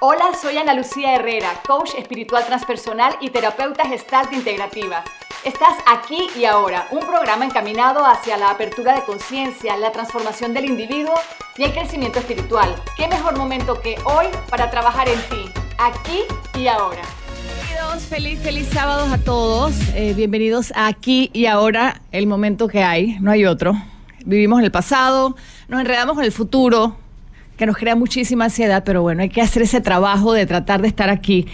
Hola, 0.00 0.24
soy 0.38 0.58
Ana 0.58 0.74
Lucía 0.74 1.14
Herrera, 1.14 1.62
coach 1.66 1.94
espiritual 1.96 2.44
transpersonal 2.44 3.16
y 3.22 3.30
terapeuta 3.30 3.88
gestalt 3.88 4.30
integrativa. 4.34 5.02
Estás 5.42 5.72
aquí 5.86 6.28
y 6.38 6.44
ahora, 6.44 6.86
un 6.90 7.00
programa 7.00 7.46
encaminado 7.46 8.04
hacia 8.04 8.36
la 8.36 8.50
apertura 8.50 8.94
de 8.94 9.04
conciencia, 9.04 9.74
la 9.78 9.92
transformación 9.92 10.52
del 10.52 10.66
individuo 10.66 11.14
y 11.56 11.64
el 11.64 11.72
crecimiento 11.72 12.18
espiritual. 12.18 12.74
¿Qué 12.98 13.08
mejor 13.08 13.38
momento 13.38 13.80
que 13.80 13.96
hoy 14.04 14.26
para 14.50 14.70
trabajar 14.70 15.08
en 15.08 15.18
ti, 15.30 15.50
aquí 15.78 16.24
y 16.60 16.66
ahora? 16.66 17.02
Feliz, 18.10 18.38
feliz 18.40 18.68
sábado 18.68 19.10
a 19.10 19.16
todos. 19.16 19.72
Eh, 19.94 20.12
bienvenidos 20.14 20.72
a 20.76 20.88
aquí 20.88 21.30
y 21.32 21.46
ahora, 21.46 22.02
el 22.12 22.26
momento 22.26 22.68
que 22.68 22.82
hay, 22.82 23.18
no 23.20 23.30
hay 23.30 23.46
otro. 23.46 23.72
Vivimos 24.26 24.58
en 24.58 24.66
el 24.66 24.70
pasado, 24.70 25.36
nos 25.68 25.80
enredamos 25.80 26.18
en 26.18 26.24
el 26.24 26.32
futuro, 26.32 26.98
que 27.56 27.66
nos 27.66 27.76
crea 27.76 27.96
muchísima 27.96 28.44
ansiedad, 28.44 28.82
pero 28.84 29.02
bueno, 29.02 29.22
hay 29.22 29.28
que 29.28 29.40
hacer 29.40 29.62
ese 29.62 29.80
trabajo 29.80 30.32
de 30.32 30.46
tratar 30.46 30.82
de 30.82 30.88
estar 30.88 31.08
aquí. 31.08 31.46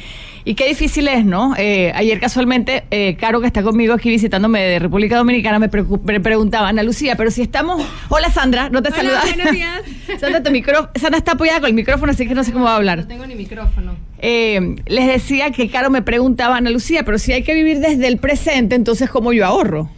Y 0.45 0.55
qué 0.55 0.67
difícil 0.67 1.07
es, 1.07 1.25
¿no? 1.25 1.55
Eh, 1.57 1.93
ayer 1.95 2.19
casualmente, 2.19 2.83
eh, 2.91 3.17
Caro, 3.17 3.41
que 3.41 3.47
está 3.47 3.63
conmigo 3.63 3.95
aquí 3.95 4.11
visitándome 4.11 4.61
de 4.61 4.79
República 4.81 5.17
Dominicana, 5.17 5.61
me, 5.61 5.69
preguntaba, 5.69 6.69
Ana 6.69 6.83
Lucía, 6.83 7.15
pero 7.15 7.31
si 7.31 7.43
estamos... 7.43 7.81
Hola 8.09 8.29
Sandra, 8.29 8.69
no 8.69 8.83
te 8.83 8.89
Hola, 8.93 9.23
buenos 9.23 9.53
días. 9.53 9.83
Sandra, 10.21 10.43
tu 10.43 10.51
micrófono... 10.51 10.91
Sandra 10.97 11.19
está 11.19 11.33
apoyada 11.33 11.61
con 11.61 11.69
el 11.69 11.75
micrófono, 11.75 12.11
así 12.11 12.27
que 12.27 12.35
no 12.35 12.43
sé 12.43 12.53
cómo 12.53 12.65
va 12.65 12.73
a 12.73 12.77
hablar. 12.77 12.99
No 12.99 13.07
tengo 13.07 13.27
ni 13.27 13.37
micrófono. 13.37 13.95
Eh, 14.19 14.77
les 14.87 15.07
decía 15.07 15.53
que 15.53 15.71
Caro 15.71 15.91
me 15.91 16.03
preguntaba, 16.03 16.57
Ana 16.57 16.71
Lucía, 16.71 17.05
pero 17.05 17.19
si 17.19 17.33
hay 17.33 17.45
que 17.45 17.55
vivir 17.55 17.79
desde 17.79 18.09
el 18.09 18.19
presente, 18.19 18.75
entonces 18.75 19.09
¿cómo 19.11 19.33
yo 19.33 19.47
ahorro? 19.47 19.91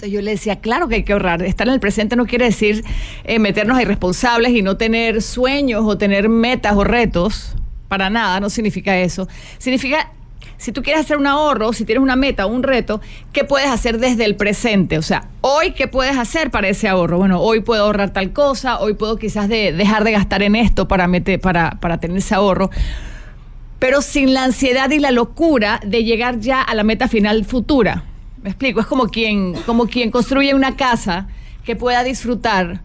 Entonces 0.00 0.14
yo 0.14 0.22
le 0.22 0.30
decía, 0.30 0.60
claro 0.60 0.88
que 0.88 0.94
hay 0.94 1.02
que 1.02 1.12
ahorrar. 1.12 1.42
Estar 1.42 1.68
en 1.68 1.74
el 1.74 1.80
presente 1.80 2.16
no 2.16 2.24
quiere 2.24 2.46
decir 2.46 2.82
eh, 3.24 3.38
meternos 3.38 3.76
a 3.76 3.82
irresponsables 3.82 4.52
y 4.52 4.62
no 4.62 4.78
tener 4.78 5.20
sueños 5.20 5.82
o 5.84 5.98
tener 5.98 6.30
metas 6.30 6.74
o 6.74 6.84
retos. 6.84 7.54
Para 7.86 8.08
nada, 8.08 8.40
no 8.40 8.48
significa 8.48 8.96
eso. 8.96 9.28
Significa, 9.58 10.10
si 10.56 10.72
tú 10.72 10.82
quieres 10.82 11.02
hacer 11.02 11.18
un 11.18 11.26
ahorro, 11.26 11.74
si 11.74 11.84
tienes 11.84 12.02
una 12.02 12.16
meta 12.16 12.46
o 12.46 12.48
un 12.48 12.62
reto, 12.62 13.02
¿qué 13.34 13.44
puedes 13.44 13.68
hacer 13.68 13.98
desde 13.98 14.24
el 14.24 14.36
presente? 14.36 14.96
O 14.96 15.02
sea, 15.02 15.28
hoy, 15.42 15.72
¿qué 15.72 15.86
puedes 15.86 16.16
hacer 16.16 16.50
para 16.50 16.68
ese 16.68 16.88
ahorro? 16.88 17.18
Bueno, 17.18 17.38
hoy 17.42 17.60
puedo 17.60 17.84
ahorrar 17.84 18.10
tal 18.10 18.32
cosa, 18.32 18.80
hoy 18.80 18.94
puedo 18.94 19.18
quizás 19.18 19.50
dejar 19.50 20.04
de 20.04 20.12
gastar 20.12 20.42
en 20.42 20.56
esto 20.56 20.88
para, 20.88 21.08
meter, 21.08 21.38
para, 21.42 21.72
para 21.78 22.00
tener 22.00 22.16
ese 22.16 22.34
ahorro 22.34 22.70
pero 23.78 24.02
sin 24.02 24.34
la 24.34 24.44
ansiedad 24.44 24.90
y 24.90 24.98
la 24.98 25.10
locura 25.10 25.80
de 25.84 26.04
llegar 26.04 26.38
ya 26.38 26.60
a 26.60 26.74
la 26.74 26.84
meta 26.84 27.08
final 27.08 27.46
futura. 27.46 28.04
Me 28.42 28.50
explico, 28.50 28.80
es 28.80 28.86
como 28.86 29.08
quien, 29.08 29.54
como 29.66 29.86
quien 29.86 30.10
construye 30.10 30.54
una 30.54 30.76
casa 30.76 31.28
que 31.64 31.76
pueda 31.76 32.02
disfrutar 32.02 32.80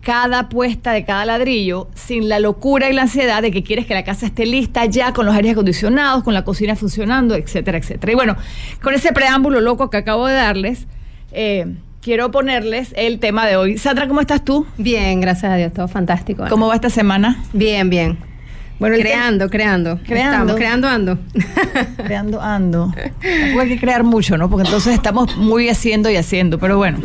cada 0.00 0.48
puesta 0.48 0.92
de 0.92 1.04
cada 1.04 1.24
ladrillo 1.24 1.88
sin 1.94 2.28
la 2.28 2.38
locura 2.38 2.88
y 2.88 2.92
la 2.92 3.02
ansiedad 3.02 3.42
de 3.42 3.50
que 3.50 3.64
quieres 3.64 3.86
que 3.86 3.94
la 3.94 4.04
casa 4.04 4.26
esté 4.26 4.46
lista 4.46 4.84
ya 4.84 5.12
con 5.12 5.26
los 5.26 5.34
aires 5.34 5.52
acondicionados, 5.52 6.22
con 6.22 6.32
la 6.32 6.44
cocina 6.44 6.76
funcionando, 6.76 7.34
etcétera, 7.34 7.78
etcétera. 7.78 8.12
Y 8.12 8.14
bueno, 8.14 8.36
con 8.82 8.94
ese 8.94 9.12
preámbulo 9.12 9.60
loco 9.60 9.90
que 9.90 9.96
acabo 9.96 10.28
de 10.28 10.34
darles, 10.34 10.86
eh, 11.32 11.74
quiero 12.00 12.30
ponerles 12.30 12.94
el 12.96 13.18
tema 13.18 13.46
de 13.46 13.56
hoy. 13.56 13.78
Sandra, 13.78 14.06
¿cómo 14.06 14.20
estás 14.20 14.44
tú? 14.44 14.64
Bien, 14.78 15.20
gracias 15.20 15.52
a 15.52 15.56
Dios, 15.56 15.72
todo 15.72 15.88
fantástico. 15.88 16.44
¿Cómo 16.48 16.68
va 16.68 16.76
esta 16.76 16.88
semana? 16.88 17.42
Bien, 17.52 17.90
bien. 17.90 18.35
Bueno, 18.78 18.96
creando, 18.96 19.48
creando. 19.48 19.98
Creando. 20.04 20.54
creando 20.54 20.88
ando. 20.88 21.18
creando 21.96 22.40
ando. 22.40 22.92
Tampoco 22.94 23.60
hay 23.60 23.68
que 23.68 23.80
crear 23.80 24.04
mucho, 24.04 24.36
¿no? 24.36 24.50
Porque 24.50 24.66
entonces 24.66 24.94
estamos 24.94 25.36
muy 25.36 25.68
haciendo 25.70 26.10
y 26.10 26.16
haciendo. 26.16 26.58
Pero 26.58 26.76
bueno, 26.76 26.98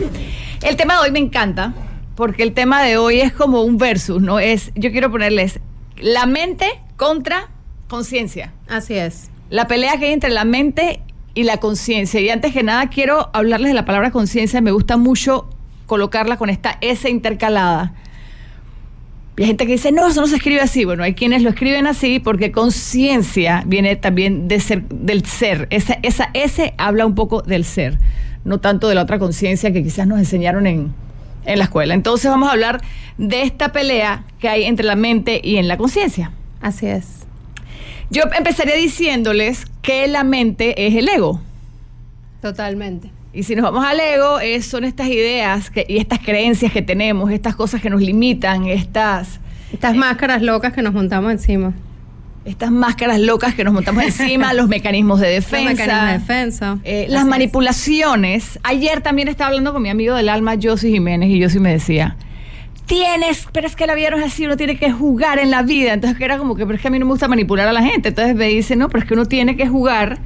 el 0.64 0.76
tema 0.76 0.96
de 0.96 1.00
hoy 1.02 1.12
me 1.12 1.20
encanta, 1.20 1.74
porque 2.16 2.44
el 2.44 2.54
tema 2.54 2.84
de 2.84 2.98
hoy 2.98 3.22
es 3.22 3.32
como 3.32 3.62
un 3.62 3.78
versus, 3.78 4.22
¿no? 4.22 4.40
Es, 4.40 4.72
yo 4.76 4.92
quiero 4.92 5.10
ponerles 5.12 5.60
la 5.98 6.26
mente 6.26 6.66
contra 6.98 7.50
conciencia. 7.88 8.52
Así 8.68 8.96
es. 8.96 9.30
La 9.50 9.68
pelea 9.68 9.98
que 9.98 10.08
hay 10.08 10.14
entre 10.14 10.30
la 10.30 10.44
mente 10.44 11.02
y 11.34 11.44
la 11.44 11.58
conciencia. 11.58 12.20
Y 12.20 12.30
antes 12.30 12.54
que 12.54 12.64
nada 12.64 12.88
quiero 12.88 13.30
hablarles 13.34 13.70
de 13.70 13.76
la 13.76 13.86
palabra 13.86 14.12
conciencia. 14.12 14.60
Me 14.60 14.72
gusta 14.72 14.98
mucho 14.98 15.48
colocarla 15.86 16.38
con 16.38 16.50
esta 16.50 16.78
S 16.82 17.10
intercalada 17.10 17.94
y 19.42 19.44
hay 19.44 19.48
gente 19.48 19.66
que 19.66 19.72
dice, 19.72 19.92
no, 19.92 20.08
eso 20.08 20.22
no 20.22 20.28
se 20.28 20.36
escribe 20.36 20.62
así. 20.62 20.86
Bueno, 20.86 21.02
hay 21.02 21.16
quienes 21.16 21.42
lo 21.42 21.50
escriben 21.50 21.88
así 21.88 22.20
porque 22.20 22.52
conciencia 22.52 23.64
viene 23.66 23.96
también 23.96 24.48
de 24.48 24.60
ser, 24.60 24.84
del 24.84 25.26
ser. 25.26 25.66
Esa, 25.72 25.98
esa 26.04 26.30
S 26.36 26.76
habla 26.78 27.08
un 27.08 27.16
poco 27.16 27.42
del 27.42 27.66
ser, 27.66 27.98
no 28.46 28.60
tanto 28.60 28.88
de 28.88 28.94
la 28.94 29.02
otra 29.02 29.18
conciencia 29.18 29.74
que 29.74 29.82
quizás 29.82 30.06
nos 30.06 30.20
enseñaron 30.20 30.68
en, 30.68 30.94
en 31.44 31.58
la 31.58 31.64
escuela. 31.64 31.96
Entonces 31.96 32.30
vamos 32.30 32.50
a 32.50 32.52
hablar 32.52 32.82
de 33.18 33.42
esta 33.42 33.72
pelea 33.72 34.26
que 34.38 34.48
hay 34.48 34.66
entre 34.66 34.86
la 34.86 34.96
mente 34.96 35.42
y 35.44 35.58
en 35.58 35.68
la 35.68 35.76
conciencia. 35.76 36.32
Así 36.62 36.86
es. 36.86 37.26
Yo 38.12 38.22
empezaría 38.38 38.76
diciéndoles 38.76 39.66
que 39.82 40.08
la 40.08 40.24
mente 40.24 40.86
es 40.86 40.94
el 40.94 41.10
ego. 41.10 41.42
Totalmente. 42.44 43.10
Y 43.34 43.44
si 43.44 43.56
nos 43.56 43.64
vamos 43.64 43.86
al 43.86 44.00
ego, 44.00 44.40
son 44.62 44.84
estas 44.84 45.08
ideas 45.08 45.72
y 45.88 45.98
estas 45.98 46.20
creencias 46.20 46.72
que 46.72 46.82
tenemos, 46.82 47.32
estas 47.32 47.56
cosas 47.56 47.82
que 47.82 47.90
nos 47.90 48.02
limitan, 48.02 48.68
estas... 48.68 49.40
Estas 49.72 49.96
máscaras 49.96 50.42
locas 50.42 50.74
que 50.74 50.82
nos 50.82 50.94
montamos 50.94 51.32
encima. 51.32 51.74
Estas 52.44 52.72
máscaras 52.72 53.20
locas 53.20 53.54
que 53.54 53.64
nos 53.64 53.74
montamos 53.74 54.04
encima, 54.04 54.54
los 54.56 54.68
mecanismos 54.68 55.22
de 55.22 55.30
defensa. 55.30 55.70
Los 55.70 55.80
mecanismos 55.80 56.08
de 56.08 56.14
defensa. 56.14 56.78
Eh, 56.84 57.06
las 57.08 57.26
manipulaciones. 57.26 58.60
Ayer 58.64 59.00
también 59.02 59.30
estaba 59.30 59.50
hablando 59.50 59.72
con 59.72 59.82
mi 59.82 59.90
amigo 59.90 60.16
del 60.16 60.28
alma, 60.28 60.56
Josie 60.62 60.92
Jiménez, 60.92 61.30
y 61.30 61.42
Josie 61.42 61.62
me 61.62 61.72
decía, 61.72 62.18
tienes, 62.86 63.48
pero 63.54 63.66
es 63.66 63.78
que 63.78 63.88
la 63.88 63.96
vida 63.96 64.10
no 64.10 64.18
es 64.18 64.26
así, 64.26 64.46
uno 64.46 64.58
tiene 64.58 64.78
que 64.78 64.92
jugar 64.92 65.40
en 65.40 65.52
la 65.52 65.62
vida. 65.62 65.94
Entonces 65.94 66.18
que 66.18 66.26
era 66.26 66.38
como 66.38 66.56
que, 66.56 66.66
pero 66.66 66.76
es 66.76 66.82
que 66.82 66.90
a 66.90 66.92
mí 66.92 67.00
no 67.00 67.06
me 67.06 67.12
gusta 67.12 67.30
manipular 67.30 67.68
a 67.68 67.72
la 67.72 67.82
gente. 67.84 68.10
Entonces 68.10 68.36
me 68.36 68.48
dice, 68.48 68.76
no, 68.76 68.90
pero 68.90 69.04
es 69.04 69.08
que 69.08 69.14
uno 69.14 69.26
tiene 69.26 69.56
que 69.56 69.68
jugar 69.68 70.20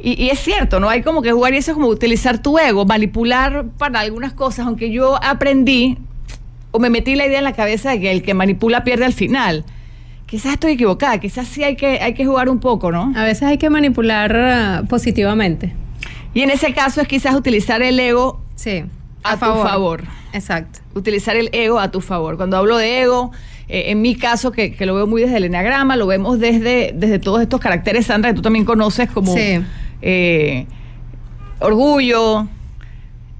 y, 0.00 0.28
es 0.30 0.38
cierto, 0.38 0.78
¿no? 0.78 0.88
Hay 0.88 1.02
como 1.02 1.22
que 1.22 1.32
jugar 1.32 1.54
y 1.54 1.56
eso 1.56 1.72
es 1.72 1.74
como 1.74 1.88
utilizar 1.88 2.40
tu 2.40 2.58
ego, 2.58 2.84
manipular 2.84 3.66
para 3.78 4.00
algunas 4.00 4.32
cosas, 4.32 4.66
aunque 4.66 4.90
yo 4.90 5.22
aprendí 5.22 5.98
o 6.70 6.78
me 6.78 6.88
metí 6.88 7.16
la 7.16 7.26
idea 7.26 7.38
en 7.38 7.44
la 7.44 7.52
cabeza 7.52 7.90
de 7.90 8.00
que 8.00 8.12
el 8.12 8.22
que 8.22 8.34
manipula 8.34 8.84
pierde 8.84 9.04
al 9.04 9.12
final. 9.12 9.64
Quizás 10.26 10.52
estoy 10.52 10.72
equivocada, 10.72 11.18
quizás 11.18 11.48
sí 11.48 11.64
hay 11.64 11.74
que, 11.74 12.00
hay 12.00 12.14
que 12.14 12.24
jugar 12.24 12.48
un 12.48 12.60
poco, 12.60 12.92
¿no? 12.92 13.12
A 13.16 13.24
veces 13.24 13.44
hay 13.44 13.58
que 13.58 13.70
manipular 13.70 14.36
ah, 14.36 14.82
positivamente. 14.88 15.74
Y 16.32 16.42
en 16.42 16.50
ese 16.50 16.74
caso 16.74 17.00
es 17.00 17.08
quizás 17.08 17.34
utilizar 17.34 17.82
el 17.82 17.98
ego 17.98 18.40
sí, 18.54 18.84
a, 19.24 19.34
tu 19.34 19.46
favor. 19.46 20.04
Exacto. 20.32 20.80
Utilizar 20.94 21.34
el 21.34 21.48
ego 21.52 21.80
a 21.80 21.90
tu 21.90 22.00
favor. 22.00 22.36
Cuando 22.36 22.56
hablo 22.58 22.76
de 22.76 23.00
ego, 23.00 23.32
eh, 23.68 23.84
en 23.86 24.02
mi 24.02 24.14
caso, 24.14 24.52
que, 24.52 24.76
lo 24.80 24.94
veo 24.94 25.06
muy 25.06 25.22
desde 25.22 25.38
el 25.38 25.44
eneagrama, 25.44 25.96
lo 25.96 26.06
vemos 26.06 26.38
desde, 26.38 26.92
desde 26.94 27.18
todos 27.18 27.40
estos 27.40 27.58
caracteres, 27.58 28.06
Sandra, 28.06 28.30
que 28.30 28.36
tú 28.36 28.42
también 28.42 28.66
conoces 28.66 29.10
como... 29.10 29.34
Sí 29.34 29.58
eh, 30.02 30.66
orgullo. 31.60 32.48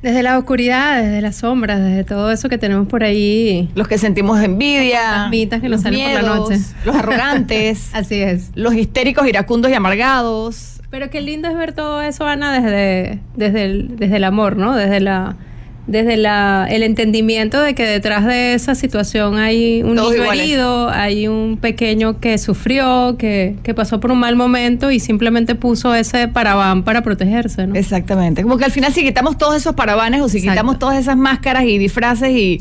Desde 0.03 0.23
la 0.23 0.39
oscuridad, 0.39 1.03
desde 1.03 1.21
las 1.21 1.37
sombras, 1.37 1.81
desde 1.81 2.05
todo 2.05 2.31
eso 2.31 2.49
que 2.49 2.57
tenemos 2.57 2.87
por 2.87 3.03
ahí. 3.03 3.69
Los 3.75 3.89
que 3.89 3.99
sentimos 3.99 4.41
envidia. 4.41 5.29
que 5.31 5.69
nos 5.69 5.81
salen 5.81 6.13
por 6.13 6.23
la 6.23 6.37
noche. 6.37 6.59
Los 6.85 6.95
arrogantes. 6.95 7.91
Así 7.93 8.21
es. 8.21 8.51
Los 8.55 8.75
histéricos, 8.75 9.27
iracundos 9.27 9.71
y 9.73 9.75
amargados. 9.75 10.81
Pero 10.91 11.11
qué 11.11 11.21
lindo 11.21 11.49
es 11.49 11.57
ver 11.57 11.73
todo 11.73 12.01
eso, 12.01 12.27
Ana, 12.27 12.61
desde, 12.61 13.19
desde, 13.37 13.89
desde 13.89 14.17
el 14.17 14.25
amor, 14.25 14.57
¿no? 14.57 14.75
Desde 14.75 15.01
la 15.01 15.37
desde 15.89 16.19
la, 16.19 16.67
el 16.71 16.83
entendimiento 16.83 17.61
de 17.61 17.75
que 17.75 17.85
detrás 17.85 18.27
de 18.27 18.53
esa 18.53 18.75
situación 18.75 19.39
hay 19.39 19.83
un 19.83 19.95
niño 19.95 20.33
herido, 20.33 20.91
hay 20.91 21.29
un 21.29 21.57
pequeño 21.57 22.21
que 22.21 22.37
sufrió, 22.37 23.17
que, 23.19 23.57
que, 23.63 23.73
pasó 23.73 23.99
por 23.99 24.13
un 24.13 24.21
mal 24.21 24.37
momento 24.37 24.91
y 24.91 25.01
simplemente 25.01 25.55
puso 25.55 25.95
ese 25.95 26.29
parabán 26.29 26.83
para 26.83 27.03
protegerse, 27.03 27.67
¿no? 27.67 27.75
Exactamente. 27.75 28.43
Como 28.43 28.59
que 28.59 28.67
al 28.67 28.71
final 28.71 28.93
si 28.93 29.03
quitamos 29.03 29.39
todos 29.39 29.57
esos 29.57 29.75
parabanes 29.75 30.21
o 30.21 30.29
si 30.29 30.43
quitamos 30.43 30.79
todas 30.79 30.99
esas 30.99 31.17
máscaras 31.17 31.65
y 31.65 31.79
disfraces 31.79 32.31
y, 32.33 32.61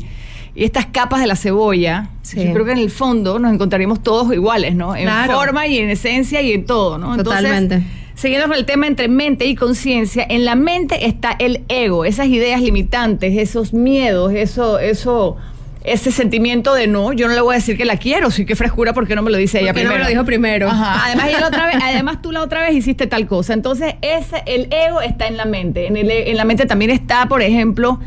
y 0.54 0.64
estas 0.64 0.86
capas 0.86 1.20
de 1.20 1.26
la 1.26 1.36
cebolla, 1.36 2.08
yo 2.34 2.52
creo 2.54 2.64
que 2.64 2.72
en 2.72 2.78
el 2.78 2.90
fondo 2.90 3.38
nos 3.38 3.52
encontraríamos 3.52 4.02
todos 4.02 4.32
iguales, 4.32 4.74
¿no? 4.74 4.96
En 4.96 5.08
forma 5.26 5.66
y 5.66 5.78
en 5.78 5.90
esencia 5.90 6.40
y 6.40 6.52
en 6.52 6.64
todo, 6.64 6.96
¿no? 6.96 7.14
Totalmente. 7.18 7.82
Siguiendo 8.18 8.48
con 8.48 8.56
el 8.56 8.64
tema 8.64 8.88
entre 8.88 9.06
mente 9.06 9.46
y 9.46 9.54
conciencia, 9.54 10.26
en 10.28 10.44
la 10.44 10.56
mente 10.56 11.06
está 11.06 11.36
el 11.38 11.62
ego, 11.68 12.04
esas 12.04 12.26
ideas 12.26 12.60
limitantes, 12.60 13.38
esos 13.38 13.72
miedos, 13.72 14.32
eso, 14.34 14.80
eso, 14.80 15.36
ese 15.84 16.10
sentimiento 16.10 16.74
de 16.74 16.88
no, 16.88 17.12
yo 17.12 17.28
no 17.28 17.34
le 17.34 17.40
voy 17.40 17.54
a 17.54 17.58
decir 17.58 17.76
que 17.76 17.84
la 17.84 17.96
quiero, 17.96 18.32
sí 18.32 18.44
que 18.44 18.56
frescura 18.56 18.92
porque 18.92 19.14
no 19.14 19.22
me 19.22 19.30
lo 19.30 19.36
dice 19.36 19.60
ella 19.60 19.72
primero. 19.72 19.92
no 19.92 19.98
me 19.98 20.02
lo 20.02 20.10
dijo 20.10 20.24
primero. 20.24 20.68
Además, 20.68 21.30
además 21.80 22.20
tú 22.20 22.32
la 22.32 22.42
otra 22.42 22.62
vez 22.62 22.74
hiciste 22.74 23.06
tal 23.06 23.28
cosa. 23.28 23.52
Entonces, 23.52 23.94
ese, 24.02 24.42
el 24.46 24.66
ego 24.72 25.00
está 25.00 25.28
en 25.28 25.36
la 25.36 25.44
mente. 25.44 25.86
En, 25.86 25.96
el, 25.96 26.10
en 26.10 26.36
la 26.36 26.44
mente 26.44 26.66
también 26.66 26.90
está, 26.90 27.26
por 27.28 27.40
ejemplo, 27.40 28.00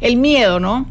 el 0.00 0.16
miedo, 0.16 0.60
¿no? 0.60 0.86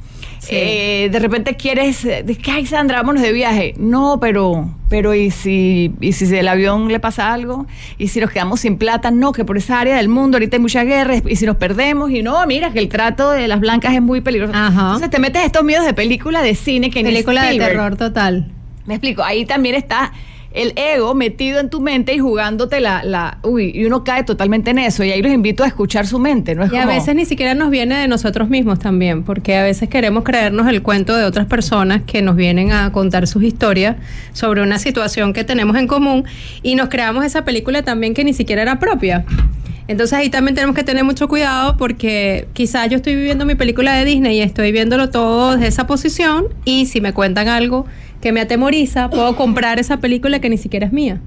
Eh, 0.50 1.10
de 1.12 1.20
repente 1.20 1.56
quieres, 1.56 2.04
eh, 2.06 2.24
de 2.24 2.36
que, 2.36 2.52
ay, 2.52 2.66
Sandra, 2.66 2.98
vámonos 2.98 3.22
de 3.22 3.32
viaje. 3.32 3.74
No, 3.78 4.20
pero, 4.20 4.70
pero 4.90 5.14
¿y 5.14 5.32
si, 5.32 5.94
y 6.00 6.14
si 6.14 6.36
el 6.36 6.48
avión 6.48 6.88
le 6.88 7.00
pasa 7.00 7.34
algo? 7.34 7.66
¿Y 7.98 8.08
si 8.10 8.20
nos 8.20 8.32
quedamos 8.32 8.62
sin 8.62 8.78
plata? 8.78 9.12
No, 9.12 9.32
que 9.32 9.46
por 9.46 9.58
esa 9.58 9.80
área 9.80 9.98
del 9.98 10.10
mundo 10.10 10.38
ahorita 10.38 10.58
hay 10.58 10.62
mucha 10.62 10.84
guerra. 10.84 11.16
¿Y 11.26 11.36
si 11.36 11.46
nos 11.46 11.58
perdemos? 11.58 12.12
Y 12.12 12.24
no, 12.24 12.46
mira, 12.46 12.72
que 12.72 12.80
el 12.80 12.90
trato 12.90 13.32
de 13.32 13.48
las 13.48 13.60
blancas 13.60 13.94
es 13.94 14.02
muy 14.02 14.22
peligroso. 14.22 14.54
Entonces 14.54 15.10
te 15.10 15.20
metes 15.20 15.44
estos 15.46 15.64
miedos 15.64 15.86
de 15.86 15.94
película 15.94 16.42
de 16.42 16.56
cine 16.56 16.90
que 16.90 17.04
Película 17.04 17.44
de 17.44 17.58
terror 17.58 17.96
total. 17.96 18.52
Me 18.86 18.96
explico, 18.96 19.24
ahí 19.24 19.46
también 19.46 19.76
está 19.76 20.12
el 20.52 20.74
ego 20.76 21.14
metido 21.14 21.60
en 21.60 21.70
tu 21.70 21.82
mente 21.82 22.14
y 22.14 22.20
jugándote 22.20 22.80
la, 22.80 23.04
la, 23.04 23.40
uy, 23.44 23.72
y 23.74 23.86
uno 23.86 24.04
cae 24.04 24.24
totalmente 24.24 24.72
en 24.72 24.80
eso. 24.80 25.04
Y 25.04 25.12
ahí 25.12 25.22
los 25.22 25.32
invito 25.32 25.64
a 25.64 25.68
escuchar 25.68 26.08
su 26.08 26.20
mente, 26.20 26.56
¿no? 26.56 26.64
Es 26.64 26.74
y 26.74 26.78
a 26.78 26.86
veces 26.86 27.16
ni 27.16 27.26
siquiera 27.26 27.54
nos 27.54 27.70
viene 27.70 27.98
de 27.98 28.08
nosotros 28.08 28.50
mismos 28.50 28.80
también, 28.80 29.24
porque 29.24 29.56
a 29.56 29.64
veces 29.64 29.90
queremos 29.90 30.24
creernos 30.24 30.68
el 30.68 30.82
cuento 30.82 31.16
de 31.16 31.26
otras 31.26 31.48
personas 31.48 32.02
que 32.06 32.22
nos 32.22 32.36
vienen 32.36 32.72
a 32.72 32.92
contar 32.92 33.28
sus 33.28 33.44
historias 33.44 33.98
sobre 34.34 34.62
una 34.62 34.80
situación 34.80 35.34
que 35.34 35.44
tenemos 35.44 35.78
en 35.78 35.88
común 35.88 36.26
y 36.64 36.76
nos 36.76 36.90
creamos 36.90 37.26
esa 37.26 37.44
película 37.46 37.84
también 37.84 38.14
que 38.14 38.24
ni 38.24 38.34
siquiera 38.34 38.62
era 38.62 38.80
propia. 38.80 39.26
Entonces 39.88 40.18
ahí 40.18 40.30
también 40.30 40.54
tenemos 40.54 40.76
que 40.76 40.84
tener 40.84 41.04
mucho 41.04 41.28
cuidado 41.30 41.78
porque 41.78 42.48
quizás 42.54 42.90
yo 42.90 42.98
estoy 42.98 43.16
viviendo 43.16 43.46
mi 43.46 43.56
película 43.56 43.94
de 43.94 44.04
Disney 44.04 44.38
y 44.38 44.42
estoy 44.42 44.74
viéndolo 44.74 45.10
todo 45.10 45.54
desde 45.54 45.68
esa 45.68 45.88
posición 45.88 46.48
y 46.66 46.88
si 46.88 47.00
me 47.00 47.14
cuentan 47.14 47.48
algo 47.48 47.86
que 48.28 48.34
me 48.34 48.42
atemoriza, 48.42 49.10
puedo 49.10 49.38
comprar 49.38 49.80
esa 49.80 50.02
película 50.02 50.40
que 50.40 50.50
ni 50.50 50.58
siquiera 50.58 50.86
es 50.86 50.92
mía. 50.92 51.22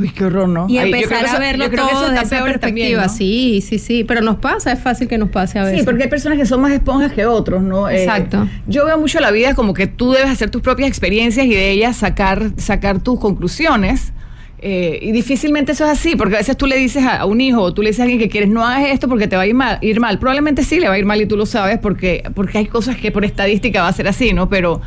Uy, 0.00 0.08
qué 0.08 0.24
horror, 0.24 0.48
¿no? 0.48 0.66
Y 0.68 0.78
empezar 0.78 1.24
a 1.26 1.38
verlo 1.38 1.70
todo 1.70 2.10
desde 2.10 2.24
esa 2.24 2.42
perspectiva. 2.42 3.08
Sí, 3.08 3.62
sí, 3.64 3.78
sí. 3.78 4.02
Pero 4.02 4.20
nos 4.20 4.38
pasa, 4.38 4.72
es 4.72 4.80
fácil 4.80 5.06
que 5.06 5.16
nos 5.16 5.28
pase 5.28 5.60
a 5.60 5.62
veces. 5.62 5.78
Sí, 5.78 5.84
porque 5.84 6.02
hay 6.02 6.08
personas 6.08 6.36
que 6.36 6.44
son 6.44 6.60
más 6.60 6.72
esponjas 6.72 7.12
que 7.12 7.24
otros, 7.24 7.62
¿no? 7.62 7.88
Eh, 7.88 8.02
Exacto. 8.02 8.48
yo 8.66 8.84
veo 8.84 8.98
mucho 8.98 9.20
la 9.20 9.30
vida 9.30 9.54
como 9.54 9.74
que 9.74 9.86
tú 9.86 10.10
debes 10.10 10.28
hacer 10.28 10.50
tus 10.50 10.60
propias 10.60 10.88
experiencias 10.88 11.46
y 11.46 11.50
de 11.50 11.70
ellas 11.70 11.98
sacar, 11.98 12.50
sacar 12.56 13.00
tus 13.00 13.20
conclusiones. 13.20 14.12
Eh, 14.58 14.98
y 15.02 15.12
difícilmente 15.12 15.70
eso 15.70 15.84
es 15.84 15.90
así, 15.92 16.16
porque 16.16 16.34
a 16.34 16.38
veces 16.38 16.56
tú 16.56 16.66
le 16.66 16.76
dices 16.76 17.04
a, 17.04 17.26
un 17.26 17.40
hijo 17.40 17.60
o 17.60 17.72
tú 17.72 17.80
le 17.82 17.90
dices 17.90 18.00
a 18.00 18.02
alguien 18.02 18.18
que 18.18 18.28
quieres, 18.28 18.50
no 18.50 18.66
hagas 18.66 18.88
esto 18.88 19.08
porque 19.08 19.28
te 19.28 19.36
va 19.36 19.42
a 19.42 19.46
ir 19.46 19.54
mal. 19.54 19.78
Ir 19.82 20.00
mal. 20.00 20.18
Probablemente 20.18 20.64
sí 20.64 20.80
le 20.80 20.88
va 20.88 20.94
a 20.94 20.98
ir 20.98 21.04
mal 21.04 21.20
y 21.20 21.26
tú 21.26 21.36
lo 21.36 21.46
sabes 21.46 21.78
porque, 21.78 22.24
porque 22.34 22.58
hay 22.58 22.66
cosas 22.66 22.96
que 22.96 23.12
por 23.12 23.24
estadística 23.24 23.82
va 23.82 23.88
a 23.88 23.92
ser 23.92 24.08
así, 24.08 24.32
¿no? 24.32 24.48
Pero 24.48 24.80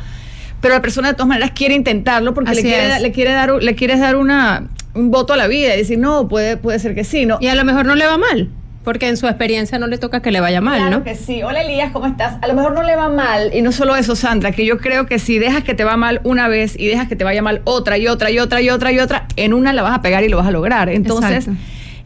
pero 0.60 0.74
la 0.74 0.82
persona 0.82 1.08
de 1.08 1.14
todas 1.14 1.28
maneras 1.28 1.52
quiere 1.54 1.74
intentarlo 1.74 2.34
porque 2.34 2.54
le 2.54 2.62
quiere, 2.62 3.00
le 3.00 3.12
quiere, 3.12 3.32
dar 3.32 3.50
le 3.62 3.74
quieres 3.74 4.00
dar 4.00 4.16
una 4.16 4.68
un 4.94 5.10
voto 5.10 5.32
a 5.32 5.36
la 5.36 5.46
vida 5.46 5.74
y 5.74 5.78
decir 5.78 5.98
no 5.98 6.28
puede 6.28 6.56
puede 6.56 6.78
ser 6.78 6.94
que 6.94 7.04
sí 7.04 7.26
no 7.26 7.38
y 7.40 7.48
a 7.48 7.54
lo 7.54 7.64
mejor 7.64 7.86
no 7.86 7.94
le 7.94 8.06
va 8.06 8.18
mal 8.18 8.50
porque 8.88 9.06
en 9.06 9.18
su 9.18 9.26
experiencia 9.26 9.78
no 9.78 9.86
le 9.86 9.98
toca 9.98 10.22
que 10.22 10.30
le 10.30 10.40
vaya 10.40 10.62
mal, 10.62 10.80
claro 10.80 11.04
que 11.04 11.14
sí. 11.14 11.42
Hola 11.42 11.60
Elías, 11.60 11.92
¿cómo 11.92 12.06
estás? 12.06 12.36
A 12.40 12.48
lo 12.48 12.54
mejor 12.54 12.72
no 12.72 12.82
le 12.82 12.96
va 12.96 13.10
mal, 13.10 13.50
y 13.52 13.60
no 13.60 13.70
solo 13.70 13.96
eso, 13.96 14.16
Sandra, 14.16 14.50
que 14.50 14.64
yo 14.64 14.78
creo 14.78 15.04
que 15.04 15.18
si 15.18 15.38
dejas 15.38 15.62
que 15.62 15.74
te 15.74 15.84
va 15.84 15.98
mal 15.98 16.22
una 16.24 16.48
vez 16.48 16.74
y 16.74 16.86
dejas 16.86 17.06
que 17.06 17.14
te 17.14 17.22
vaya 17.22 17.42
mal 17.42 17.60
otra 17.64 17.98
y 17.98 18.08
otra 18.08 18.30
y 18.30 18.38
otra 18.38 18.62
y 18.62 18.70
otra 18.70 18.90
y 18.90 18.98
otra, 18.98 19.26
en 19.36 19.52
una 19.52 19.74
la 19.74 19.82
vas 19.82 19.94
a 19.94 20.00
pegar 20.00 20.24
y 20.24 20.30
lo 20.30 20.38
vas 20.38 20.46
a 20.46 20.52
lograr. 20.52 20.88
Entonces, 20.88 21.48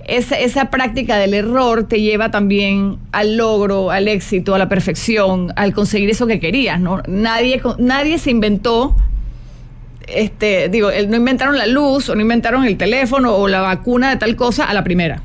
esa, 0.06 0.38
esa, 0.38 0.70
práctica 0.70 1.16
del 1.16 1.34
error 1.34 1.86
te 1.86 2.00
lleva 2.00 2.30
también 2.30 2.98
al 3.12 3.36
logro, 3.36 3.90
al 3.90 4.08
éxito, 4.08 4.54
a 4.54 4.58
la 4.58 4.68
perfección, 4.68 5.52
al 5.56 5.72
conseguir 5.72 6.10
eso 6.10 6.26
que 6.26 6.40
querías, 6.40 6.80
¿no? 6.80 7.02
Nadie, 7.06 7.60
nadie 7.78 8.18
se 8.18 8.30
inventó, 8.30 8.96
este, 10.06 10.68
digo, 10.68 10.90
no 11.08 11.16
inventaron 11.16 11.56
la 11.56 11.66
luz, 11.66 12.08
o 12.08 12.14
no 12.14 12.20
inventaron 12.20 12.64
el 12.64 12.76
teléfono, 12.76 13.34
o 13.36 13.48
la 13.48 13.60
vacuna 13.60 14.10
de 14.10 14.16
tal 14.16 14.36
cosa 14.36 14.64
a 14.64 14.74
la 14.74 14.84
primera. 14.84 15.22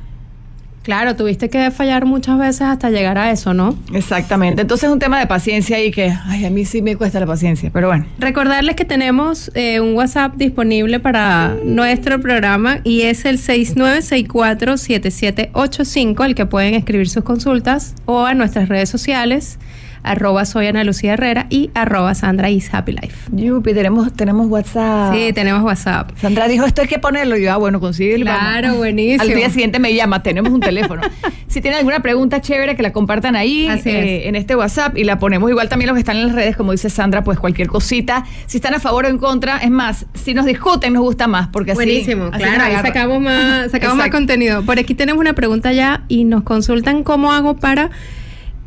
Claro, 0.88 1.16
tuviste 1.18 1.50
que 1.50 1.70
fallar 1.70 2.06
muchas 2.06 2.40
veces 2.40 2.62
hasta 2.62 2.90
llegar 2.90 3.18
a 3.18 3.30
eso, 3.30 3.54
¿no? 3.54 3.78
Exactamente. 3.94 4.62
Entonces 4.62 4.88
es 4.88 4.94
un 4.94 5.00
tema 5.00 5.20
de 5.20 5.28
paciencia 5.28 5.84
y 5.84 5.92
que, 5.92 6.14
ay, 6.28 6.46
a 6.46 6.50
mí 6.50 6.64
sí 6.64 6.82
me 6.82 6.96
cuesta 6.96 7.20
la 7.20 7.26
paciencia, 7.26 7.70
pero 7.74 7.90
bueno. 7.90 8.06
Recordarles 8.20 8.78
que 8.78 8.86
tenemos 8.86 9.52
eh, 9.54 9.82
un 9.82 9.96
WhatsApp 9.96 10.36
disponible 10.38 11.02
para 11.02 11.58
nuestro 11.62 12.22
programa 12.22 12.80
y 12.86 13.02
es 13.02 13.26
el 13.26 13.38
6964-7785, 13.38 16.24
al 16.24 16.36
que 16.36 16.46
pueden 16.46 16.74
escribir 16.74 17.10
sus 17.10 17.26
consultas 17.26 17.94
o 18.06 18.26
a 18.26 18.34
nuestras 18.34 18.70
redes 18.70 18.88
sociales 18.88 19.60
arroba 20.04 20.46
soy 20.46 20.68
Ana 20.68 20.84
Lucía 20.84 21.14
Herrera 21.14 21.48
y 21.50 21.70
arroba 21.74 22.16
Sandra 22.16 22.50
is 22.50 22.74
Happy 22.74 22.92
Life. 22.92 23.30
Yupi, 23.32 23.74
tenemos, 23.74 24.14
tenemos 24.14 24.48
WhatsApp. 24.48 25.14
Sí, 25.14 25.34
tenemos 25.34 25.64
WhatsApp. 25.64 26.12
Sandra 26.20 26.48
dijo, 26.48 26.66
esto 26.66 26.82
hay 26.82 26.88
que 26.88 27.00
ponerlo. 27.00 27.38
Y 27.38 27.44
yo, 27.44 27.54
ah, 27.54 27.58
bueno, 27.58 27.80
consigue 27.80 28.16
Claro, 28.16 28.76
buenísimo. 28.76 29.22
Al 29.22 29.36
día 29.36 29.50
siguiente 29.50 29.80
me 29.80 29.94
llama, 29.94 30.24
tenemos 30.24 30.52
un 30.52 30.60
teléfono. 30.60 31.02
si 31.48 31.62
tienen 31.62 31.80
alguna 31.80 32.02
pregunta 32.02 32.42
chévere, 32.42 32.76
que 32.76 32.84
la 32.84 32.94
compartan 32.94 33.36
ahí 33.36 33.68
eh, 33.68 34.28
en 34.28 34.36
este 34.36 34.56
WhatsApp 34.56 34.98
y 34.98 35.04
la 35.04 35.20
ponemos. 35.20 35.50
Igual 35.50 35.70
también 35.70 35.88
los 35.88 35.96
que 35.96 36.00
están 36.00 36.18
en 36.18 36.28
las 36.28 36.36
redes, 36.36 36.56
como 36.56 36.72
dice 36.72 36.90
Sandra, 36.90 37.24
pues 37.24 37.40
cualquier 37.40 37.68
cosita. 37.68 38.26
Si 38.46 38.58
están 38.58 38.74
a 38.74 38.80
favor 38.80 39.06
o 39.06 39.08
en 39.08 39.18
contra, 39.18 39.58
es 39.58 39.72
más, 39.72 40.06
si 40.14 40.34
nos 40.34 40.46
discuten, 40.46 40.94
nos 40.94 41.04
gusta 41.04 41.28
más, 41.28 41.48
porque 41.48 41.72
así. 41.72 41.78
Buenísimo, 41.78 42.32
claro, 42.32 42.64
ahí 42.64 42.76
sacamos 42.82 43.22
más, 43.22 43.72
sacamos 43.72 43.98
más 43.98 44.10
contenido. 44.10 44.64
Por 44.64 44.80
aquí 44.80 44.94
tenemos 44.94 45.20
una 45.20 45.34
pregunta 45.34 45.74
ya 45.74 46.04
y 46.08 46.26
nos 46.26 46.44
consultan 46.44 47.04
cómo 47.04 47.32
hago 47.32 47.56
para 47.56 47.90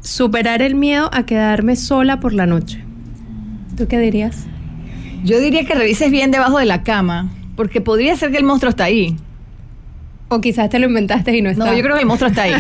superar 0.01 0.63
el 0.63 0.75
miedo 0.75 1.11
a 1.13 1.25
quedarme 1.25 1.77
sola 1.77 2.21
por 2.21 2.33
la 2.33 2.47
noche. 2.47 2.83
¿Tú 3.77 3.87
qué 3.89 3.99
dirías? 3.99 4.47
Yo 5.25 5.39
diría 5.39 5.65
que 5.65 5.75
revises 5.75 6.11
bien 6.11 6.31
debajo 6.31 6.59
de 6.59 6.65
la 6.65 6.83
cama, 6.83 7.31
porque 7.57 7.81
podría 7.81 8.17
ser 8.17 8.31
que 8.31 8.39
el 8.39 8.45
monstruo 8.45 8.71
está 8.71 8.85
ahí. 8.85 9.17
O 10.29 10.41
quizás 10.41 10.71
te 10.71 10.79
lo 10.79 10.87
inventaste 10.87 11.37
y 11.37 11.43
no 11.43 11.51
está. 11.51 11.67
No, 11.67 11.75
yo 11.75 11.83
creo 11.83 11.95
que 11.95 12.03
el 12.03 12.07
monstruo 12.07 12.31
está 12.31 12.43
ahí. 12.43 12.55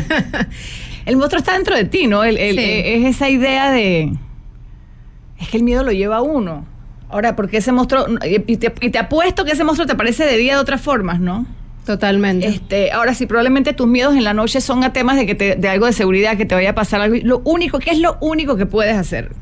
el 1.06 1.16
monstruo 1.16 1.38
está 1.38 1.54
dentro 1.54 1.76
de 1.76 1.84
ti, 1.84 2.06
¿no? 2.06 2.24
Eh, 2.24 2.96
es 2.96 3.16
esa 3.16 3.30
idea 3.30 3.70
de... 3.70 4.12
Es 5.38 5.48
que 5.48 5.56
el 5.56 5.62
miedo 5.62 5.82
lo 5.82 5.92
lleva 5.92 6.16
a 6.16 6.22
uno. 6.22 6.66
Ahora, 7.08 7.36
porque 7.36 7.58
ese 7.58 7.72
monstruo... 7.72 8.06
Y 8.24 8.56
te, 8.56 8.72
y 8.80 8.90
te 8.90 8.98
apuesto 8.98 9.44
que 9.44 9.52
ese 9.52 9.64
monstruo 9.64 9.86
te 9.86 9.92
aparece 9.92 10.24
de 10.24 10.36
día 10.36 10.54
de 10.54 10.60
otras 10.60 10.80
formas, 10.80 11.20
¿no? 11.20 11.46
Totalmente. 11.90 12.46
Este, 12.46 12.92
ahora 12.92 13.14
sí, 13.14 13.26
probablemente 13.26 13.72
tus 13.72 13.88
miedos 13.88 14.14
en 14.14 14.22
la 14.22 14.32
noche 14.32 14.60
son 14.60 14.84
a 14.84 14.92
temas 14.92 15.16
de 15.16 15.26
que 15.26 15.34
te, 15.34 15.56
de 15.56 15.68
algo 15.68 15.86
de 15.86 15.92
seguridad, 15.92 16.36
que 16.36 16.46
te 16.46 16.54
vaya 16.54 16.70
a 16.70 16.74
pasar 16.76 17.00
algo. 17.00 17.16
Lo 17.24 17.42
único, 17.44 17.80
¿qué 17.80 17.90
es 17.90 17.98
lo 17.98 18.16
único 18.20 18.56
que 18.56 18.64
puedes 18.64 18.96
hacer? 18.96 19.32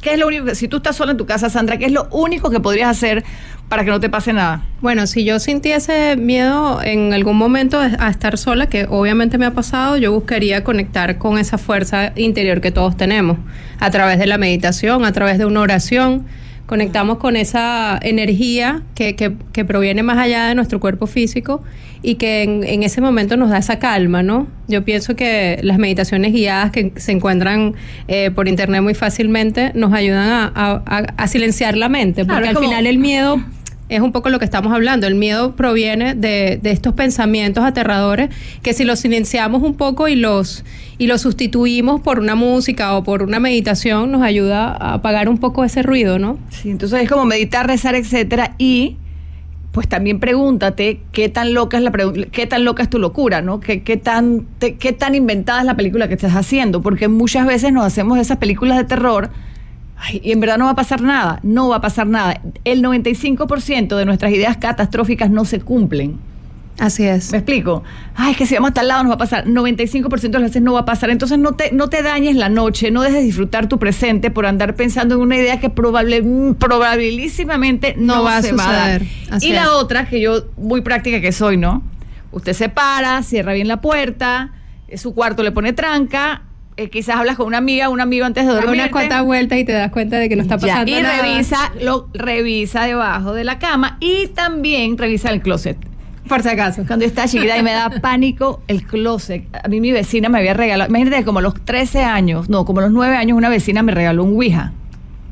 ¿Qué 0.00 0.12
es 0.12 0.18
lo 0.20 0.28
único 0.28 0.44
que, 0.44 0.54
si 0.54 0.68
tú 0.68 0.76
estás 0.76 0.94
sola 0.94 1.10
en 1.10 1.16
tu 1.16 1.26
casa, 1.26 1.50
Sandra, 1.50 1.76
qué 1.76 1.86
es 1.86 1.90
lo 1.90 2.06
único 2.12 2.50
que 2.50 2.60
podrías 2.60 2.88
hacer 2.88 3.24
para 3.68 3.84
que 3.84 3.90
no 3.90 3.98
te 3.98 4.08
pase 4.08 4.32
nada? 4.32 4.62
Bueno, 4.80 5.08
si 5.08 5.24
yo 5.24 5.40
sintiese 5.40 6.14
miedo 6.16 6.80
en 6.84 7.12
algún 7.12 7.36
momento 7.36 7.80
a 7.80 8.08
estar 8.08 8.38
sola, 8.38 8.68
que 8.68 8.86
obviamente 8.88 9.36
me 9.36 9.46
ha 9.46 9.54
pasado, 9.54 9.96
yo 9.96 10.12
buscaría 10.12 10.62
conectar 10.62 11.18
con 11.18 11.36
esa 11.36 11.58
fuerza 11.58 12.12
interior 12.14 12.60
que 12.60 12.70
todos 12.70 12.96
tenemos, 12.96 13.38
a 13.80 13.90
través 13.90 14.20
de 14.20 14.28
la 14.28 14.38
meditación, 14.38 15.04
a 15.04 15.10
través 15.10 15.36
de 15.36 15.46
una 15.46 15.62
oración 15.62 16.26
conectamos 16.68 17.16
con 17.16 17.34
esa 17.34 17.98
energía 18.02 18.82
que, 18.94 19.16
que, 19.16 19.64
proviene 19.64 20.02
más 20.02 20.18
allá 20.18 20.48
de 20.48 20.54
nuestro 20.54 20.80
cuerpo 20.80 21.06
físico 21.06 21.62
y 22.02 22.16
que 22.16 22.42
en, 22.42 22.82
ese 22.82 23.00
momento 23.00 23.38
nos 23.38 23.48
da 23.48 23.56
esa 23.56 23.78
calma, 23.78 24.22
¿no? 24.22 24.46
Yo 24.68 24.84
pienso 24.84 25.16
que 25.16 25.58
las 25.62 25.78
meditaciones 25.78 26.34
guiadas 26.34 26.70
que 26.70 26.92
se 26.96 27.12
encuentran 27.12 27.74
eh, 28.06 28.30
por 28.30 28.48
internet 28.48 28.82
muy 28.82 28.92
fácilmente 28.92 29.72
nos 29.74 29.94
ayudan 29.94 30.52
a, 30.54 31.26
silenciar 31.26 31.74
la 31.74 31.88
mente, 31.88 32.26
porque 32.26 32.48
al 32.48 32.58
final 32.58 32.86
el 32.86 32.98
miedo 32.98 33.40
es 33.88 34.00
un 34.00 34.12
poco 34.12 34.28
lo 34.28 34.38
que 34.38 34.44
estamos 34.44 34.72
hablando. 34.72 35.06
El 35.06 35.14
miedo 35.14 35.56
proviene 35.56 36.14
de, 36.14 36.58
de, 36.62 36.70
estos 36.70 36.94
pensamientos 36.94 37.64
aterradores 37.64 38.30
que 38.62 38.74
si 38.74 38.84
los 38.84 39.00
silenciamos 39.00 39.62
un 39.62 39.74
poco 39.74 40.08
y 40.08 40.16
los, 40.16 40.64
y 40.98 41.06
los 41.06 41.22
sustituimos 41.22 42.00
por 42.00 42.18
una 42.18 42.34
música 42.34 42.94
o 42.96 43.02
por 43.02 43.22
una 43.22 43.40
meditación, 43.40 44.10
nos 44.10 44.22
ayuda 44.22 44.68
a 44.68 44.94
apagar 44.94 45.28
un 45.28 45.38
poco 45.38 45.64
ese 45.64 45.82
ruido, 45.82 46.18
¿no? 46.18 46.38
Sí, 46.50 46.70
entonces 46.70 47.02
es 47.02 47.08
como 47.08 47.24
meditar, 47.24 47.66
rezar, 47.66 47.94
etcétera. 47.94 48.54
Y 48.58 48.96
pues 49.72 49.88
también 49.88 50.18
pregúntate 50.18 51.00
qué 51.12 51.28
tan 51.28 51.54
loca 51.54 51.78
es 51.78 51.84
la 51.84 51.92
qué 52.32 52.46
tan 52.46 52.64
loca 52.64 52.82
es 52.82 52.90
tu 52.90 52.98
locura, 52.98 53.42
¿no? 53.42 53.60
¿Qué, 53.60 53.82
qué 53.82 53.96
tan, 53.96 54.46
qué 54.58 54.92
tan 54.92 55.14
inventada 55.14 55.60
es 55.60 55.66
la 55.66 55.76
película 55.76 56.08
que 56.08 56.14
estás 56.14 56.34
haciendo. 56.34 56.82
Porque 56.82 57.08
muchas 57.08 57.46
veces 57.46 57.72
nos 57.72 57.84
hacemos 57.84 58.18
esas 58.18 58.38
películas 58.38 58.76
de 58.76 58.84
terror 58.84 59.30
y 60.12 60.32
en 60.32 60.40
verdad 60.40 60.58
no 60.58 60.66
va 60.66 60.72
a 60.72 60.76
pasar 60.76 61.02
nada, 61.02 61.40
no 61.42 61.68
va 61.68 61.76
a 61.76 61.80
pasar 61.80 62.06
nada. 62.06 62.40
El 62.64 62.82
95% 62.82 63.96
de 63.96 64.04
nuestras 64.04 64.32
ideas 64.32 64.56
catastróficas 64.56 65.30
no 65.30 65.44
se 65.44 65.60
cumplen. 65.60 66.18
Así 66.78 67.04
es. 67.04 67.32
¿Me 67.32 67.38
explico? 67.38 67.82
Ay, 68.14 68.32
es 68.32 68.36
que 68.36 68.46
si 68.46 68.54
vamos 68.54 68.70
a 68.70 68.74
tal 68.74 68.88
lado 68.88 69.02
nos 69.02 69.10
va 69.10 69.14
a 69.16 69.18
pasar. 69.18 69.46
95% 69.46 70.20
de 70.20 70.38
las 70.38 70.50
veces 70.50 70.62
no 70.62 70.74
va 70.74 70.80
a 70.80 70.84
pasar. 70.84 71.10
Entonces 71.10 71.38
no 71.38 71.52
te, 71.52 71.72
no 71.72 71.88
te 71.88 72.02
dañes 72.02 72.36
la 72.36 72.48
noche, 72.48 72.90
no 72.92 73.02
dejes 73.02 73.24
disfrutar 73.24 73.68
tu 73.68 73.78
presente 73.78 74.30
por 74.30 74.46
andar 74.46 74.76
pensando 74.76 75.16
en 75.16 75.20
una 75.20 75.36
idea 75.36 75.58
que 75.58 75.70
probable, 75.70 76.22
probabilísimamente 76.58 77.96
no, 77.98 78.22
va 78.22 78.36
a 78.36 78.42
suceder. 78.42 79.02
y 79.40 79.52
la 79.52 79.72
otra, 79.72 80.08
que 80.08 80.20
yo 80.20 80.44
muy 80.56 80.80
práctica 80.80 81.20
que 81.20 81.32
soy, 81.32 81.56
¿no? 81.56 81.82
Usted 82.30 82.52
se 82.52 82.68
para, 82.68 83.22
cierra 83.24 83.54
bien 83.54 83.66
la 83.66 83.80
puerta, 83.80 84.52
su 84.96 85.14
cuarto 85.14 85.42
le 85.42 85.50
pone 85.50 85.72
tranca, 85.72 86.42
eh, 86.78 86.90
quizás 86.90 87.16
hablas 87.16 87.36
con 87.36 87.48
una 87.48 87.58
amiga, 87.58 87.88
un 87.88 88.00
amigo 88.00 88.24
antes 88.24 88.46
de 88.46 88.52
dormir. 88.52 88.74
unas 88.74 88.90
cuantas 88.90 89.24
vueltas 89.24 89.58
y 89.58 89.64
te 89.64 89.72
das 89.72 89.90
cuenta 89.90 90.16
de 90.18 90.28
que 90.28 90.36
no 90.36 90.42
está 90.42 90.58
pasando 90.58 90.88
y 90.88 91.02
revisa, 91.02 91.72
lo 91.80 92.08
revisa 92.14 92.86
debajo 92.86 93.34
de 93.34 93.42
la 93.42 93.58
cama 93.58 93.98
y 93.98 94.28
también 94.28 94.96
revisa 94.96 95.30
el 95.30 95.42
closet. 95.42 95.76
Por 96.28 96.42
si 96.42 96.48
acaso. 96.50 96.84
Cuando 96.86 97.04
está 97.04 97.26
chiquita 97.26 97.58
y 97.58 97.64
me 97.64 97.72
da 97.72 97.90
pánico 98.00 98.62
el 98.68 98.84
closet. 98.84 99.44
A 99.64 99.66
mí 99.66 99.80
mi 99.80 99.90
vecina 99.90 100.28
me 100.28 100.38
había 100.38 100.54
regalado, 100.54 100.88
imagínate, 100.88 101.24
como 101.24 101.40
a 101.40 101.42
los 101.42 101.54
13 101.64 102.04
años, 102.04 102.48
no, 102.48 102.64
como 102.64 102.78
a 102.78 102.84
los 102.84 102.92
9 102.92 103.16
años, 103.16 103.36
una 103.36 103.48
vecina 103.48 103.82
me 103.82 103.92
regaló 103.92 104.22
un 104.22 104.34
Ouija. 104.34 104.72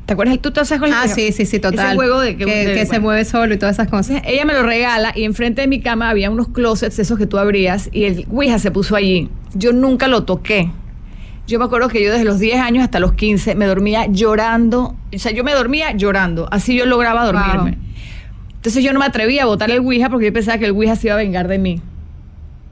¿Te 0.05 0.13
acuerdas? 0.13 0.39
¿Tú 0.39 0.51
te 0.51 0.59
haces 0.59 0.79
con 0.79 0.89
el 0.89 0.95
Ah, 0.95 1.07
sí, 1.07 1.31
sí, 1.31 1.45
sí, 1.45 1.59
total. 1.59 1.87
Ese 1.87 1.95
juego 1.95 2.19
de 2.19 2.35
que, 2.35 2.85
se 2.85 2.99
mueve 2.99 3.23
solo 3.23 3.53
y 3.53 3.57
todas 3.57 3.75
esas 3.75 3.89
cosas. 3.89 4.21
Ella 4.25 4.43
me 4.43 4.53
lo 4.53 4.63
regala 4.63 5.13
y 5.15 5.23
enfrente 5.23 5.61
de 5.61 5.67
mi 5.67 5.79
cama 5.79 6.09
había 6.09 6.29
unos 6.29 6.49
closets 6.49 6.99
esos 6.99 7.17
que 7.17 7.25
tú 7.25 7.37
abrías 7.37 7.89
y 7.93 8.03
el 8.03 8.25
Ouija 8.31 8.59
se 8.59 8.71
puso 8.71 8.97
allí. 8.97 9.29
Yo 9.53 9.71
nunca 9.71 10.09
lo 10.09 10.23
toqué. 10.23 10.71
Yo 11.47 11.59
me 11.59 11.65
acuerdo 11.65 11.87
que 11.87 12.03
yo 12.03 12.11
desde 12.11 12.25
los 12.25 12.39
10 12.39 12.59
años 12.59 12.83
hasta 12.83 12.99
los 12.99 13.13
15 13.13 13.55
me 13.55 13.65
dormía 13.65 14.05
llorando. 14.07 14.95
O 15.13 15.17
sea, 15.17 15.31
yo 15.31 15.45
me 15.45 15.53
dormía 15.53 15.93
llorando. 15.93 16.47
Así 16.51 16.75
yo 16.75 16.85
lograba 16.85 17.25
dormirme. 17.25 17.77
Entonces 18.55 18.83
yo 18.83 18.91
no 18.91 18.99
me 18.99 19.05
atrevía 19.05 19.43
a 19.43 19.45
votar 19.45 19.71
el 19.71 19.79
Ouija 19.79 20.09
porque 20.09 20.25
yo 20.25 20.33
pensaba 20.33 20.57
que 20.57 20.65
el 20.65 20.71
Ouija 20.71 20.97
se 20.97 21.07
iba 21.07 21.15
a 21.15 21.17
vengar 21.17 21.47
de 21.47 21.57
mí. 21.57 21.81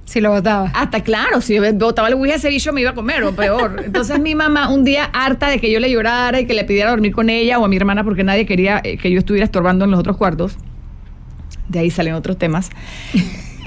Si 0.04 0.20
lo 0.20 0.30
votaba. 0.30 0.72
Hasta 0.74 1.02
claro, 1.02 1.40
si 1.40 1.58
votaba 1.58 2.10
el 2.10 2.16
Ouija 2.16 2.36
ese 2.36 2.50
bicho 2.50 2.74
me 2.74 2.82
iba 2.82 2.90
a 2.90 2.96
comer 2.96 3.24
o 3.24 3.34
peor. 3.34 3.82
Entonces 3.86 4.20
mi 4.20 4.36
mamá 4.36 4.70
un 4.70 4.84
día 4.84 5.06
harta 5.14 5.48
de 5.48 5.60
que 5.60 5.72
yo 5.72 5.80
le 5.80 5.90
llorara 5.90 6.42
y 6.42 6.46
que 6.46 6.54
le 6.54 6.66
pidiera 6.66 6.90
dormir 6.90 7.14
con 7.14 7.30
ella 7.30 7.60
o 7.60 7.66
a 7.66 7.70
mi 7.70 7.78
hermana 7.78 8.04
porque 8.04 8.26
nadie 8.26 8.46
quería 8.46 8.82
eh, 8.84 8.98
que 8.98 9.10
yo 9.10 9.20
estuviera 9.20 9.46
estorbando 9.46 9.86
en 9.86 9.92
los 9.92 10.00
otros 10.02 10.18
cuartos. 10.18 10.58
De 11.70 11.80
ahí 11.80 11.90
salen 11.90 12.14
otros 12.14 12.38
temas. 12.38 12.70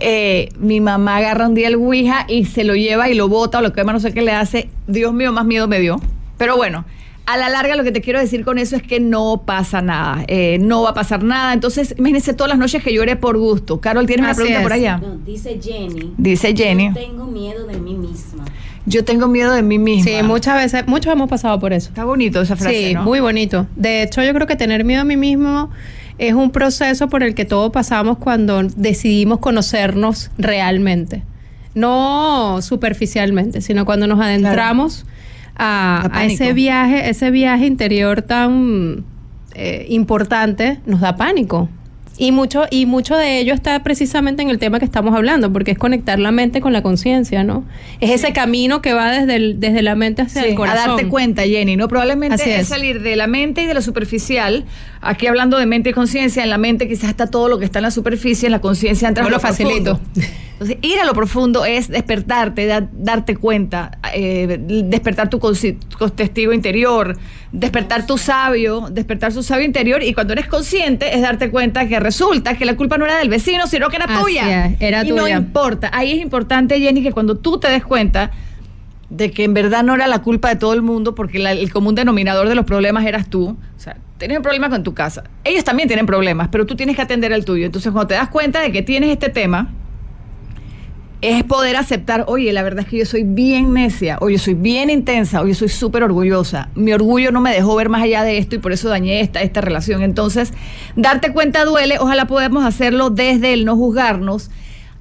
Eh, 0.01 0.51
mi 0.59 0.81
mamá 0.81 1.17
agarra 1.17 1.47
un 1.47 1.55
día 1.55 1.69
el 1.69 1.75
Ouija 1.77 2.25
y 2.29 2.45
se 2.45 2.65
lo 2.65 2.75
lleva 2.75 3.09
y 3.09 3.15
lo 3.15 3.29
bota 3.29 3.59
o 3.59 3.63
lo 3.63 3.73
quema, 3.73 3.93
no 3.93 4.01
sé 4.01 4.13
qué 4.13 4.23
le 4.23 4.33
hace. 4.33 4.69
Dios 4.87 5.13
mío, 5.13 5.33
más 5.33 5.45
miedo 5.45 5.69
me 5.69 5.81
dio. 5.81 6.01
Pero 6.37 6.57
bueno, 6.57 6.85
a 7.27 7.37
la 7.37 7.51
larga 7.51 7.77
lo 7.77 7.85
que 7.85 7.93
te 7.93 8.01
quiero 8.01 8.19
decir 8.19 8.43
con 8.43 8.57
eso 8.59 8.75
es 8.75 8.83
que 8.83 9.01
no 9.01 9.43
pasa 9.45 9.83
nada, 9.83 10.25
eh, 10.29 10.57
no 10.61 10.83
va 10.83 10.91
a 10.91 10.95
pasar 10.95 11.23
nada. 11.23 11.53
Entonces, 11.53 11.95
imagínense 11.99 12.33
todas 12.33 12.49
las 12.49 12.59
noches 12.59 12.83
que 12.83 12.93
lloré 12.93 13.17
por 13.17 13.37
gusto. 13.37 13.81
Carol, 13.81 14.07
¿tienes 14.07 14.25
una 14.25 14.35
pregunta 14.35 14.63
por 14.63 14.73
allá? 14.73 15.01
dice 15.27 15.61
Jenny. 15.63 16.15
Dice 16.17 16.55
Jenny. 16.57 16.89
Yo 16.89 16.95
tengo 16.95 17.27
miedo 17.27 17.67
de 17.67 17.79
mí 17.79 17.95
misma. 17.95 18.47
Yo 18.87 19.05
tengo 19.05 19.29
miedo 19.29 19.53
de 19.53 19.63
mí 19.63 19.79
misma. 19.79 20.11
Sí, 20.11 20.23
muchas 20.23 20.55
veces, 20.57 20.87
muchos 20.87 21.13
hemos 21.13 21.29
pasado 21.29 21.61
por 21.61 21.75
eso. 21.75 21.91
Está 21.91 22.05
bonito 22.05 22.41
esa 22.41 22.57
frase, 22.57 22.89
Sí, 22.89 22.97
muy 22.97 23.21
bonito. 23.21 23.67
De 23.77 24.03
hecho, 24.03 24.23
yo 24.23 24.33
creo 24.33 24.47
que 24.47 24.57
tener 24.57 24.85
miedo 24.85 25.03
a 25.03 25.05
mí 25.05 25.19
mismo 25.19 25.71
es 26.19 26.35
un 26.35 26.51
proceso 26.51 27.09
por 27.09 27.23
el 27.23 27.35
que 27.35 27.45
todos 27.45 27.73
pasamos 27.73 28.19
cuando 28.19 28.63
decidimos 28.63 29.39
conocernos 29.39 30.31
realmente. 30.37 31.23
No 31.75 32.61
superficialmente, 32.61 33.61
sino 33.61 33.85
cuando 33.85 34.07
nos 34.07 34.21
adentramos 34.21 35.07
a, 35.57 36.25
ese 36.25 36.53
viaje, 36.53 37.09
ese 37.09 37.31
viaje 37.31 37.67
interior 37.67 38.23
tan 38.23 39.05
eh, 39.55 39.87
importante, 39.89 40.81
nos 40.87 41.01
da 41.01 41.17
pánico. 41.17 41.69
Y 42.21 42.33
mucho, 42.33 42.65
y 42.69 42.87
mucho 42.87 43.17
de 43.17 43.39
ello 43.39 43.55
está 43.55 43.81
precisamente 43.85 44.43
en 44.43 44.51
el 44.51 44.59
tema 44.59 44.81
que 44.81 44.85
estamos 44.85 45.15
hablando, 45.15 45.53
porque 45.53 45.71
es 45.71 45.79
conectar 45.79 46.19
la 46.19 46.33
mente 46.33 46.61
con 46.61 46.73
la 46.73 46.83
conciencia, 46.83 47.45
¿no? 47.45 47.65
Es 48.01 48.11
ese 48.11 48.33
camino 48.33 48.83
que 48.83 48.93
va 48.93 49.13
desde, 49.13 49.55
desde 49.55 49.83
la 49.83 49.95
mente 49.95 50.23
hacia 50.23 50.43
el 50.43 50.57
corazón. 50.57 50.83
A 50.83 50.87
darte 50.89 51.09
cuenta, 51.09 51.43
Jenny, 51.45 51.77
¿no? 51.77 51.87
Probablemente 51.87 52.59
es. 52.59 52.67
salir 52.67 53.03
de 53.03 53.15
la 53.15 53.29
mente 53.29 53.63
y 53.63 53.67
de 53.67 53.75
lo 53.75 53.83
superficial. 53.83 54.65
Aquí 55.01 55.27
hablando 55.27 55.59
de 55.59 55.67
mente 55.67 55.91
y 55.91 55.93
conciencia, 55.93 56.43
en 56.43 56.51
la 56.51 56.59
mente 56.59 56.89
quizás 56.89 57.11
está 57.11 57.29
todo 57.29 57.49
lo 57.49 57.59
que 57.59 57.65
está 57.65 57.79
en 57.79 57.85
la 57.85 57.91
superficie, 57.91 58.47
en 58.47 58.53
la 58.53 58.61
conciencia 58.61 59.09
entra 59.09 59.25
no 59.25 59.31
lo 59.31 59.41
facilito. 59.41 60.01
Entonces, 60.53 60.79
ir 60.83 60.99
a 60.99 61.05
lo 61.05 61.15
profundo 61.15 61.65
es 61.65 61.87
despertarte, 61.87 62.89
darte 62.91 63.37
cuenta, 63.37 63.97
eh, 64.13 64.59
despertar 64.87 65.31
tu 65.31 65.41
testigo 66.17 66.53
interior, 66.53 67.17
despertar 67.53 68.07
tu 68.07 68.19
sabio, 68.19 68.89
despertar 68.91 69.33
su 69.33 69.45
sabio 69.45 69.65
interior 69.65 70.03
y 70.03 70.15
cuando 70.15 70.33
eres 70.33 70.49
consciente 70.49 71.15
es 71.15 71.23
darte 71.23 71.51
cuenta 71.51 71.87
que 71.87 72.01
resulta 72.01 72.59
que 72.59 72.65
la 72.65 72.75
culpa 72.75 72.99
no 72.99 73.05
era 73.05 73.19
del 73.19 73.29
vecino, 73.29 73.69
sino 73.69 73.89
que 73.89 73.97
era 73.97 74.21
tuya. 74.21 74.75
era 74.81 75.05
y 75.05 75.13
no 75.13 75.29
importa. 75.29 75.91
Ahí 75.93 76.11
es 76.11 76.19
importante, 76.19 76.81
Jenny, 76.81 77.05
que 77.05 77.13
cuando 77.13 77.39
tú 77.39 77.61
te 77.61 77.71
des 77.71 77.85
cuenta 77.85 78.33
de 79.11 79.31
que 79.31 79.45
en 79.45 79.55
verdad 79.55 79.83
no 79.83 79.95
era 79.95 80.07
la 80.07 80.21
culpa 80.21 80.49
de 80.49 80.57
todo 80.57 80.75
el 80.75 80.83
mundo 80.83 81.15
porque 81.15 81.39
el 81.39 81.73
común 81.73 81.95
denominador 81.95 82.49
de 82.49 82.55
los 82.55 82.65
problemas 82.65 83.07
eras 83.07 83.29
tú. 83.29 83.57
O 83.77 83.81
sea, 83.81 83.97
tienes 84.19 84.37
un 84.37 84.43
problema 84.43 84.69
con 84.69 84.83
tu 84.83 84.95
casa. 84.95 85.25
Ellos 85.45 85.65
también 85.65 85.89
tienen 85.89 86.07
problemas, 86.07 86.49
pero 86.49 86.67
tú 86.67 86.77
tienes 86.77 86.97
que 86.97 87.03
atender 87.03 87.33
el 87.33 87.45
tuyo. 87.45 87.67
Entonces, 87.67 87.91
cuando 87.93 88.09
te 88.09 88.15
das 88.15 88.29
cuenta 88.29 88.61
de 88.61 88.71
que 88.71 88.83
tienes 88.83 89.11
este 89.11 89.31
tema, 89.31 89.71
es 91.21 91.43
poder 91.43 91.77
aceptar, 91.77 92.25
oye, 92.29 92.53
la 92.53 92.63
verdad 92.63 92.85
es 92.85 92.91
que 92.91 92.99
yo 92.99 93.07
soy 93.07 93.25
bien 93.25 93.73
necia, 93.73 94.19
oye, 94.21 94.39
soy 94.39 94.55
bien 94.55 94.89
intensa, 94.89 95.41
oye, 95.41 95.55
soy 95.55 95.69
súper 95.69 96.05
orgullosa. 96.05 96.69
Mi 96.77 96.93
orgullo 96.93 97.33
no 97.33 97.41
me 97.41 97.53
dejó 97.53 97.75
ver 97.75 97.89
más 97.89 98.03
allá 98.03 98.23
de 98.23 98.39
esto 98.39 98.55
y 98.55 98.59
por 98.59 98.73
eso 98.73 98.89
dañé 98.89 99.21
esta, 99.21 99.43
esta 99.43 99.61
relación. 99.61 100.03
Entonces, 100.03 100.53
darte 100.95 101.33
cuenta 101.33 101.65
duele, 101.65 101.99
ojalá 101.99 102.27
podamos 102.27 102.65
hacerlo 102.65 103.11
desde 103.11 103.53
el 103.53 103.65
no 103.65 103.75
juzgarnos. 103.75 104.51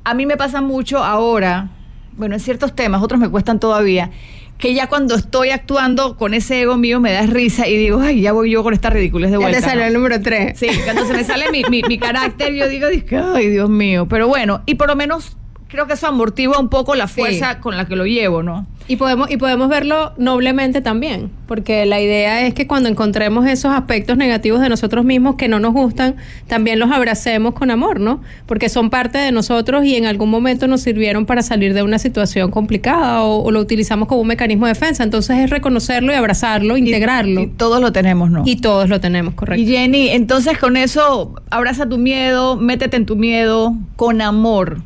A 0.04 0.14
mí 0.14 0.26
me 0.26 0.38
pasa 0.38 0.62
mucho 0.62 1.04
ahora, 1.04 1.70
bueno, 2.18 2.36
en 2.36 2.42
ciertos 2.42 2.76
temas, 2.76 3.02
otros 3.02 3.20
me 3.20 3.30
cuestan 3.30 3.60
todavía, 3.60 4.12
que 4.58 4.74
ya 4.74 4.88
cuando 4.88 5.16
estoy 5.16 5.52
actuando 5.52 6.18
con 6.18 6.34
ese 6.34 6.62
ego 6.62 6.78
mío 6.78 7.00
me 7.00 7.12
da 7.12 7.22
risa 7.28 7.68
y 7.68 7.78
digo, 7.78 8.00
ay, 8.00 8.22
ya 8.22 8.34
voy 8.34 8.52
yo 8.52 8.64
con 8.64 8.74
esta 8.74 8.90
ridiculez 8.90 9.32
de 9.32 9.38
vuelta. 9.38 9.60
Ya 9.60 9.64
te 9.64 9.70
salió 9.70 9.86
el 9.86 9.94
número 9.94 10.22
tres. 10.22 10.58
Sí, 10.58 10.68
cuando 10.84 11.06
se 11.06 11.14
me 11.14 11.24
sale 11.24 11.52
mi, 11.52 11.64
mi, 11.70 11.84
mi 11.84 12.00
carácter, 12.00 12.54
yo 12.54 12.68
digo, 12.68 12.88
ay, 13.36 13.50
Dios 13.50 13.70
mío. 13.70 14.08
Pero 14.10 14.28
bueno, 14.28 14.64
y 14.66 14.76
por 14.76 14.88
lo 14.88 14.96
menos 14.96 15.38
creo 15.68 15.88
que 15.88 15.94
eso 15.94 16.08
amortigua 16.08 16.60
un 16.60 16.70
poco 16.70 16.96
la 16.96 17.08
fuerza 17.08 17.60
con 17.60 17.78
la 17.78 17.86
que 17.86 17.96
lo 17.96 18.06
llevo, 18.06 18.44
¿no? 18.44 18.66
Y 18.90 18.96
podemos, 18.96 19.30
y 19.30 19.36
podemos 19.36 19.68
verlo 19.68 20.14
noblemente 20.18 20.80
también, 20.80 21.30
porque 21.46 21.86
la 21.86 22.00
idea 22.00 22.48
es 22.48 22.54
que 22.54 22.68
cuando 22.68 22.88
encontremos 22.88 23.46
esos 23.46 23.74
aspectos 23.74 24.16
negativos 24.16 24.62
de 24.62 24.70
nosotros 24.70 25.04
mismos 25.04 25.36
que 25.36 25.50
no 25.50 25.60
nos 25.60 25.74
gustan, 25.74 26.16
también 26.48 26.80
los 26.80 26.90
abracemos 26.92 27.54
con 27.54 27.70
amor, 27.70 28.00
¿no? 28.00 28.22
Porque 28.46 28.70
son 28.70 28.90
parte 28.90 29.18
de 29.18 29.34
nosotros 29.34 29.84
y 29.84 29.96
en 29.96 30.06
algún 30.06 30.30
momento 30.30 30.68
nos 30.68 30.82
sirvieron 30.82 31.26
para 31.26 31.44
salir 31.44 31.74
de 31.74 31.84
una 31.84 32.00
situación 32.00 32.50
complicada 32.50 33.24
o, 33.24 33.52
lo 33.52 33.60
utilizamos 33.60 34.08
como 34.08 34.22
un 34.22 34.28
mecanismo 34.28 34.68
de 34.68 34.74
defensa. 34.74 35.04
Entonces 35.04 35.38
es 35.40 35.50
reconocerlo 35.50 36.14
y 36.14 36.16
abrazarlo, 36.16 36.78
integrarlo. 36.78 37.42
Y, 37.42 37.48
todos 37.48 37.82
lo 37.82 37.92
tenemos, 37.92 38.32
¿no? 38.32 38.44
Y 38.46 38.58
todos 38.58 38.88
lo 38.88 39.02
tenemos, 39.02 39.34
correcto. 39.34 39.62
Y 39.62 39.66
Jenny, 39.66 40.10
entonces 40.10 40.58
con 40.58 40.78
eso, 40.78 41.36
abraza 41.50 41.90
tu 41.90 41.98
miedo, 41.98 42.56
métete 42.56 42.96
en 42.96 43.06
tu 43.06 43.18
miedo 43.18 43.76
con 43.98 44.22
amor 44.22 44.78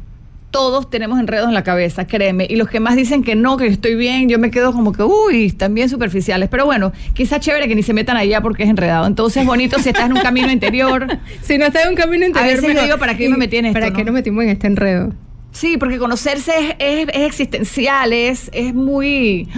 todos 0.52 0.90
tenemos 0.90 1.20
enredos 1.20 1.48
en 1.48 1.54
la 1.54 1.64
cabeza, 1.64 2.06
créeme. 2.06 2.46
Y 2.50 2.58
los 2.58 2.70
que 2.70 2.80
más 2.80 2.96
dicen 2.96 3.24
que 3.24 3.36
no, 3.36 3.58
que 3.58 3.68
estoy 3.68 3.96
bien, 3.96 4.30
yo 4.30 4.38
me 4.38 4.52
quedo 4.52 4.74
como 4.74 4.92
que, 4.92 5.02
uy, 5.04 5.46
están 5.46 5.74
bien 5.74 5.90
superficiales. 5.90 6.50
Pero 6.50 6.66
bueno, 6.66 6.92
quizás 7.14 7.40
chévere 7.40 7.68
que 7.68 7.76
ni 7.76 7.84
se 7.84 7.94
metan 7.94 8.18
allá 8.18 8.42
porque 8.42 8.64
es 8.64 8.70
enredado. 8.70 9.08
Entonces, 9.08 9.46
bonito 9.46 9.80
si 9.80 9.90
estás 9.90 10.06
en 10.06 10.14
un 10.14 10.22
camino 10.22 10.52
interior. 10.52 11.08
si 11.42 11.58
no 11.58 11.66
estás 11.66 11.84
en 11.84 11.90
un 11.90 11.96
camino 11.96 12.26
interior. 12.26 12.60
A 12.60 12.62
veces 12.62 12.84
digo, 12.84 12.98
¿para 12.98 13.16
qué 13.16 13.30
me 13.30 13.38
metí 13.38 13.58
en 13.58 13.66
esto? 13.68 13.80
¿Para 13.80 13.94
qué 13.94 14.04
nos 14.04 14.14
metimos 14.14 14.44
en 14.44 14.50
este 14.50 14.68
enredo? 14.68 15.14
Sí, 15.54 15.78
porque 15.78 15.98
conocerse 15.98 16.52
es, 16.80 17.08
es, 17.14 17.26
existencial, 17.26 18.14
es, 18.14 18.50
es, 18.54 18.74
muy. 18.74 19.50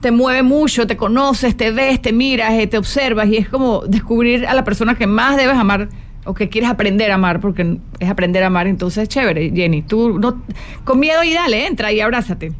te 0.00 0.12
mueve 0.12 0.44
mucho, 0.44 0.86
te 0.86 0.96
conoces, 0.96 1.56
te 1.56 1.72
ves, 1.72 2.00
te 2.00 2.12
miras, 2.12 2.52
eh, 2.52 2.68
te 2.68 2.78
observas 2.78 3.28
y 3.28 3.36
es 3.36 3.48
como 3.48 3.80
descubrir 3.80 4.46
a 4.46 4.54
la 4.54 4.62
persona 4.62 4.94
que 4.94 5.08
más 5.08 5.36
debes 5.36 5.56
amar 5.56 5.88
o 6.24 6.34
que 6.34 6.48
quieres 6.48 6.70
aprender 6.70 7.10
a 7.10 7.14
amar, 7.14 7.40
porque 7.40 7.78
es 7.98 8.08
aprender 8.08 8.42
a 8.42 8.46
amar, 8.46 8.66
entonces 8.66 9.08
chévere, 9.08 9.50
Jenny. 9.54 9.82
Tú 9.82 10.18
no, 10.18 10.42
con 10.84 11.00
miedo 11.00 11.22
y 11.22 11.32
dale, 11.32 11.66
entra 11.66 11.92
y 11.92 12.00
abrázate. 12.00 12.52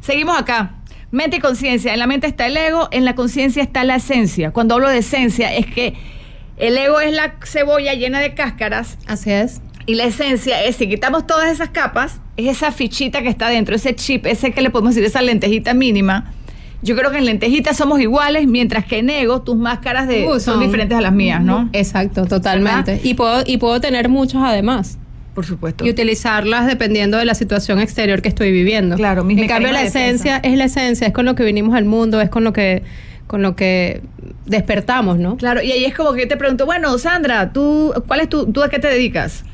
Seguimos 0.00 0.38
acá. 0.38 0.76
Mente 1.10 1.38
y 1.38 1.40
conciencia. 1.40 1.92
En 1.92 1.98
la 1.98 2.06
mente 2.06 2.28
está 2.28 2.46
el 2.46 2.56
ego, 2.56 2.88
en 2.92 3.04
la 3.04 3.14
conciencia 3.14 3.62
está 3.62 3.82
la 3.84 3.96
esencia. 3.96 4.52
Cuando 4.52 4.74
hablo 4.74 4.88
de 4.88 4.98
esencia 4.98 5.52
es 5.54 5.66
que 5.66 5.94
el 6.56 6.78
ego 6.78 7.00
es 7.00 7.12
la 7.12 7.34
cebolla 7.44 7.94
llena 7.94 8.20
de 8.20 8.34
cáscaras. 8.34 8.96
Así 9.06 9.30
es. 9.30 9.60
Y 9.86 9.94
la 9.94 10.04
esencia 10.04 10.62
es, 10.62 10.76
si 10.76 10.88
quitamos 10.88 11.26
todas 11.26 11.50
esas 11.50 11.70
capas, 11.70 12.20
es 12.36 12.46
esa 12.46 12.70
fichita 12.70 13.22
que 13.22 13.28
está 13.28 13.48
dentro, 13.48 13.74
ese 13.74 13.94
chip, 13.96 14.26
ese 14.26 14.52
que 14.52 14.60
le 14.60 14.70
podemos 14.70 14.94
decir, 14.94 15.06
esa 15.06 15.20
lentejita 15.22 15.74
mínima 15.74 16.32
yo 16.82 16.96
creo 16.96 17.10
que 17.10 17.18
en 17.18 17.26
lentejitas 17.26 17.76
somos 17.76 18.00
iguales, 18.00 18.46
mientras 18.46 18.84
que 18.84 18.98
en 18.98 19.10
ego 19.10 19.42
tus 19.42 19.56
máscaras 19.56 20.08
de, 20.08 20.26
uh, 20.26 20.40
son, 20.40 20.60
diferentes 20.60 20.96
a 20.96 21.00
las 21.00 21.12
mías, 21.12 21.42
¿no? 21.42 21.68
Exacto, 21.72 22.26
totalmente. 22.26 23.00
Y 23.02 23.14
puedo, 23.14 23.42
y 23.46 23.58
puedo 23.58 23.80
tener 23.80 24.08
muchos 24.08 24.42
además. 24.42 24.98
Por 25.34 25.44
supuesto. 25.44 25.86
Y 25.86 25.90
utilizarlas 25.90 26.66
dependiendo 26.66 27.16
de 27.16 27.24
la 27.24 27.34
situación 27.34 27.80
exterior 27.80 28.20
que 28.20 28.28
estoy 28.28 28.50
viviendo. 28.50 28.96
Claro, 28.96 29.28
En 29.28 29.46
cambio, 29.46 29.72
la 29.72 29.82
esencia 29.82 30.38
es 30.38 30.56
la 30.56 30.64
esencia, 30.64 31.06
es 31.06 31.12
con 31.12 31.24
lo 31.24 31.34
que 31.34 31.44
vinimos 31.44 31.74
al 31.74 31.84
mundo, 31.84 32.20
es 32.20 32.30
con 32.30 32.44
lo 32.44 32.52
que 32.52 32.82
con 33.26 33.42
lo 33.42 33.54
que 33.54 34.02
despertamos, 34.46 35.18
¿no? 35.18 35.36
Claro, 35.36 35.62
y 35.62 35.70
ahí 35.70 35.84
es 35.84 35.94
como 35.94 36.14
que 36.14 36.22
yo 36.22 36.28
te 36.28 36.36
pregunto, 36.36 36.66
bueno, 36.66 36.98
Sandra, 36.98 37.52
¿tú, 37.52 37.94
cuál 38.08 38.18
es 38.18 38.28
tu, 38.28 38.50
tú 38.50 38.60
a 38.60 38.68
qué 38.68 38.80
te 38.80 38.88
dedicas? 38.88 39.44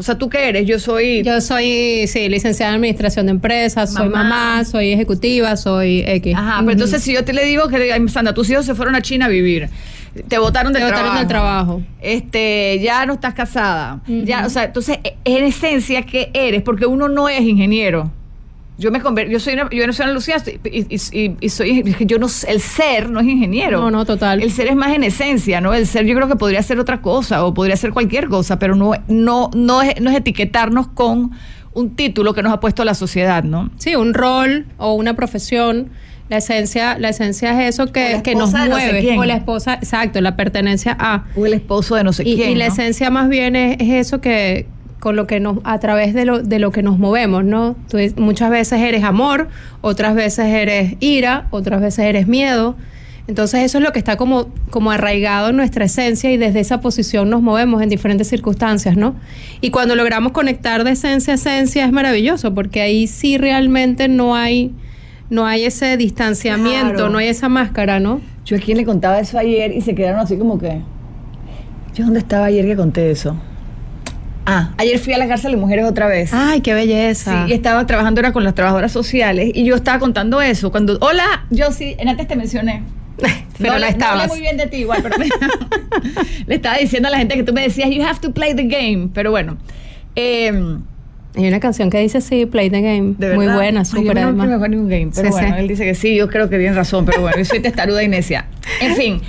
O 0.00 0.02
sea, 0.02 0.16
¿tú 0.16 0.30
qué 0.30 0.48
eres? 0.48 0.66
Yo 0.66 0.78
soy... 0.78 1.22
Yo 1.22 1.42
soy, 1.42 2.06
sí, 2.06 2.26
licenciada 2.30 2.72
en 2.72 2.76
Administración 2.76 3.26
de 3.26 3.32
Empresas, 3.32 3.92
soy 3.92 4.08
mamá, 4.08 4.64
soy 4.64 4.92
ejecutiva, 4.92 5.54
soy 5.58 6.02
X. 6.06 6.34
Ajá, 6.34 6.60
pero 6.60 6.72
entonces 6.72 7.02
si 7.02 7.12
yo 7.12 7.22
te 7.22 7.34
le 7.34 7.44
digo 7.44 7.68
que, 7.68 8.08
Sandra, 8.08 8.32
tus 8.32 8.48
hijos 8.48 8.64
se 8.64 8.74
fueron 8.74 8.94
a 8.94 9.02
China 9.02 9.26
a 9.26 9.28
vivir, 9.28 9.68
te 10.26 10.38
votaron 10.38 10.72
del, 10.72 10.84
te 10.84 10.88
trabajo, 10.88 11.18
del 11.18 11.26
trabajo. 11.28 11.82
Este, 12.00 12.80
ya 12.82 13.04
no 13.04 13.12
estás 13.12 13.34
casada. 13.34 14.00
Ya, 14.06 14.46
o 14.46 14.48
sea, 14.48 14.64
entonces, 14.64 15.00
en 15.22 15.44
esencia, 15.44 16.00
¿qué 16.06 16.30
eres? 16.32 16.62
Porque 16.62 16.86
uno 16.86 17.10
no 17.10 17.28
es 17.28 17.42
ingeniero 17.42 18.10
yo 18.80 18.90
me 18.90 19.00
convertí, 19.02 19.30
yo 19.30 19.38
soy 19.38 19.52
una, 19.52 19.68
yo 19.70 19.86
no 19.86 19.92
soy 19.92 20.04
una 20.04 20.14
Lucía 20.14 20.42
y, 20.64 20.98
soy, 21.50 21.96
yo 22.00 22.18
no, 22.18 22.28
el 22.48 22.60
ser 22.62 23.10
no 23.10 23.20
es 23.20 23.26
ingeniero. 23.26 23.78
No, 23.78 23.90
no, 23.90 24.06
total. 24.06 24.42
El 24.42 24.50
ser 24.50 24.68
es 24.68 24.74
más 24.74 24.94
en 24.94 25.04
esencia, 25.04 25.60
¿no? 25.60 25.74
El 25.74 25.86
ser 25.86 26.06
yo 26.06 26.14
creo 26.14 26.28
que 26.28 26.36
podría 26.36 26.62
ser 26.62 26.80
otra 26.80 27.02
cosa 27.02 27.44
o 27.44 27.52
podría 27.52 27.76
ser 27.76 27.92
cualquier 27.92 28.28
cosa, 28.28 28.58
pero 28.58 28.74
no, 28.74 28.92
no, 29.06 29.50
no 29.54 29.82
es, 29.82 30.00
no 30.00 30.10
es 30.10 30.16
etiquetarnos 30.16 30.88
con 30.88 31.32
un 31.74 31.94
título 31.94 32.32
que 32.32 32.42
nos 32.42 32.54
ha 32.54 32.60
puesto 32.60 32.82
la 32.86 32.94
sociedad, 32.94 33.44
¿no? 33.44 33.70
Sí, 33.76 33.96
un 33.96 34.14
rol 34.14 34.66
o 34.78 34.94
una 34.94 35.14
profesión. 35.14 35.90
La 36.30 36.38
esencia, 36.38 36.96
la 36.98 37.10
esencia 37.10 37.60
es 37.60 37.74
eso 37.74 37.92
que, 37.92 38.22
que 38.22 38.34
nos 38.34 38.52
mueve. 38.52 39.18
o 39.18 39.24
la 39.24 39.34
esposa, 39.34 39.74
exacto, 39.74 40.20
la 40.20 40.36
pertenencia 40.36 40.96
a. 40.98 41.24
O 41.36 41.44
el 41.44 41.52
esposo 41.52 41.96
de 41.96 42.04
no 42.04 42.14
sé 42.14 42.22
quién. 42.22 42.52
Y 42.52 42.54
la 42.54 42.66
esencia 42.66 43.10
más 43.10 43.28
bien 43.28 43.56
es 43.56 43.76
eso 43.80 44.20
que, 44.20 44.68
con 45.00 45.16
lo 45.16 45.26
que 45.26 45.40
nos, 45.40 45.58
a 45.64 45.80
través 45.80 46.14
de 46.14 46.26
lo, 46.26 46.40
de 46.42 46.58
lo 46.58 46.70
que 46.70 46.82
nos 46.82 46.98
movemos, 46.98 47.42
¿no? 47.42 47.74
muchas 48.16 48.50
veces 48.50 48.80
eres 48.80 49.02
amor, 49.02 49.48
otras 49.80 50.14
veces 50.14 50.46
eres 50.46 50.94
ira, 51.00 51.46
otras 51.50 51.80
veces 51.80 52.04
eres 52.04 52.28
miedo. 52.28 52.76
Entonces 53.26 53.62
eso 53.62 53.78
es 53.78 53.84
lo 53.84 53.92
que 53.92 53.98
está 53.98 54.16
como, 54.16 54.48
como 54.70 54.90
arraigado 54.90 55.50
en 55.50 55.56
nuestra 55.56 55.84
esencia 55.84 56.30
y 56.30 56.36
desde 56.36 56.60
esa 56.60 56.80
posición 56.80 57.30
nos 57.30 57.42
movemos 57.42 57.80
en 57.80 57.88
diferentes 57.88 58.28
circunstancias, 58.28 58.96
¿no? 58.96 59.14
Y 59.60 59.70
cuando 59.70 59.94
logramos 59.94 60.32
conectar 60.32 60.84
de 60.84 60.90
esencia 60.90 61.34
a 61.34 61.36
esencia 61.36 61.84
es 61.84 61.92
maravilloso 61.92 62.54
porque 62.54 62.82
ahí 62.82 63.06
sí 63.06 63.38
realmente 63.38 64.08
no 64.08 64.34
hay, 64.34 64.72
no 65.30 65.46
hay 65.46 65.64
ese 65.64 65.96
distanciamiento, 65.96 67.08
no 67.08 67.18
hay 67.18 67.28
esa 67.28 67.48
máscara, 67.48 68.00
¿no? 68.00 68.20
Yo 68.44 68.56
a 68.56 68.60
quien 68.60 68.76
le 68.76 68.84
contaba 68.84 69.18
eso 69.20 69.38
ayer 69.38 69.72
y 69.72 69.80
se 69.80 69.94
quedaron 69.94 70.20
así 70.20 70.36
como 70.36 70.58
que... 70.58 70.80
¿Yo 71.94 72.04
dónde 72.04 72.20
estaba 72.20 72.46
ayer 72.46 72.66
que 72.66 72.76
conté 72.76 73.10
eso? 73.10 73.36
Ah, 74.52 74.70
ayer 74.78 74.98
fui 74.98 75.12
a 75.12 75.18
la 75.18 75.28
cárcel 75.28 75.52
de 75.52 75.58
mujeres 75.58 75.84
otra 75.84 76.08
vez. 76.08 76.34
Ay, 76.34 76.60
qué 76.60 76.74
belleza. 76.74 77.46
Sí, 77.46 77.52
estaba 77.52 77.86
trabajando 77.86 78.20
ahora 78.20 78.32
con 78.32 78.42
las 78.42 78.52
trabajadoras 78.52 78.90
sociales 78.90 79.52
y 79.54 79.64
yo 79.64 79.76
estaba 79.76 80.00
contando 80.00 80.42
eso. 80.42 80.72
Cuando, 80.72 80.98
hola, 81.00 81.44
yo 81.50 81.70
sí, 81.70 81.94
en 81.98 82.08
antes 82.08 82.26
te 82.26 82.34
mencioné. 82.34 82.82
pero 83.58 83.78
no, 83.78 83.86
estabas. 83.86 84.26
muy 84.26 84.40
bien 84.40 84.56
de 84.56 84.66
ti 84.66 84.78
igual, 84.78 85.02
pero 85.04 85.16
le 86.46 86.54
estaba 86.56 86.78
diciendo 86.78 87.06
a 87.06 87.12
la 87.12 87.18
gente 87.18 87.36
que 87.36 87.44
tú 87.44 87.52
me 87.52 87.62
decías, 87.62 87.90
you 87.90 88.02
have 88.02 88.18
to 88.18 88.32
play 88.32 88.54
the 88.54 88.64
game. 88.64 89.10
Pero 89.14 89.30
bueno. 89.30 89.56
Eh, 90.16 90.52
hay 91.36 91.46
una 91.46 91.60
canción 91.60 91.90
que 91.90 91.98
dice 91.98 92.20
sí, 92.20 92.44
play 92.46 92.70
the 92.70 92.80
game. 92.80 93.14
Muy 93.36 93.46
buena, 93.46 93.84
súper 93.84 94.18
Ay, 94.18 94.32
no 94.32 94.32
me 94.32 94.68
ningún 94.68 94.88
game, 94.88 95.10
pero 95.14 95.30
bueno, 95.30 95.56
él 95.58 95.68
dice 95.68 95.84
que 95.84 95.94
sí, 95.94 96.16
yo 96.16 96.28
creo 96.28 96.50
que 96.50 96.58
tiene 96.58 96.74
razón, 96.74 97.04
pero 97.04 97.20
bueno, 97.20 97.38
yo 97.38 97.44
soy 97.44 97.60
testaruda 97.60 98.02
y 98.02 98.08
necia. 98.08 98.46
En 98.80 98.96
fin. 98.96 99.20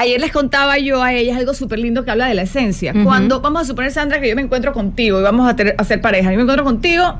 Ayer 0.00 0.20
les 0.20 0.32
contaba 0.32 0.78
yo 0.78 1.02
a 1.02 1.12
ellas 1.12 1.36
algo 1.36 1.54
súper 1.54 1.78
lindo 1.78 2.04
que 2.04 2.10
habla 2.10 2.26
de 2.28 2.34
la 2.34 2.42
esencia. 2.42 2.94
Cuando, 3.04 3.40
vamos 3.40 3.62
a 3.62 3.64
suponer, 3.64 3.90
Sandra, 3.90 4.20
que 4.20 4.28
yo 4.28 4.36
me 4.36 4.42
encuentro 4.42 4.72
contigo 4.72 5.18
y 5.20 5.22
vamos 5.22 5.48
a, 5.48 5.56
tener, 5.56 5.74
a 5.76 5.82
hacer 5.82 6.00
pareja. 6.00 6.30
Yo 6.30 6.36
me 6.36 6.42
encuentro 6.42 6.64
contigo, 6.64 7.18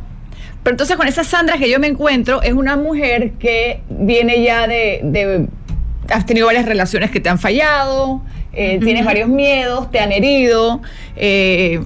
pero 0.63 0.75
entonces 0.75 0.97
con 0.97 1.09
esa 1.09 1.25
Sandra 1.25 1.59
que 1.59 1.69
yo 1.69 1.81
me 1.81 1.89
encuentro 1.89 2.41
es 2.43 2.53
una 2.53 2.77
mujer 2.77 3.33
que 3.39 3.83
viene 3.89 4.43
ya 4.43 4.67
de 4.67 5.49
has 6.11 6.27
tenido 6.27 6.47
varias 6.47 6.67
relaciones 6.67 7.11
que 7.11 7.21
te 7.21 7.29
han 7.29 7.39
fallado, 7.39 8.23
eh, 8.53 8.81
tienes 8.83 9.05
varios 9.05 9.29
miedos, 9.29 9.91
te 9.91 10.01
han 10.01 10.13
herido, 10.13 10.81
eh, 11.17 11.81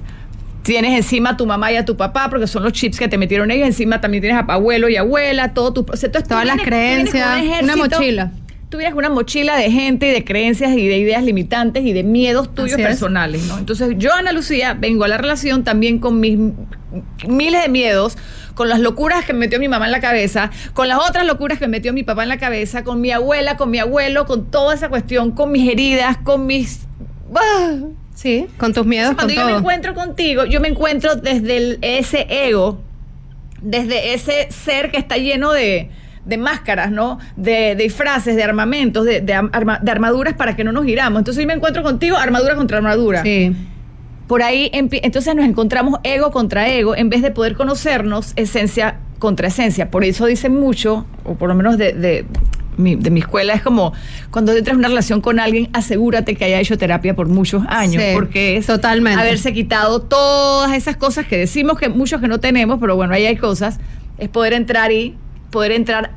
tienes 0.62 0.96
encima 0.96 1.30
a 1.30 1.36
tu 1.36 1.46
mamá 1.46 1.72
y 1.72 1.76
a 1.76 1.84
tu 1.84 1.96
papá, 1.96 2.28
porque 2.30 2.46
son 2.46 2.62
los 2.62 2.72
chips 2.72 2.98
que 2.98 3.08
te 3.08 3.18
metieron 3.18 3.50
ellos, 3.50 3.66
encima 3.66 4.00
también 4.00 4.22
tienes 4.22 4.40
a 4.40 4.52
abuelo 4.52 4.88
y 4.88 4.96
abuela, 4.96 5.54
todo 5.54 5.72
tu 5.72 5.84
Todas 5.84 6.46
las 6.46 6.62
creencias, 6.62 7.42
una 7.62 7.76
mochila. 7.76 8.32
Tú 8.72 8.78
vienes 8.78 8.96
una 8.96 9.10
mochila 9.10 9.58
de 9.58 9.70
gente 9.70 10.08
y 10.08 10.12
de 10.12 10.24
creencias 10.24 10.72
y 10.72 10.88
de 10.88 10.96
ideas 10.96 11.22
limitantes 11.22 11.84
y 11.84 11.92
de 11.92 12.04
miedos 12.04 12.54
tuyos 12.54 12.80
personales, 12.80 13.42
¿no? 13.42 13.58
Entonces, 13.58 13.96
yo, 13.98 14.14
Ana 14.14 14.32
Lucía, 14.32 14.72
vengo 14.72 15.04
a 15.04 15.08
la 15.08 15.18
relación 15.18 15.62
también 15.62 15.98
con 15.98 16.20
mis 16.20 16.38
miles 17.28 17.60
de 17.60 17.68
miedos, 17.68 18.16
con 18.54 18.70
las 18.70 18.80
locuras 18.80 19.26
que 19.26 19.34
me 19.34 19.40
metió 19.40 19.58
mi 19.58 19.68
mamá 19.68 19.84
en 19.84 19.92
la 19.92 20.00
cabeza, 20.00 20.50
con 20.72 20.88
las 20.88 21.06
otras 21.06 21.26
locuras 21.26 21.58
que 21.58 21.66
me 21.66 21.72
metió 21.72 21.92
mi 21.92 22.02
papá 22.02 22.22
en 22.22 22.30
la 22.30 22.38
cabeza, 22.38 22.82
con 22.82 23.02
mi 23.02 23.10
abuela, 23.10 23.58
con 23.58 23.70
mi 23.70 23.78
abuelo, 23.78 24.24
con 24.24 24.50
toda 24.50 24.74
esa 24.74 24.88
cuestión, 24.88 25.32
con 25.32 25.52
mis 25.52 25.70
heridas, 25.70 26.16
con 26.24 26.46
mis... 26.46 26.86
¡ah! 27.34 27.76
Sí, 28.14 28.46
con 28.56 28.72
tus 28.72 28.86
miedos. 28.86 29.14
cuando 29.16 29.34
yo 29.34 29.44
me 29.44 29.52
encuentro 29.52 29.92
contigo, 29.92 30.46
yo 30.46 30.62
me 30.62 30.68
encuentro 30.68 31.16
desde 31.16 31.76
ese 31.82 32.26
ego, 32.30 32.80
desde 33.60 34.14
ese 34.14 34.50
ser 34.50 34.90
que 34.90 34.96
está 34.96 35.18
lleno 35.18 35.52
de, 35.52 35.90
máscaras, 36.38 36.90
¿no? 36.90 37.18
De, 37.36 37.74
disfraces, 37.76 38.36
de 38.36 38.42
armamentos, 38.42 39.04
de, 39.04 39.20
de, 39.20 39.34
armaduras 39.34 40.34
para 40.34 40.56
que 40.56 40.64
no 40.64 40.72
nos 40.72 40.84
giramos. 40.84 41.18
Entonces 41.20 41.42
yo 41.42 41.46
me 41.46 41.54
encuentro 41.54 41.82
contigo, 41.82 42.16
armadura 42.16 42.54
contra 42.54 42.78
armadura. 42.78 43.22
Sí 43.22 43.54
por 44.32 44.42
ahí 44.42 44.70
entonces 44.72 45.34
nos 45.34 45.44
encontramos 45.44 46.00
ego 46.04 46.30
contra 46.30 46.66
ego 46.66 46.96
en 46.96 47.10
vez 47.10 47.20
de 47.20 47.30
poder 47.32 47.54
conocernos 47.54 48.32
esencia 48.36 48.96
contra 49.18 49.48
esencia. 49.48 49.90
Por 49.90 50.04
eso 50.04 50.24
dicen 50.24 50.58
mucho, 50.58 51.04
o 51.24 51.34
por 51.34 51.50
lo 51.50 51.54
menos 51.54 51.76
de, 51.76 51.92
de, 51.92 52.24
mi, 52.78 53.20
escuela, 53.20 53.52
es 53.52 53.62
como 53.62 53.92
cuando 54.30 54.52
entras 54.52 54.72
en 54.72 54.78
una 54.78 54.88
relación 54.88 55.20
con 55.20 55.38
alguien, 55.38 55.68
asegúrate 55.74 56.34
que 56.34 56.46
haya 56.46 56.60
hecho 56.60 56.78
terapia 56.78 57.14
por 57.14 57.28
muchos 57.28 57.62
años, 57.68 58.02
porque 58.14 58.56
es 58.56 58.66
totalmente. 58.66 59.20
haberse 59.20 59.52
quitado 59.52 60.00
todas 60.00 60.72
esas 60.72 60.96
cosas 60.96 61.26
que 61.26 61.36
decimos 61.36 61.78
que 61.78 61.88
muchos 61.88 62.20
que 62.20 62.26
no 62.26 62.40
tenemos, 62.40 62.78
pero 62.80 62.96
bueno, 62.96 63.12
ahí 63.12 63.26
hay 63.26 63.36
cosas, 63.36 63.78
es 64.16 64.30
poder 64.30 64.54
entrar 64.54 64.92
y 64.92 65.14
poder 65.52 65.70
entrar 65.70 66.10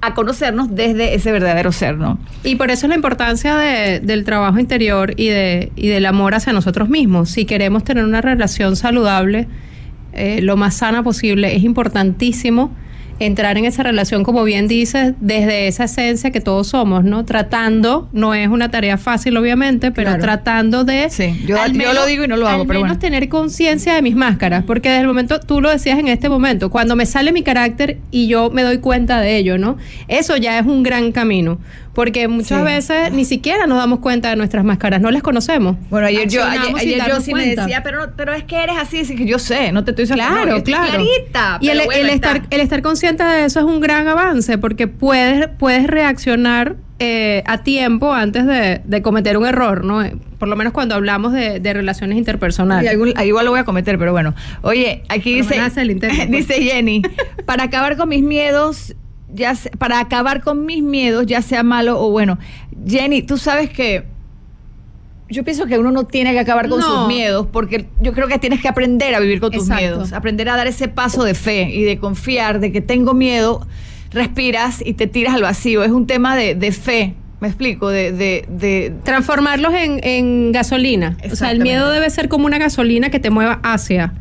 a 0.00 0.14
conocernos 0.14 0.74
desde 0.74 1.14
ese 1.14 1.32
verdadero 1.32 1.72
ser, 1.72 1.96
¿no? 1.96 2.18
Y 2.44 2.56
por 2.56 2.70
eso 2.70 2.86
es 2.86 2.90
la 2.90 2.96
importancia 2.96 3.56
del 3.56 4.24
trabajo 4.24 4.58
interior 4.58 5.14
y, 5.16 5.28
de, 5.28 5.72
y 5.76 5.88
del 5.88 6.06
amor 6.06 6.34
hacia 6.34 6.52
nosotros 6.52 6.88
mismos. 6.88 7.30
Si 7.30 7.44
queremos 7.44 7.84
tener 7.84 8.04
una 8.04 8.20
relación 8.20 8.74
saludable, 8.74 9.48
eh, 10.12 10.40
lo 10.42 10.56
más 10.56 10.74
sana 10.74 11.02
posible, 11.02 11.54
es 11.56 11.62
importantísimo 11.62 12.72
entrar 13.18 13.58
en 13.58 13.64
esa 13.64 13.82
relación, 13.82 14.24
como 14.24 14.44
bien 14.44 14.68
dices, 14.68 15.14
desde 15.20 15.68
esa 15.68 15.84
esencia 15.84 16.30
que 16.30 16.40
todos 16.40 16.68
somos, 16.68 17.04
¿no? 17.04 17.24
Tratando, 17.24 18.08
no 18.12 18.34
es 18.34 18.48
una 18.48 18.70
tarea 18.70 18.98
fácil, 18.98 19.36
obviamente, 19.36 19.90
pero 19.90 20.18
tratando 20.18 20.84
de. 20.84 21.10
Sí, 21.10 21.40
yo, 21.46 21.56
lo 21.92 22.06
digo 22.06 22.24
y 22.24 22.28
no 22.28 22.36
lo 22.36 22.48
hago, 22.48 22.62
al 22.62 22.66
pero 22.66 22.80
menos 22.80 22.98
tener 22.98 23.28
conciencia 23.28 23.94
de 23.94 24.02
mis 24.02 24.14
máscaras, 24.14 24.64
porque 24.64 24.88
desde 24.88 25.02
el 25.02 25.06
momento, 25.06 25.40
tú 25.40 25.60
lo 25.60 25.70
decías 25.70 25.98
en 25.98 26.08
este 26.08 26.28
momento, 26.28 26.70
cuando 26.70 26.96
me 26.96 27.06
sale 27.06 27.32
mi 27.32 27.42
carácter 27.42 27.98
y 28.10 28.26
yo 28.26 28.50
me 28.50 28.62
doy 28.62 28.78
cuenta 28.78 29.20
de 29.20 29.36
ello, 29.36 29.58
¿no? 29.58 29.76
Eso 30.08 30.36
ya 30.36 30.58
es 30.58 30.66
un 30.66 30.82
gran 30.82 31.12
camino 31.12 31.58
porque 31.94 32.26
muchas 32.28 32.64
veces 32.64 33.12
ni 33.12 33.24
siquiera 33.24 33.66
nos 33.66 33.78
damos 33.78 33.98
cuenta 33.98 34.30
de 34.30 34.36
nuestras 34.36 34.64
máscaras, 34.64 35.00
no 35.00 35.10
las 35.10 35.22
conocemos. 35.22 35.76
Bueno, 35.90 36.06
ayer 36.06 36.28
yo, 36.28 36.44
ayer, 36.44 37.00
yo 37.06 37.20
sí 37.20 37.34
me 37.34 37.54
decía, 37.54 37.82
pero, 37.82 38.12
pero 38.16 38.32
es 38.32 38.44
que 38.44 38.62
eres 38.62 38.76
así, 38.78 39.00
así 39.00 39.14
que 39.14 39.26
yo 39.26 39.38
sé, 39.38 39.72
no 39.72 39.84
te 39.84 39.90
estoy 39.90 40.04
diciendo 40.04 40.24
claro, 40.24 40.62
claro. 40.62 40.90
clarita. 40.90 41.58
Y 41.60 41.68
el, 41.68 41.80
estar, 42.08 42.42
el 42.50 42.60
estar 42.60 42.82
consciente 42.82 43.24
de 43.24 43.44
eso 43.44 43.60
es 43.60 43.66
un 43.66 43.80
gran 43.80 44.08
avance, 44.08 44.56
porque 44.58 44.88
puedes, 44.88 45.48
puedes 45.58 45.86
reaccionar 45.86 46.76
eh, 47.04 47.42
a 47.46 47.64
tiempo 47.64 48.14
antes 48.14 48.46
de, 48.46 49.02
cometer 49.02 49.36
un 49.36 49.44
error, 49.44 49.84
¿no? 49.84 50.04
Por 50.38 50.46
lo 50.46 50.54
menos 50.54 50.72
cuando 50.72 50.94
hablamos 50.94 51.32
de, 51.32 51.60
relaciones 51.60 52.16
interpersonales. 52.16 52.92
igual 53.24 53.44
lo 53.44 53.50
voy 53.50 53.58
a 53.58 53.64
cometer, 53.64 53.98
pero 53.98 54.12
bueno. 54.12 54.36
Oye, 54.62 55.02
aquí 55.08 55.34
dice, 55.42 55.60
pues. 55.74 56.30
dice 56.30 56.62
Jenny, 56.62 57.02
para 57.44 57.64
acabar 57.64 57.96
con 57.96 58.08
mis 58.08 58.22
miedos, 58.22 58.94
ya 59.32 59.54
para 59.78 60.00
acabar 60.00 60.42
con 60.42 60.64
mis 60.66 60.82
miedos, 60.82 61.26
ya 61.26 61.42
sea 61.42 61.62
malo 61.62 62.00
o 62.00 62.10
bueno. 62.10 62.38
Jenny, 62.86 63.22
tú 63.22 63.38
sabes 63.38 63.70
que 63.70 64.04
yo 65.28 65.44
pienso 65.44 65.66
que 65.66 65.78
uno 65.78 65.90
no 65.90 66.04
tiene 66.04 66.32
que 66.32 66.38
acabar 66.38 66.68
con 66.68 66.82
sus 66.82 67.08
miedos, 67.08 67.46
porque 67.50 67.88
yo 68.00 68.12
creo 68.12 68.28
que 68.28 68.38
tienes 68.38 68.60
que 68.60 68.68
aprender 68.68 69.14
a 69.14 69.20
vivir 69.20 69.40
con 69.40 69.50
tus 69.50 69.68
miedos, 69.68 70.12
aprender 70.12 70.48
a 70.48 70.56
dar 70.56 70.66
ese 70.66 70.88
paso 70.88 71.24
de 71.24 71.34
fe 71.34 71.70
y 71.70 71.84
de 71.84 71.98
confiar, 71.98 72.60
de 72.60 72.70
que 72.70 72.80
tengo 72.80 73.14
miedo, 73.14 73.66
respiras 74.10 74.82
y 74.84 74.92
te 74.94 75.06
tiras 75.06 75.34
al 75.34 75.42
vacío. 75.42 75.82
Es 75.84 75.90
un 75.90 76.06
tema 76.06 76.36
de, 76.36 76.54
de 76.54 76.72
fe. 76.72 77.14
Me 77.40 77.48
explico, 77.48 77.88
de, 77.88 78.12
de, 78.12 78.44
de... 78.48 78.94
transformarlos 79.02 79.74
en, 79.74 80.00
en 80.04 80.52
gasolina. 80.52 81.16
O 81.30 81.34
sea, 81.34 81.50
el 81.50 81.60
miedo 81.60 81.90
debe 81.90 82.08
ser 82.10 82.28
como 82.28 82.46
una 82.46 82.58
gasolina 82.58 83.10
que 83.10 83.18
te 83.18 83.30
mueva 83.30 83.58
hacia 83.64 84.12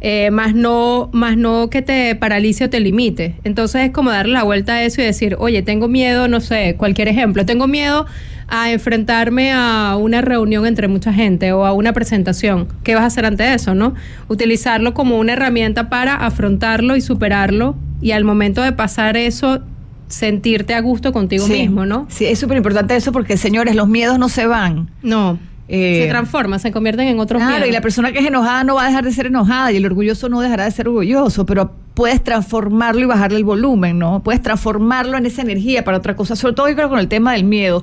eh, 0.00 0.30
más, 0.30 0.54
no, 0.54 1.10
más 1.12 1.36
no 1.36 1.70
que 1.70 1.82
te 1.82 2.14
paralice 2.14 2.64
o 2.64 2.70
te 2.70 2.80
limite. 2.80 3.36
Entonces 3.44 3.86
es 3.86 3.90
como 3.90 4.10
darle 4.10 4.34
la 4.34 4.44
vuelta 4.44 4.74
a 4.74 4.82
eso 4.84 5.00
y 5.00 5.04
decir, 5.04 5.36
oye, 5.38 5.62
tengo 5.62 5.88
miedo, 5.88 6.28
no 6.28 6.40
sé, 6.40 6.76
cualquier 6.76 7.08
ejemplo, 7.08 7.44
tengo 7.44 7.66
miedo 7.66 8.06
a 8.46 8.70
enfrentarme 8.70 9.52
a 9.52 9.96
una 9.96 10.22
reunión 10.22 10.66
entre 10.66 10.88
mucha 10.88 11.12
gente 11.12 11.52
o 11.52 11.66
a 11.66 11.72
una 11.72 11.92
presentación. 11.92 12.68
¿Qué 12.82 12.94
vas 12.94 13.04
a 13.04 13.06
hacer 13.06 13.26
ante 13.26 13.52
eso, 13.52 13.74
no? 13.74 13.94
Utilizarlo 14.28 14.94
como 14.94 15.18
una 15.18 15.34
herramienta 15.34 15.90
para 15.90 16.14
afrontarlo 16.14 16.96
y 16.96 17.00
superarlo 17.00 17.76
y 18.00 18.12
al 18.12 18.24
momento 18.24 18.62
de 18.62 18.72
pasar 18.72 19.16
eso 19.16 19.60
sentirte 20.06 20.72
a 20.72 20.80
gusto 20.80 21.12
contigo 21.12 21.46
mismo, 21.48 21.84
¿no? 21.84 22.06
Sí, 22.08 22.24
es 22.24 22.38
súper 22.38 22.56
importante 22.56 22.96
eso 22.96 23.12
porque, 23.12 23.36
señores, 23.36 23.74
los 23.74 23.88
miedos 23.88 24.18
no 24.18 24.30
se 24.30 24.46
van. 24.46 24.88
No 25.02 25.38
se 25.68 26.04
eh, 26.04 26.08
transforman, 26.08 26.58
se 26.60 26.72
convierten 26.72 27.08
en 27.08 27.20
otros 27.20 27.42
Claro, 27.42 27.66
y 27.66 27.70
la 27.70 27.82
persona 27.82 28.10
que 28.10 28.20
es 28.20 28.26
enojada 28.26 28.64
no 28.64 28.76
va 28.76 28.84
a 28.84 28.86
dejar 28.86 29.04
de 29.04 29.12
ser 29.12 29.26
enojada 29.26 29.70
y 29.70 29.76
el 29.76 29.84
orgulloso 29.84 30.30
no 30.30 30.40
dejará 30.40 30.64
de 30.64 30.70
ser 30.70 30.88
orgulloso, 30.88 31.44
pero 31.44 31.72
puedes 31.92 32.24
transformarlo 32.24 33.02
y 33.02 33.04
bajarle 33.04 33.36
el 33.36 33.44
volumen, 33.44 33.98
¿no? 33.98 34.22
Puedes 34.22 34.40
transformarlo 34.40 35.18
en 35.18 35.26
esa 35.26 35.42
energía 35.42 35.84
para 35.84 35.98
otra 35.98 36.16
cosa, 36.16 36.36
sobre 36.36 36.54
todo 36.54 36.68
yo 36.70 36.74
creo 36.74 36.88
con 36.88 36.98
el 36.98 37.08
tema 37.08 37.32
del 37.32 37.44
miedo. 37.44 37.82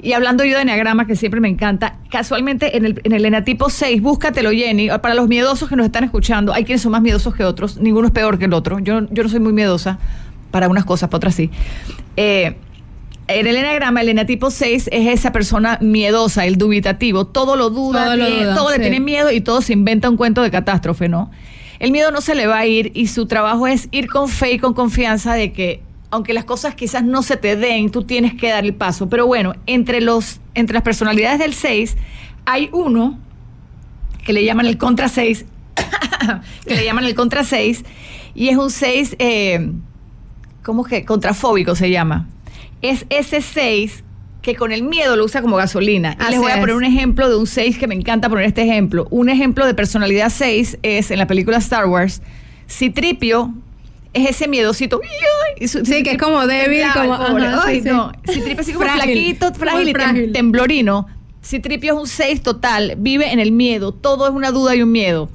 Y 0.00 0.12
hablando 0.12 0.44
yo 0.44 0.56
de 0.56 0.62
enneagrama, 0.62 1.06
que 1.06 1.16
siempre 1.16 1.40
me 1.40 1.48
encanta, 1.48 1.96
casualmente 2.10 2.76
en 2.76 2.84
el, 2.84 3.00
en 3.02 3.12
el 3.12 3.24
enatipo 3.24 3.70
6, 3.70 4.00
búscatelo, 4.02 4.50
Jenny, 4.50 4.90
para 5.02 5.14
los 5.14 5.26
miedosos 5.28 5.68
que 5.68 5.76
nos 5.76 5.86
están 5.86 6.04
escuchando, 6.04 6.52
hay 6.52 6.64
quienes 6.64 6.82
son 6.82 6.92
más 6.92 7.02
miedosos 7.02 7.34
que 7.34 7.42
otros, 7.42 7.78
ninguno 7.78 8.08
es 8.08 8.12
peor 8.12 8.38
que 8.38 8.44
el 8.44 8.52
otro. 8.52 8.78
Yo, 8.78 9.08
yo 9.10 9.22
no 9.22 9.28
soy 9.28 9.40
muy 9.40 9.52
miedosa 9.52 9.98
para 10.50 10.68
unas 10.68 10.84
cosas, 10.84 11.08
para 11.08 11.16
otras 11.16 11.34
sí. 11.34 11.50
Eh, 12.16 12.54
en 13.26 13.46
el 13.46 13.56
enagrama, 13.56 14.02
el 14.02 14.10
enatipo 14.10 14.50
6 14.50 14.90
es 14.92 15.06
esa 15.08 15.32
persona 15.32 15.78
miedosa, 15.80 16.44
el 16.44 16.56
dubitativo. 16.56 17.26
Todo 17.26 17.56
lo 17.56 17.70
duda, 17.70 18.16
todo, 18.54 18.70
le 18.70 18.78
tiene 18.78 19.00
miedo 19.00 19.30
y 19.30 19.40
todo 19.40 19.62
se 19.62 19.72
inventa 19.72 20.10
un 20.10 20.16
cuento 20.16 20.42
de 20.42 20.50
catástrofe, 20.50 21.08
¿no? 21.08 21.30
El 21.78 21.90
miedo 21.90 22.10
no 22.10 22.20
se 22.20 22.34
le 22.34 22.46
va 22.46 22.58
a 22.58 22.66
ir 22.66 22.92
y 22.94 23.06
su 23.08 23.26
trabajo 23.26 23.66
es 23.66 23.88
ir 23.92 24.08
con 24.08 24.28
fe 24.28 24.52
y 24.52 24.58
con 24.58 24.74
confianza 24.74 25.34
de 25.34 25.52
que, 25.52 25.82
aunque 26.10 26.34
las 26.34 26.44
cosas 26.44 26.74
quizás 26.74 27.02
no 27.02 27.22
se 27.22 27.36
te 27.36 27.56
den, 27.56 27.90
tú 27.90 28.04
tienes 28.04 28.34
que 28.34 28.50
dar 28.50 28.64
el 28.64 28.74
paso. 28.74 29.08
Pero 29.08 29.26
bueno, 29.26 29.54
entre, 29.66 30.00
los, 30.00 30.40
entre 30.54 30.74
las 30.74 30.82
personalidades 30.82 31.38
del 31.38 31.54
6 31.54 31.96
hay 32.44 32.68
uno 32.72 33.18
que 34.24 34.34
le 34.34 34.44
llaman 34.44 34.66
el 34.66 34.76
contra 34.76 35.08
6, 35.08 35.46
que 36.66 36.74
le 36.74 36.84
llaman 36.84 37.04
el 37.04 37.14
contra 37.14 37.42
6, 37.42 37.84
y 38.34 38.48
es 38.48 38.56
un 38.56 38.70
6, 38.70 39.16
eh, 39.18 39.72
¿cómo 40.62 40.84
que? 40.84 41.04
Contrafóbico 41.04 41.74
se 41.74 41.90
llama 41.90 42.28
es 42.90 43.06
ese 43.10 43.40
6 43.40 44.04
que 44.42 44.54
con 44.56 44.72
el 44.72 44.82
miedo 44.82 45.16
lo 45.16 45.24
usa 45.24 45.40
como 45.40 45.56
gasolina. 45.56 46.16
Y 46.28 46.30
les 46.30 46.38
voy 46.38 46.52
a 46.52 46.60
poner 46.60 46.74
un 46.76 46.84
ejemplo 46.84 47.28
de 47.30 47.36
un 47.36 47.46
6 47.46 47.78
que 47.78 47.86
me 47.86 47.94
encanta 47.94 48.28
poner 48.28 48.44
este 48.44 48.62
ejemplo. 48.62 49.06
Un 49.10 49.28
ejemplo 49.30 49.66
de 49.66 49.72
personalidad 49.74 50.28
6 50.30 50.78
es 50.82 51.10
en 51.10 51.18
la 51.18 51.26
película 51.26 51.56
Star 51.58 51.86
Wars, 51.86 52.20
Citripio 52.68 53.54
es 54.12 54.30
ese 54.30 54.46
miedosito. 54.48 55.00
Sí, 55.60 56.02
que 56.02 56.12
es 56.12 56.18
como 56.18 56.46
débil, 56.46 56.84
como- 56.92 57.14
ajá, 57.14 57.62
sí, 57.62 57.68
Ay, 57.68 57.80
sí. 57.82 57.88
no. 57.88 58.12
Citripio 58.30 58.60
así 58.60 58.72
como 58.72 58.84
Frágil, 58.84 59.02
flaquito, 59.02 59.54
frágil 59.54 59.88
y 59.88 59.92
frágil. 59.92 60.32
temblorino. 60.32 61.06
Citripio 61.42 61.94
es 61.94 62.00
un 62.00 62.06
6 62.06 62.42
total, 62.42 62.94
vive 62.98 63.32
en 63.32 63.38
el 63.40 63.52
miedo, 63.52 63.92
todo 63.92 64.26
es 64.28 64.32
una 64.32 64.50
duda 64.50 64.74
y 64.76 64.82
un 64.82 64.92
miedo. 64.92 65.28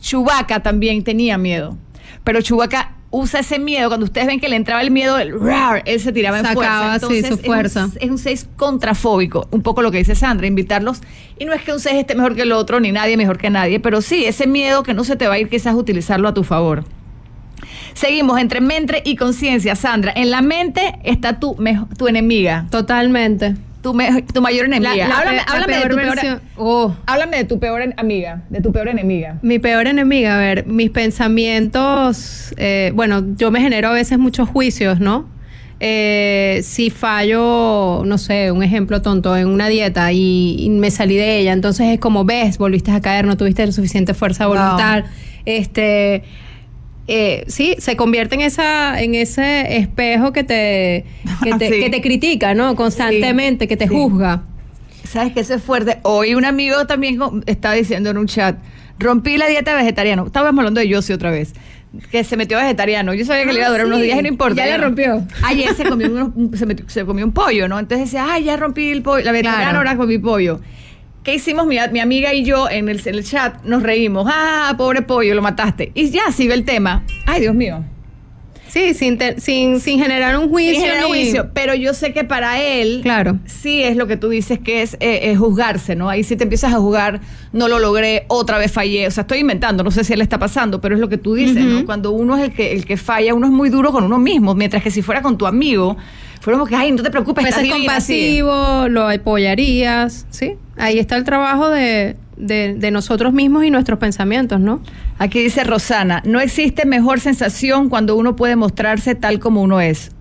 Chewbacca 0.00 0.62
también 0.62 1.02
tenía 1.02 1.38
miedo, 1.38 1.76
pero 2.24 2.40
Chewbacca 2.40 2.95
usa 3.16 3.40
ese 3.40 3.58
miedo, 3.58 3.88
cuando 3.88 4.04
ustedes 4.04 4.26
ven 4.26 4.40
que 4.40 4.48
le 4.48 4.56
entraba 4.56 4.82
el 4.82 4.90
miedo, 4.90 5.18
el 5.18 5.38
rar, 5.38 5.82
él 5.86 6.00
se 6.00 6.12
tiraba 6.12 6.38
en 6.38 6.46
fuerza. 6.46 6.98
sí, 7.00 7.18
Entonces, 7.18 7.28
su 7.28 7.38
fuerza. 7.38 7.80
Es 7.80 7.86
un, 7.86 7.98
es 8.02 8.10
un 8.10 8.18
6 8.18 8.48
contrafóbico, 8.56 9.48
un 9.50 9.62
poco 9.62 9.82
lo 9.82 9.90
que 9.90 9.98
dice 9.98 10.14
Sandra, 10.14 10.46
invitarlos. 10.46 11.00
Y 11.38 11.44
no 11.44 11.52
es 11.52 11.62
que 11.62 11.72
un 11.72 11.80
6 11.80 11.96
esté 11.96 12.14
mejor 12.14 12.34
que 12.34 12.42
el 12.42 12.52
otro, 12.52 12.78
ni 12.80 12.92
nadie 12.92 13.16
mejor 13.16 13.38
que 13.38 13.50
nadie, 13.50 13.80
pero 13.80 14.02
sí, 14.02 14.24
ese 14.24 14.46
miedo 14.46 14.82
que 14.82 14.94
no 14.94 15.04
se 15.04 15.16
te 15.16 15.26
va 15.26 15.34
a 15.34 15.38
ir, 15.38 15.48
quizás 15.48 15.74
utilizarlo 15.74 16.28
a 16.28 16.34
tu 16.34 16.44
favor. 16.44 16.84
Seguimos 17.94 18.38
entre 18.38 18.60
mente 18.60 19.02
y 19.04 19.16
conciencia, 19.16 19.74
Sandra. 19.74 20.12
En 20.14 20.30
la 20.30 20.42
mente 20.42 20.98
está 21.02 21.40
tu, 21.40 21.56
tu 21.96 22.08
enemiga, 22.08 22.66
Totalmente. 22.70 23.56
Tu, 23.86 23.94
me- 23.94 24.22
tu 24.22 24.40
mayor 24.42 24.66
enemiga. 24.66 24.96
La- 24.96 25.08
la 25.08 25.16
háblame 25.18 25.36
la 25.36 25.42
háblame 25.44 25.76
de 25.76 25.82
tu 25.88 25.96
peor, 25.96 26.08
versión- 26.16 26.40
Oh. 26.56 26.94
háblame 27.06 27.36
de 27.36 27.44
tu 27.44 27.58
peor 27.60 27.94
amiga, 27.96 28.42
de 28.50 28.60
tu 28.60 28.72
peor 28.72 28.88
enemiga. 28.88 29.38
Mi 29.42 29.60
peor 29.60 29.86
enemiga, 29.86 30.36
a 30.36 30.40
ver, 30.40 30.66
mis 30.66 30.90
pensamientos, 30.90 32.52
eh, 32.56 32.90
bueno, 32.94 33.24
yo 33.36 33.50
me 33.52 33.60
genero 33.60 33.88
a 33.88 33.92
veces 33.92 34.18
muchos 34.18 34.48
juicios, 34.48 34.98
¿no? 34.98 35.28
Eh, 35.78 36.60
si 36.64 36.90
fallo, 36.90 38.02
no 38.04 38.18
sé, 38.18 38.50
un 38.50 38.62
ejemplo 38.62 39.02
tonto, 39.02 39.36
en 39.36 39.46
una 39.48 39.68
dieta 39.68 40.10
y, 40.10 40.56
y 40.58 40.70
me 40.70 40.90
salí 40.90 41.16
de 41.16 41.38
ella, 41.38 41.52
entonces 41.52 41.86
es 41.92 42.00
como, 42.00 42.24
ves, 42.24 42.58
volviste 42.58 42.90
a 42.90 43.00
caer, 43.00 43.24
no 43.26 43.36
tuviste 43.36 43.70
suficiente 43.72 44.14
fuerza 44.14 44.44
de 44.44 44.48
Wow. 44.48 44.56
voluntad. 44.58 45.04
Este, 45.44 46.24
eh, 47.08 47.44
sí, 47.46 47.76
se 47.78 47.96
convierte 47.96 48.34
en 48.34 48.40
esa, 48.40 49.00
en 49.00 49.14
ese 49.14 49.76
espejo 49.78 50.32
que 50.32 50.44
te, 50.44 51.04
que 51.42 51.52
te, 51.54 51.68
Sí. 51.70 51.80
que 51.80 51.90
te 51.90 52.00
critica, 52.00 52.54
¿no? 52.54 52.74
Constantemente, 52.76 53.68
que 53.68 53.76
te 53.76 53.86
sí. 53.88 53.94
juzga. 53.94 54.42
¿Sabes 55.04 55.32
qué? 55.32 55.40
Eso 55.40 55.54
es 55.54 55.62
fuerte. 55.62 55.98
Hoy 56.02 56.34
un 56.34 56.44
amigo 56.44 56.86
también 56.86 57.18
estaba 57.46 57.74
diciendo 57.74 58.10
en 58.10 58.18
un 58.18 58.26
chat, 58.26 58.56
rompí 58.98 59.36
la 59.36 59.46
dieta 59.46 59.74
vegetariana. 59.74 60.24
Estábamos 60.26 60.58
hablando 60.58 60.80
de 60.80 60.88
Yossi 60.88 61.12
otra 61.12 61.30
vez. 61.30 61.52
Que 62.10 62.24
se 62.24 62.36
metió 62.36 62.58
vegetariano. 62.58 63.14
Yo 63.14 63.24
sabía 63.24 63.44
que 63.46 63.52
le 63.52 63.60
iba 63.60 63.68
a 63.68 63.70
durar 63.70 63.84
Ah, 63.86 63.88
unos 63.88 64.02
días 64.02 64.18
y 64.18 64.22
no 64.22 64.28
importa. 64.28 64.66
Ya 64.66 64.76
no. 64.76 64.84
rompió. 64.84 65.24
Ayer 65.44 65.72
se 65.74 65.84
comió, 65.84 66.08
unos- 66.34 66.58
se, 66.58 66.66
metió- 66.66 66.88
se 66.88 67.04
comió 67.06 67.24
un 67.24 67.32
pollo, 67.32 67.68
¿no? 67.68 67.78
Entonces 67.78 68.06
decía, 68.10 68.26
ay, 68.28 68.44
ya 68.44 68.56
rompí 68.56 68.90
el 68.90 69.02
pollo. 69.02 69.24
La 69.24 69.30
vegetariana 69.32 69.62
Claro. 69.64 69.78
ahora 69.78 69.96
comí 69.96 70.18
pollo. 70.18 70.60
¿Qué 71.26 71.34
hicimos 71.34 71.66
mi, 71.66 71.76
mi 71.90 71.98
amiga 71.98 72.32
y 72.34 72.44
yo 72.44 72.70
en 72.70 72.88
el, 72.88 73.00
en 73.04 73.14
el 73.16 73.24
chat? 73.24 73.64
Nos 73.64 73.82
reímos. 73.82 74.28
Ah, 74.32 74.72
pobre 74.78 75.02
pollo, 75.02 75.34
lo 75.34 75.42
mataste. 75.42 75.90
Y 75.92 76.10
ya 76.10 76.30
sigue 76.30 76.54
el 76.54 76.64
tema. 76.64 77.02
Ay, 77.26 77.40
Dios 77.40 77.52
mío. 77.52 77.82
Sí, 78.68 78.94
sin, 78.94 79.18
te- 79.18 79.40
sin, 79.40 79.80
sin 79.80 79.98
generar 79.98 80.38
un 80.38 80.48
juicio. 80.50 80.74
Sí, 80.74 80.80
genera 80.80 81.00
ni- 81.02 81.08
juicio, 81.08 81.50
pero 81.52 81.74
yo 81.74 81.94
sé 81.94 82.12
que 82.12 82.22
para 82.22 82.62
él 82.62 83.00
Claro. 83.02 83.40
sí 83.44 83.82
es 83.82 83.96
lo 83.96 84.06
que 84.06 84.16
tú 84.16 84.28
dices 84.28 84.60
que 84.60 84.82
es 84.82 84.96
eh, 85.00 85.34
juzgarse, 85.34 85.96
¿no? 85.96 86.08
Ahí 86.08 86.22
sí 86.22 86.36
te 86.36 86.44
empiezas 86.44 86.72
a 86.72 86.76
juzgar, 86.78 87.20
no 87.52 87.66
lo 87.66 87.80
logré, 87.80 88.24
otra 88.28 88.58
vez 88.58 88.70
fallé, 88.70 89.08
o 89.08 89.10
sea, 89.10 89.22
estoy 89.22 89.38
inventando, 89.38 89.82
no 89.82 89.90
sé 89.90 90.04
si 90.04 90.14
le 90.14 90.22
está 90.22 90.38
pasando, 90.38 90.80
pero 90.80 90.94
es 90.94 91.00
lo 91.00 91.08
que 91.08 91.18
tú 91.18 91.34
dices. 91.34 91.64
¿no? 91.64 91.84
Cuando 91.86 92.12
uno 92.12 92.36
es 92.36 92.44
el 92.44 92.52
que 92.52 92.72
el 92.72 92.84
que 92.86 92.96
falla, 92.96 93.34
uno 93.34 93.46
es 93.46 93.52
muy 93.52 93.68
duro 93.68 93.90
con 93.90 94.04
uno 94.04 94.18
mismo, 94.20 94.54
mientras 94.54 94.80
que 94.82 94.90
si 94.92 95.02
fuera 95.02 95.22
con 95.22 95.38
tu 95.38 95.46
amigo, 95.46 95.96
fuéramos 96.46 96.68
que, 96.68 96.76
ay, 96.76 96.92
no 96.92 97.02
te 97.02 97.10
preocupes, 97.10 97.42
Pues 97.42 97.56
estás 97.56 97.64
es 97.64 97.74
divina, 97.74 98.00
sigue". 98.00 98.38
compasivo, 98.40 98.88
lo 98.88 99.08
apoyarías, 99.08 100.26
¿sí? 100.30 100.54
Ahí 100.76 101.00
está 101.00 101.16
el 101.16 101.24
trabajo 101.24 101.68
de, 101.70 102.14
de, 102.36 102.74
de 102.74 102.90
nosotros 102.92 103.32
mismos 103.32 103.64
y 103.64 103.70
nuestros 103.72 103.98
pensamientos, 103.98 104.60
¿no? 104.60 104.80
Aquí 105.18 105.40
dice 105.42 105.64
Rosana, 105.64 106.22
no 106.24 106.38
existe 106.38 106.86
mejor 106.86 107.18
sensación 107.18 107.88
cuando 107.88 108.14
uno 108.14 108.36
puede 108.36 108.54
mostrarse 108.54 109.16
tal 109.16 109.40
como 109.40 109.60
uno 109.60 109.80
es. 109.80 110.12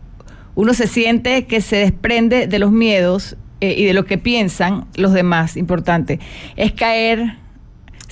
Uno 0.56 0.74
se 0.74 0.88
siente 0.88 1.46
que 1.46 1.62
se 1.62 1.76
desprende 1.76 2.48
de 2.48 2.58
los 2.58 2.72
miedos 2.72 3.38
eh, 3.62 3.76
y 3.78 3.86
de 3.86 3.94
lo 3.94 4.06
que 4.06 4.18
piensan 4.18 4.86
los 4.96 5.14
demás. 5.14 5.58
Importante. 5.58 6.20
Es 6.56 6.72
caer. 6.72 7.38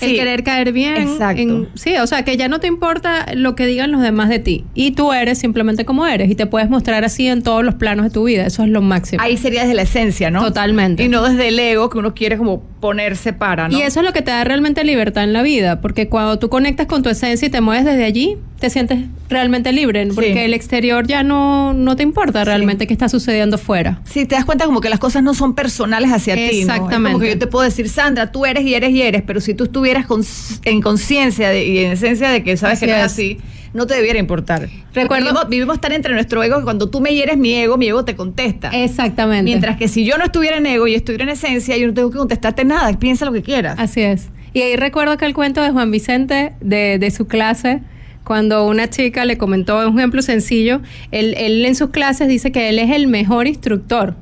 El 0.02 0.10
Sí, 0.10 0.16
querer 0.16 0.44
caer 0.44 0.72
bien. 0.74 0.96
Exacto. 0.98 1.42
en- 1.42 1.68
sí, 1.76 1.96
o 1.98 2.08
sea, 2.08 2.24
que 2.24 2.36
ya 2.36 2.48
no 2.48 2.60
te 2.60 2.68
importa 2.68 3.26
lo 3.36 3.56
que 3.56 3.66
digan 3.66 3.92
los 3.92 4.02
demás 4.02 4.30
de 4.30 4.40
ti. 4.40 4.66
Y 4.74 4.92
tú 4.92 5.14
eres 5.14 5.38
simplemente 5.38 5.86
como 5.86 6.06
eres. 6.08 6.30
Y 6.32 6.36
te 6.36 6.46
puedes 6.46 6.70
mostrar 6.70 7.04
así 7.06 7.28
en 7.28 7.42
todos 7.44 7.64
los 7.64 7.76
planos 7.76 8.06
de 8.06 8.12
tu 8.12 8.24
vida. 8.26 8.46
Eso 8.46 8.64
es 8.64 8.70
lo 8.70 8.82
máximo. 8.82 9.22
Ahí 9.22 9.38
sería 9.38 9.62
desde 9.62 9.76
la 9.76 9.84
esencia, 9.84 10.32
¿no? 10.32 10.44
Totalmente. 10.44 11.04
Y 11.04 11.10
no 11.10 11.22
desde 11.24 11.48
el 11.50 11.60
ego 11.60 11.90
que 11.90 11.98
uno 12.00 12.14
quiere 12.14 12.38
como 12.38 12.62
ponerse 12.82 13.32
para, 13.34 13.70
¿no? 13.70 13.78
Y 13.78 13.82
eso 13.82 14.02
es 14.02 14.06
lo 14.06 14.12
que 14.14 14.22
te 14.22 14.32
da 14.32 14.44
realmente 14.44 14.84
libertad 14.84 15.24
en 15.24 15.32
la 15.34 15.42
vida, 15.42 15.80
porque 15.80 16.10
cuando 16.10 16.38
tú 16.40 16.50
conectas 16.50 16.88
con 16.88 17.02
tu 17.02 17.10
esencia 17.10 17.46
y 17.48 17.50
te 17.52 17.62
mueves 17.62 17.86
desde 17.86 18.04
allí, 18.04 18.38
te 18.60 18.70
sientes 18.70 19.00
realmente 19.30 19.72
libre, 19.72 20.06
porque 20.14 20.34
Sí. 20.34 20.40
el 20.40 20.54
exterior 20.54 21.06
ya 21.08 21.24
no, 21.24 21.74
no 21.74 21.96
te 21.96 22.04
importa 22.04 22.44
realmente 22.44 22.86
qué 22.88 22.94
está 22.94 23.08
sucediendo 23.10 23.58
fuera. 23.58 24.02
Sí, 24.06 24.26
te 24.26 24.36
das 24.36 24.46
cuenta 24.46 24.66
como 24.66 24.82
que 24.82 24.90
las 24.90 25.00
cosas 25.00 25.24
no 25.24 25.34
son 25.34 25.56
personales 25.56 26.12
hacia 26.12 26.36
ti. 26.36 26.42
Exactamente. 26.62 27.14
como 27.14 27.20
que 27.24 27.30
yo 27.30 27.40
te 27.40 27.48
puedo 27.48 27.64
decir, 27.66 27.88
Sandra, 27.90 28.32
tú 28.32 28.46
eres 28.46 28.66
y 28.66 28.74
eres 28.74 28.92
y 28.92 29.02
eres, 29.02 29.22
pero 29.26 29.40
si 29.40 29.54
tú 29.54 29.64
estuvieras 29.66 29.83
con- 30.08 30.24
en 30.66 30.82
conciencia 30.82 31.54
y 31.62 31.80
en 31.80 31.92
esencia 31.94 32.30
de 32.30 32.44
que 32.44 32.58
sabes 32.58 32.78
Así 32.78 32.86
que 32.86 32.92
no 32.92 32.98
es. 32.98 33.04
así, 33.04 33.38
no 33.74 33.88
te 33.88 33.96
debiera 33.96 34.20
importar. 34.20 34.70
Recuerdo- 34.94 35.26
Vivimos, 35.28 35.50
vivimos 35.50 35.82
tan 35.82 35.92
entre 35.94 36.14
nuestro 36.14 36.42
ego 36.44 36.58
que 36.60 36.64
cuando 36.64 36.90
tú 36.90 37.02
me 37.02 37.14
hieres 37.14 37.38
mi 37.38 37.54
ego, 37.54 37.78
mi 37.78 37.88
ego 37.88 38.06
te 38.06 38.16
contesta. 38.16 38.70
Exactamente. 38.70 39.44
Mientras 39.44 39.78
que 39.78 39.88
si 39.88 40.06
yo 40.06 40.18
no 40.18 40.26
estuviera 40.26 40.58
en 40.58 40.66
ego 40.66 40.88
y 40.88 40.96
estuviera 40.96 41.24
en 41.24 41.30
esencia, 41.30 41.76
yo 41.78 41.88
no 41.88 41.94
tengo 41.94 42.12
que 42.12 42.18
contestarte 42.18 42.66
nada, 42.66 42.92
piensa 43.00 43.26
lo 43.26 43.34
que 43.34 43.42
quieras. 43.42 43.76
Así 43.80 44.02
es. 44.02 44.30
Y 44.54 44.62
ahí 44.62 44.76
recuerdo 44.76 45.18
que 45.18 45.26
el 45.26 45.34
cuento 45.34 45.62
de 45.62 45.72
Juan 45.72 45.90
Vicente 45.90 46.54
de, 46.62 47.00
de 47.00 47.12
su 47.12 47.26
clase, 47.28 47.82
cuando 48.24 48.68
una 48.68 48.90
chica 48.90 49.26
le 49.26 49.38
comentó 49.38 49.90
un 49.90 49.98
ejemplo 49.98 50.22
sencillo, 50.22 50.82
él, 51.12 51.34
él 51.38 51.66
en 51.66 51.76
sus 51.76 51.90
clases 51.90 52.28
dice 52.28 52.52
que 52.52 52.70
él 52.70 52.78
es 52.80 52.92
el 52.92 53.08
mejor 53.08 53.48
instructor. 53.48 54.16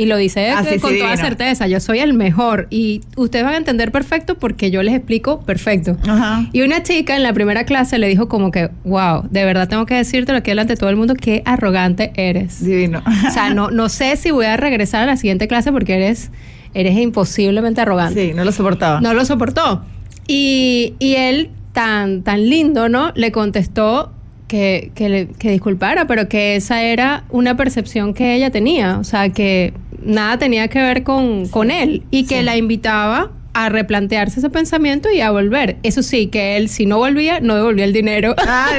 Y 0.00 0.06
lo 0.06 0.16
dice 0.16 0.50
Ah, 0.50 0.62
que 0.62 0.78
con 0.78 0.96
toda 0.96 1.16
certeza, 1.16 1.66
yo 1.66 1.80
soy 1.80 1.98
el 1.98 2.14
mejor. 2.14 2.68
Y 2.70 3.00
ustedes 3.16 3.44
van 3.44 3.54
a 3.54 3.56
entender 3.56 3.90
perfecto 3.90 4.36
porque 4.38 4.70
yo 4.70 4.80
les 4.84 4.94
explico 4.94 5.40
perfecto. 5.40 5.96
Ajá. 6.08 6.46
Y 6.52 6.62
una 6.62 6.84
chica 6.84 7.16
en 7.16 7.24
la 7.24 7.32
primera 7.32 7.64
clase 7.64 7.98
le 7.98 8.06
dijo 8.06 8.28
como 8.28 8.52
que, 8.52 8.70
wow, 8.84 9.24
de 9.28 9.44
verdad 9.44 9.66
tengo 9.68 9.86
que 9.86 9.94
decírtelo 9.94 10.38
aquí 10.38 10.52
delante 10.52 10.74
de 10.74 10.76
todo 10.76 10.88
el 10.90 10.94
mundo, 10.94 11.14
qué 11.14 11.42
arrogante 11.44 12.12
eres. 12.14 12.64
Divino. 12.64 13.02
O 13.26 13.30
sea, 13.32 13.52
no, 13.52 13.72
no 13.72 13.88
sé 13.88 14.16
si 14.16 14.30
voy 14.30 14.46
a 14.46 14.56
regresar 14.56 15.02
a 15.02 15.06
la 15.06 15.16
siguiente 15.16 15.48
clase 15.48 15.72
porque 15.72 15.94
eres, 15.96 16.30
eres 16.74 16.96
imposiblemente 16.96 17.80
arrogante. 17.80 18.28
Sí, 18.28 18.34
no 18.34 18.44
lo 18.44 18.52
soportaba. 18.52 19.00
No 19.00 19.14
lo 19.14 19.24
soportó. 19.24 19.82
Y, 20.28 20.94
y 21.00 21.14
él, 21.16 21.50
tan, 21.72 22.22
tan 22.22 22.48
lindo, 22.48 22.88
¿no? 22.88 23.10
Le 23.16 23.32
contestó 23.32 24.12
que, 24.46 24.92
que, 24.94 25.08
le- 25.08 25.26
que 25.26 25.50
disculpara, 25.50 26.06
pero 26.06 26.28
que 26.28 26.56
esa 26.56 26.82
era 26.82 27.24
una 27.30 27.56
percepción 27.56 28.14
que 28.14 28.34
ella 28.34 28.50
tenía. 28.50 28.98
O 28.98 29.04
sea, 29.04 29.28
que 29.30 29.72
nada 30.02 30.38
tenía 30.38 30.68
que 30.68 30.80
ver 30.80 31.02
con, 31.02 31.48
con 31.48 31.70
él. 31.70 32.02
Y 32.10 32.24
que 32.24 32.42
la 32.42 32.56
invitaba 32.56 33.32
a 33.54 33.68
replantearse 33.70 34.38
ese 34.38 34.50
pensamiento 34.50 35.10
y 35.10 35.20
a 35.20 35.30
volver. 35.32 35.78
Eso 35.82 36.02
sí, 36.02 36.28
que 36.28 36.56
él, 36.56 36.68
si 36.68 36.86
no 36.86 36.98
volvía, 36.98 37.40
no 37.40 37.56
devolvía 37.56 37.84
el 37.84 37.92
dinero. 37.92 38.34
Ah. 38.38 38.68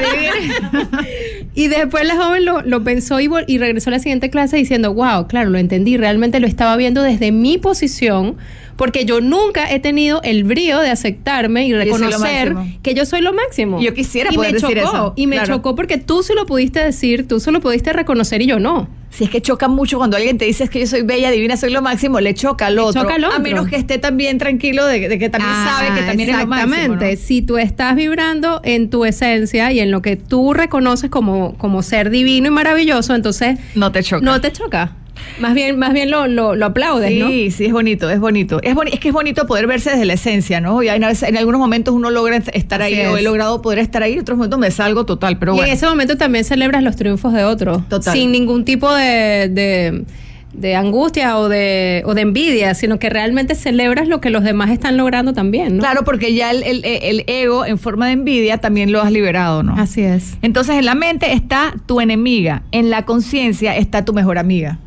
Y 1.52 1.66
después 1.66 2.06
la 2.06 2.16
joven 2.16 2.44
lo, 2.44 2.62
lo 2.62 2.84
pensó 2.84 3.18
y, 3.20 3.26
vol- 3.26 3.44
y 3.46 3.58
regresó 3.58 3.90
a 3.90 3.94
la 3.94 3.98
siguiente 3.98 4.30
clase 4.30 4.56
diciendo, 4.56 4.94
wow, 4.94 5.26
claro, 5.26 5.50
lo 5.50 5.58
entendí, 5.58 5.96
realmente 5.96 6.38
lo 6.38 6.46
estaba 6.46 6.76
viendo 6.76 7.02
desde 7.02 7.32
mi 7.32 7.58
posición, 7.58 8.36
porque 8.80 9.04
yo 9.04 9.20
nunca 9.20 9.70
he 9.70 9.78
tenido 9.78 10.22
el 10.22 10.42
brío 10.44 10.78
de 10.80 10.88
aceptarme 10.88 11.66
y 11.66 11.74
reconocer 11.74 12.54
que 12.82 12.94
yo 12.94 13.04
soy 13.04 13.20
lo 13.20 13.34
máximo. 13.34 13.78
Yo 13.78 13.92
quisiera 13.92 14.30
y 14.32 14.36
poder 14.36 14.52
me 14.54 14.58
decir 14.58 14.78
chocó, 14.78 14.88
eso, 14.96 15.12
Y 15.16 15.26
me 15.26 15.36
claro. 15.36 15.56
chocó 15.56 15.74
porque 15.76 15.98
tú 15.98 16.22
se 16.22 16.34
lo 16.34 16.46
pudiste 16.46 16.82
decir, 16.82 17.28
tú 17.28 17.40
se 17.40 17.52
lo 17.52 17.60
pudiste 17.60 17.92
reconocer 17.92 18.40
y 18.40 18.46
yo 18.46 18.58
no. 18.58 18.88
Si 19.10 19.24
es 19.24 19.30
que 19.30 19.42
choca 19.42 19.68
mucho 19.68 19.98
cuando 19.98 20.16
alguien 20.16 20.38
te 20.38 20.46
dice 20.46 20.64
es 20.64 20.70
que 20.70 20.80
yo 20.80 20.86
soy 20.86 21.02
bella, 21.02 21.30
divina, 21.30 21.58
soy 21.58 21.70
lo 21.72 21.82
máximo, 21.82 22.20
le 22.20 22.32
choca 22.32 22.68
al 22.68 22.78
otro. 22.78 23.02
choca 23.02 23.16
al 23.16 23.24
A 23.24 23.38
menos 23.38 23.68
que 23.68 23.76
esté 23.76 23.98
también 23.98 24.38
tranquilo 24.38 24.86
de, 24.86 25.08
de 25.10 25.18
que 25.18 25.28
también 25.28 25.52
sabe 25.52 25.88
que 25.94 26.00
Ah, 26.00 26.06
también 26.06 26.30
es 26.30 26.38
lo 26.38 26.46
máximo. 26.46 26.74
Exactamente. 26.74 27.16
¿no? 27.16 27.20
Si 27.22 27.42
tú 27.42 27.58
estás 27.58 27.94
vibrando 27.96 28.62
en 28.64 28.88
tu 28.88 29.04
esencia 29.04 29.70
y 29.72 29.80
en 29.80 29.90
lo 29.90 30.00
que 30.00 30.16
tú 30.16 30.54
reconoces 30.54 31.10
como, 31.10 31.54
como 31.58 31.82
ser 31.82 32.08
divino 32.08 32.46
y 32.48 32.50
maravilloso, 32.50 33.14
entonces 33.14 33.58
No 33.74 33.92
te 33.92 34.02
choca. 34.02 34.24
no 34.24 34.40
te 34.40 34.50
choca. 34.52 34.96
Más 35.38 35.54
bien, 35.54 35.78
más 35.78 35.92
bien 35.94 36.10
lo, 36.10 36.26
lo, 36.26 36.54
lo 36.54 36.66
aplaudes, 36.66 37.18
¿no? 37.18 37.28
Sí, 37.28 37.50
sí, 37.50 37.64
es 37.66 37.72
bonito, 37.72 38.10
es 38.10 38.20
bonito. 38.20 38.60
Es, 38.62 38.74
boni- 38.74 38.90
es 38.92 39.00
que 39.00 39.08
es 39.08 39.14
bonito 39.14 39.46
poder 39.46 39.66
verse 39.66 39.90
desde 39.90 40.04
la 40.04 40.12
esencia, 40.14 40.60
¿no? 40.60 40.82
Y 40.82 40.88
hay 40.88 40.98
una 40.98 41.10
en 41.12 41.36
algunos 41.36 41.58
momentos 41.60 41.94
uno 41.94 42.10
logra 42.10 42.36
estar 42.52 42.82
Así 42.82 42.94
ahí, 42.94 43.06
o 43.06 43.16
he 43.16 43.20
es. 43.20 43.24
logrado 43.24 43.62
poder 43.62 43.78
estar 43.78 44.02
ahí, 44.02 44.12
en 44.14 44.20
otros 44.20 44.36
momentos 44.36 44.58
me 44.58 44.70
salgo 44.70 45.06
total, 45.06 45.38
pero 45.38 45.52
y 45.52 45.56
bueno. 45.56 45.68
en 45.68 45.74
ese 45.74 45.86
momento 45.86 46.16
también 46.18 46.44
celebras 46.44 46.82
los 46.82 46.96
triunfos 46.96 47.32
de 47.32 47.44
otros. 47.44 47.88
Total. 47.88 48.12
Sin 48.12 48.32
ningún 48.32 48.64
tipo 48.66 48.92
de, 48.92 49.48
de, 49.48 50.04
de 50.52 50.74
angustia 50.76 51.38
o 51.38 51.48
de, 51.48 52.02
o 52.04 52.12
de 52.14 52.20
envidia, 52.22 52.74
sino 52.74 52.98
que 52.98 53.08
realmente 53.08 53.54
celebras 53.54 54.08
lo 54.08 54.20
que 54.20 54.28
los 54.30 54.42
demás 54.44 54.68
están 54.70 54.96
logrando 54.98 55.32
también, 55.32 55.76
¿no? 55.76 55.80
Claro, 55.80 56.04
porque 56.04 56.34
ya 56.34 56.50
el, 56.50 56.62
el- 56.64 56.84
el 56.84 57.24
ego 57.28 57.64
en 57.64 57.78
forma 57.78 58.08
de 58.08 58.12
envidia 58.12 58.58
también 58.58 58.92
lo 58.92 59.00
has 59.00 59.10
liberado, 59.12 59.62
¿no? 59.62 59.74
Así 59.78 60.02
es. 60.02 60.36
Entonces 60.42 60.76
en 60.76 60.84
la 60.84 60.94
mente 60.94 61.32
está 61.32 61.72
tu 61.86 62.00
enemiga, 62.02 62.62
en 62.72 62.90
la 62.90 63.06
conciencia 63.06 63.74
está 63.76 64.04
tu 64.04 64.12
mejor 64.12 64.36
amiga. 64.36 64.78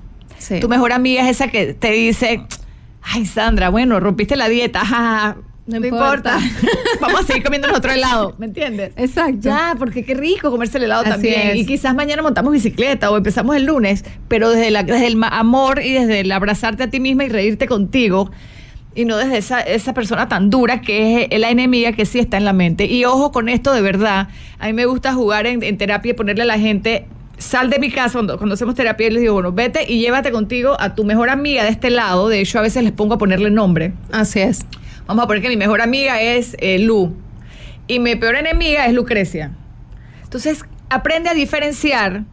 Tu 0.60 0.68
mejor 0.68 0.94
amiga 0.94 1.24
es 1.24 1.38
esa 1.38 1.48
que 1.48 1.74
te 1.74 1.92
dice, 1.92 2.42
ay 3.02 3.26
Sandra, 3.26 3.70
bueno, 3.70 4.00
rompiste 4.00 4.36
la 4.36 4.50
dieta, 4.50 5.38
No, 5.66 5.86
importa. 5.86 6.40
Vamos 7.02 7.22
a 7.22 7.24
seguir 7.24 7.44
comiendo 7.44 7.68
otro 7.74 7.92
helado, 7.92 8.36
¿me 8.38 8.48
entiendes? 8.48 8.92
Exacto. 8.98 9.40
Ya, 9.42 9.76
porque 9.80 10.04
qué 10.04 10.14
rico 10.14 10.52
comerse 10.52 10.78
el 10.78 10.86
helado 10.86 11.04
también. 11.04 11.56
Y 11.56 11.66
quizás 11.66 11.96
mañana 11.96 12.22
montamos 12.22 12.52
bicicleta 12.52 13.10
o 13.10 13.18
empezamos 13.18 13.56
el 13.56 13.66
lunes, 13.66 14.04
pero 14.28 14.50
desde, 14.50 14.72
la, 14.72 14.84
desde 14.84 15.08
el 15.08 15.24
amor 15.24 15.82
y 15.82 15.94
desde 15.94 16.22
el 16.22 16.32
abrazarte 16.32 16.84
a 16.84 16.90
ti 16.90 17.00
misma 17.00 17.24
y 17.24 17.30
reírte 17.30 17.68
contigo, 17.68 18.30
y 18.96 19.06
no 19.06 19.18
desde 19.18 19.38
esa, 19.38 19.62
esa 19.62 19.94
persona 19.94 20.28
tan 20.28 20.50
dura 20.50 20.82
que 20.82 21.28
es 21.30 21.40
la 21.40 21.50
enemiga 21.50 21.94
que 21.94 22.06
sí 22.06 22.20
está 22.20 22.38
en 22.38 22.46
la 22.46 22.54
mente. 22.54 22.86
Y 22.86 23.06
ojo 23.06 23.32
con 23.32 23.50
esto 23.50 23.74
de 23.74 23.82
verdad, 23.82 24.30
a 24.60 24.68
mí 24.68 24.74
me 24.74 24.86
gusta 24.86 25.14
jugar 25.14 25.48
en, 25.48 25.78
terapia 25.78 26.12
y 26.12 26.14
ponerle 26.14 26.44
a 26.44 26.46
la 26.46 26.60
gente, 26.60 27.06
sal 27.44 27.70
de 27.70 27.80
mi 27.80 27.92
casa 27.92 28.14
cuando, 28.14 28.38
cuando 28.38 28.56
hacemos 28.56 28.76
terapia 28.76 29.08
y 29.08 29.12
les 29.12 29.22
digo, 29.22 29.34
bueno, 29.34 29.52
vete 29.52 29.86
y 29.92 30.00
llévate 30.00 30.32
contigo 30.32 30.76
a 30.80 30.96
tu 30.96 31.04
mejor 31.04 31.30
amiga 31.30 31.64
de 31.64 31.70
este 31.70 31.90
lado, 31.90 32.30
de 32.30 32.40
hecho 32.40 32.60
a 32.60 32.62
veces 32.62 32.84
les 32.84 32.94
pongo 32.94 33.16
a 33.16 33.18
ponerle 33.18 33.52
nombre. 33.52 33.94
Así 34.12 34.40
es. 34.40 34.66
Vamos 35.06 35.24
a 35.24 35.28
poner 35.28 35.44
que 35.44 35.50
mi 35.50 35.58
mejor 35.58 35.82
amiga 35.82 36.22
es 36.22 36.56
eh, 36.60 36.80
Lu 36.80 37.16
y 37.88 38.00
mi 38.00 38.16
peor 38.16 38.36
enemiga 38.36 38.86
es 38.88 38.94
Lucrecia. 38.94 39.52
Entonces, 40.24 40.64
aprende 40.90 41.30
a 41.30 41.34
diferenciar 41.34 42.24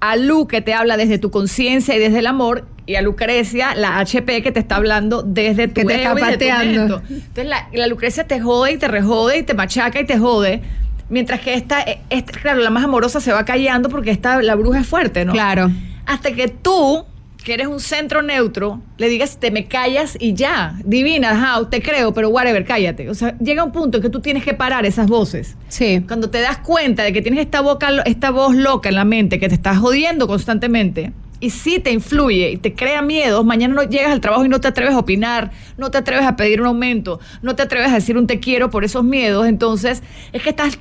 a 0.00 0.16
Lu 0.16 0.46
que 0.46 0.60
te 0.60 0.74
habla 0.74 0.96
desde 0.96 1.18
tu 1.18 1.30
conciencia 1.30 1.96
y 1.96 1.98
desde 1.98 2.20
el 2.20 2.26
amor 2.26 2.66
y 2.86 2.96
a 2.96 3.02
Lucrecia, 3.02 3.74
la 3.74 3.98
HP 3.98 4.42
que 4.42 4.50
te 4.50 4.60
está 4.60 4.76
hablando 4.76 5.22
desde 5.22 5.68
tu 5.68 5.74
que 5.74 5.84
te 5.84 5.96
está 5.96 6.14
pateando. 6.14 7.02
Entonces 7.10 7.46
la, 7.72 7.86
Lucrecia 7.86 8.26
te 8.26 8.40
jode 8.40 8.72
y 8.72 8.78
te 8.78 8.88
rejode 8.88 9.38
y 9.38 9.42
te 9.42 9.54
machaca 9.54 10.00
y 10.00 10.06
te 10.06 10.18
jode. 10.18 10.62
Mientras 11.10 11.40
que 11.40 11.54
esta, 11.54 11.80
esta, 12.10 12.32
claro, 12.38 12.60
la 12.60 12.70
más 12.70 12.84
amorosa 12.84 13.20
se 13.20 13.32
va 13.32 13.44
callando 13.44 13.88
porque 13.88 14.10
esta, 14.10 14.42
la 14.42 14.54
bruja 14.54 14.80
es 14.80 14.86
fuerte, 14.86 15.24
¿no? 15.24 15.32
Claro. 15.32 15.70
Hasta 16.06 16.32
que 16.32 16.48
tú, 16.48 17.04
que 17.42 17.54
eres 17.54 17.66
un 17.66 17.80
centro 17.80 18.22
neutro, 18.22 18.82
le 18.98 19.08
digas, 19.08 19.38
te 19.38 19.50
me 19.50 19.66
callas 19.66 20.16
y 20.20 20.34
ya, 20.34 20.74
divina, 20.84 21.56
how, 21.56 21.66
te 21.66 21.80
creo, 21.80 22.12
pero 22.12 22.28
whatever, 22.28 22.64
cállate. 22.64 23.08
O 23.08 23.14
sea, 23.14 23.36
llega 23.38 23.64
un 23.64 23.72
punto 23.72 23.98
en 23.98 24.02
que 24.02 24.10
tú 24.10 24.20
tienes 24.20 24.44
que 24.44 24.54
parar 24.54 24.84
esas 24.84 25.06
voces. 25.06 25.56
Sí. 25.68 26.04
Cuando 26.06 26.28
te 26.30 26.40
das 26.40 26.58
cuenta 26.58 27.02
de 27.02 27.12
que 27.12 27.22
tienes 27.22 27.40
esta, 27.40 27.62
boca, 27.62 27.88
esta 28.04 28.30
voz 28.30 28.54
loca 28.54 28.90
en 28.90 28.94
la 28.94 29.04
mente 29.04 29.38
que 29.38 29.48
te 29.48 29.54
está 29.54 29.74
jodiendo 29.74 30.26
constantemente, 30.26 31.12
y 31.40 31.50
si 31.50 31.78
te 31.78 31.92
influye 31.92 32.50
y 32.50 32.56
te 32.56 32.74
crea 32.74 33.00
miedos, 33.02 33.44
mañana 33.44 33.74
no 33.74 33.82
llegas 33.84 34.10
al 34.10 34.20
trabajo 34.20 34.44
y 34.44 34.48
no 34.48 34.60
te 34.60 34.68
atreves 34.68 34.94
a 34.94 34.98
opinar, 34.98 35.52
no 35.76 35.90
te 35.90 35.98
atreves 35.98 36.26
a 36.26 36.36
pedir 36.36 36.60
un 36.60 36.66
aumento, 36.66 37.20
no 37.42 37.54
te 37.54 37.62
atreves 37.62 37.92
a 37.92 37.94
decir 37.94 38.16
un 38.16 38.26
te 38.26 38.40
quiero 38.40 38.70
por 38.70 38.84
esos 38.84 39.04
miedos, 39.04 39.46
entonces 39.46 40.02
es 40.32 40.42
que 40.42 40.50
estás 40.50 40.78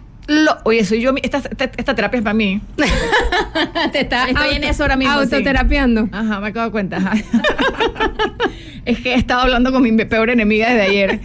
Oye, 0.64 0.84
soy 0.84 1.02
yo, 1.02 1.14
esta, 1.22 1.38
esta, 1.38 1.96
terapia 1.96 2.18
es 2.18 2.24
para 2.24 2.34
mí. 2.34 2.62
te 3.94 4.02
está 4.02 4.28
Estoy 4.28 4.56
en 4.56 4.64
eso 4.66 4.84
ahora 4.84 4.98
mismo. 4.98 5.14
Autoterapiando. 5.14 6.10
Ajá, 6.12 6.40
me 6.42 6.48
acabo 6.48 6.66
de 6.66 6.72
cuenta. 6.72 7.14
es 8.86 9.00
que 9.00 9.14
he 9.14 9.16
estado 9.16 9.42
hablando 9.42 9.72
con 9.72 9.82
mi 9.82 9.92
peor 9.94 10.30
enemiga 10.30 10.70
desde 10.70 10.82
ayer. 10.82 11.20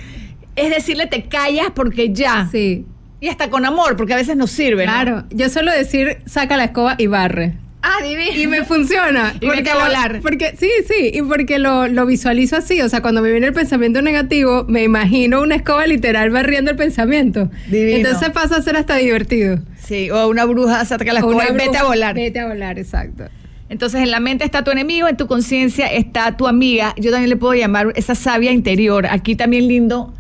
Es 0.55 0.71
decirle, 0.71 1.07
te 1.07 1.25
callas 1.25 1.71
porque 1.75 2.13
ya. 2.13 2.49
Sí. 2.51 2.87
Y 3.21 3.29
hasta 3.29 3.51
con 3.51 3.65
amor, 3.65 3.97
porque 3.97 4.15
a 4.15 4.17
veces 4.17 4.37
nos 4.37 4.51
sirve. 4.51 4.85
Claro, 4.85 5.25
yo 5.31 5.49
suelo 5.49 5.73
decir, 5.73 6.19
saca 6.27 6.57
la 6.57 6.65
escoba 6.65 6.95
y 6.99 7.07
barre. 7.09 7.55
Ah, 7.83 8.01
divino. 8.03 8.33
Y 8.35 8.47
me 8.47 8.65
funciona. 8.65 9.35
y 9.41 9.47
porque 9.47 9.69
a 9.69 9.75
volar. 9.75 10.21
Porque, 10.23 10.55
sí, 10.57 10.71
sí, 10.87 11.11
y 11.13 11.23
porque 11.23 11.59
lo, 11.59 11.89
lo, 11.89 12.07
visualizo 12.07 12.57
así. 12.57 12.81
O 12.81 12.89
sea, 12.89 13.03
cuando 13.03 13.23
me 13.23 13.31
viene 13.31 13.49
el 13.49 13.53
pensamiento 13.53 14.01
negativo, 14.03 14.65
me 14.69 14.85
imagino 14.85 15.43
una 15.43 15.57
escoba 15.57 15.87
literal 15.87 16.31
barriendo 16.31 16.71
el 16.71 16.77
pensamiento. 16.77 17.51
Divino. 17.69 17.97
Entonces 17.97 18.31
pasa 18.31 18.57
a 18.57 18.63
ser 18.63 18.77
hasta 18.77 18.97
divertido. 18.97 19.59
Sí, 19.79 20.11
o 20.11 20.29
una 20.29 20.45
bruja 20.45 20.85
saca 20.85 21.13
la 21.13 21.19
escoba 21.19 21.49
y 21.51 21.55
vete 21.55 21.77
a 21.77 21.85
volar. 21.85 22.15
Vete 22.15 22.39
a 22.39 22.47
volar, 22.47 22.79
exacto. 22.79 23.25
Entonces 23.69 24.03
en 24.03 24.11
la 24.11 24.21
mente 24.21 24.45
está 24.45 24.63
tu 24.63 24.71
enemigo, 24.71 25.09
en 25.09 25.17
tu 25.17 25.27
conciencia 25.27 25.87
está 25.87 26.37
tu 26.37 26.47
amiga. 26.47 26.95
Yo 26.99 27.11
también 27.11 27.31
le 27.31 27.37
puedo 27.37 27.55
llamar 27.55 27.93
esa 27.97 28.15
sabia 28.15 28.53
interior. 28.53 29.07
Aquí 29.07 29.35
también 29.35 29.67
lindo. 29.67 30.15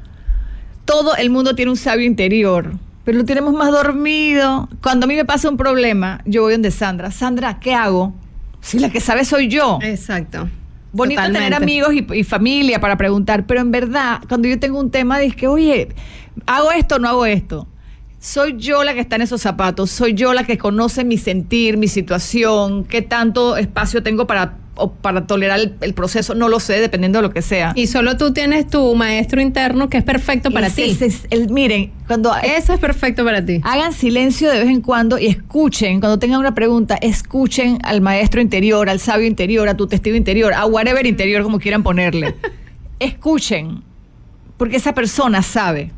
Todo 0.84 1.14
el 1.14 1.30
mundo 1.30 1.54
tiene 1.54 1.70
un 1.70 1.76
sabio 1.76 2.06
interior 2.06 2.72
pero 3.04 3.18
lo 3.18 3.24
tenemos 3.24 3.52
más 3.54 3.70
dormido. 3.70 4.68
Cuando 4.82 5.04
a 5.04 5.08
mí 5.08 5.14
me 5.14 5.24
pasa 5.24 5.48
un 5.48 5.56
problema, 5.56 6.20
yo 6.24 6.42
voy 6.42 6.52
donde 6.52 6.70
Sandra. 6.70 7.10
Sandra, 7.10 7.58
¿qué 7.60 7.74
hago? 7.74 8.14
Si 8.60 8.78
la 8.78 8.90
que 8.90 9.00
sabe 9.00 9.24
soy 9.24 9.48
yo. 9.48 9.78
Exacto. 9.82 10.48
Bonito 10.92 11.22
tener 11.22 11.54
amigos 11.54 11.94
y, 11.94 12.22
familia 12.22 12.78
para 12.78 12.96
preguntar, 12.96 13.46
pero 13.46 13.60
en 13.60 13.70
verdad, 13.70 14.20
cuando 14.28 14.46
yo 14.46 14.58
tengo 14.60 14.78
un 14.78 14.90
tema, 14.90 15.18
dice 15.18 15.36
que, 15.36 15.48
oye, 15.48 15.88
¿hago 16.46 16.70
esto 16.70 16.96
o 16.96 16.98
no 16.98 17.08
hago 17.08 17.24
esto? 17.24 17.66
Soy 18.20 18.56
yo 18.58 18.84
la 18.84 18.92
que 18.92 19.00
está 19.00 19.16
en 19.16 19.22
esos 19.22 19.40
zapatos, 19.40 19.90
soy 19.90 20.12
yo 20.12 20.34
la 20.34 20.44
que 20.44 20.58
conoce 20.58 21.04
mi 21.04 21.16
sentir, 21.16 21.78
mi 21.78 21.88
situación, 21.88 22.84
qué 22.84 23.00
tanto 23.00 23.56
espacio 23.56 24.02
tengo 24.02 24.26
para 24.26 24.58
o 24.74 24.92
para 24.92 25.26
tolerar 25.26 25.60
el, 25.80 25.94
proceso, 25.94 26.34
no 26.34 26.48
lo 26.48 26.58
sé, 26.58 26.80
dependiendo 26.80 27.18
de 27.18 27.22
lo 27.22 27.30
que 27.30 27.42
sea. 27.42 27.72
Y 27.74 27.86
solo 27.86 28.16
tú 28.16 28.32
tienes 28.32 28.66
tu 28.68 28.94
maestro 28.94 29.40
interno 29.40 29.88
que 29.90 29.98
es 29.98 30.04
perfecto 30.04 30.50
para 30.50 30.70
ti. 30.70 30.96
el, 31.30 31.50
miren, 31.50 31.92
cuando... 32.06 32.34
Eso 32.42 32.72
es 32.72 32.80
perfecto 32.80 33.24
para 33.24 33.44
ti. 33.44 33.60
Hagan 33.64 33.92
silencio 33.92 34.50
de 34.50 34.60
vez 34.60 34.68
en 34.68 34.80
cuando 34.80 35.18
y 35.18 35.26
escuchen, 35.26 36.00
cuando 36.00 36.18
tengan 36.18 36.40
una 36.40 36.54
pregunta, 36.54 36.96
escuchen 36.96 37.78
al 37.82 38.00
maestro 38.00 38.40
interior, 38.40 38.88
al 38.88 39.00
sabio 39.00 39.26
interior, 39.26 39.68
a 39.68 39.76
tu 39.76 39.86
testigo 39.86 40.16
interior, 40.16 40.54
a 40.54 40.64
whatever 40.64 41.06
interior, 41.06 41.42
como 41.42 41.58
quieran 41.58 41.82
ponerle. 41.82 42.34
escuchen, 42.98 43.82
porque 44.56 44.76
esa 44.76 44.94
persona 44.94 45.42
sabe 45.42 45.90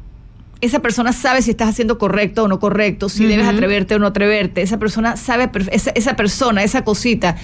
esa 0.64 0.80
persona 0.80 1.12
sabe 1.12 1.42
si 1.42 1.50
estás 1.50 1.68
haciendo 1.68 1.98
correcto 1.98 2.44
o 2.44 2.48
no 2.48 2.58
correcto, 2.58 3.08
si 3.08 3.26
debes 3.26 3.46
atreverte 3.46 3.94
o 3.94 3.98
no 3.98 4.06
atreverte. 4.06 4.62
Esa 4.62 4.78
persona 4.78 5.16
sabe, 5.16 5.50
esa, 5.70 5.90
esa, 5.90 6.16
persona, 6.16 6.62
esa 6.62 6.84
cosita, 6.84 7.36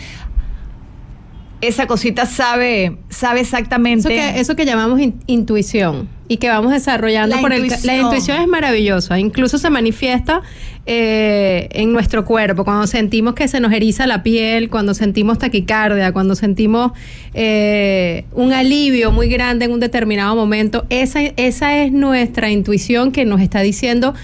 esa 1.60 1.86
cosita 1.86 2.26
sabe, 2.26 2.96
sabe 3.08 3.40
exactamente. 3.40 4.00
Eso 4.00 4.08
que, 4.08 4.40
eso 4.40 4.56
que 4.56 4.64
llamamos 4.64 5.00
intuición 5.26 6.08
y 6.28 6.36
que 6.36 6.48
vamos 6.48 6.72
desarrollando 6.72 7.36
la 7.36 7.42
por 7.42 7.52
intuición. 7.52 7.80
la 7.84 8.02
intuición 8.02 8.40
es 8.40 8.46
maravillosa, 8.46 9.18
incluso 9.18 9.58
se 9.58 9.68
manifiesta 9.68 10.42
eh, 10.86 11.68
en 11.72 11.92
nuestro 11.92 12.24
cuerpo, 12.24 12.64
cuando 12.64 12.86
sentimos 12.86 13.34
que 13.34 13.48
se 13.48 13.60
nos 13.60 13.72
eriza 13.72 14.06
la 14.06 14.22
piel, 14.22 14.70
cuando 14.70 14.94
sentimos 14.94 15.38
taquicardia, 15.38 16.12
cuando 16.12 16.34
sentimos 16.36 16.92
eh, 17.34 18.24
un 18.32 18.52
alivio 18.52 19.10
muy 19.10 19.28
grande 19.28 19.64
en 19.64 19.72
un 19.72 19.80
determinado 19.80 20.36
momento, 20.36 20.86
esa, 20.88 21.20
esa 21.20 21.76
es 21.78 21.92
nuestra 21.92 22.50
intuición 22.50 23.12
que 23.12 23.24
nos 23.24 23.40
está 23.40 23.60
diciendo 23.60 24.14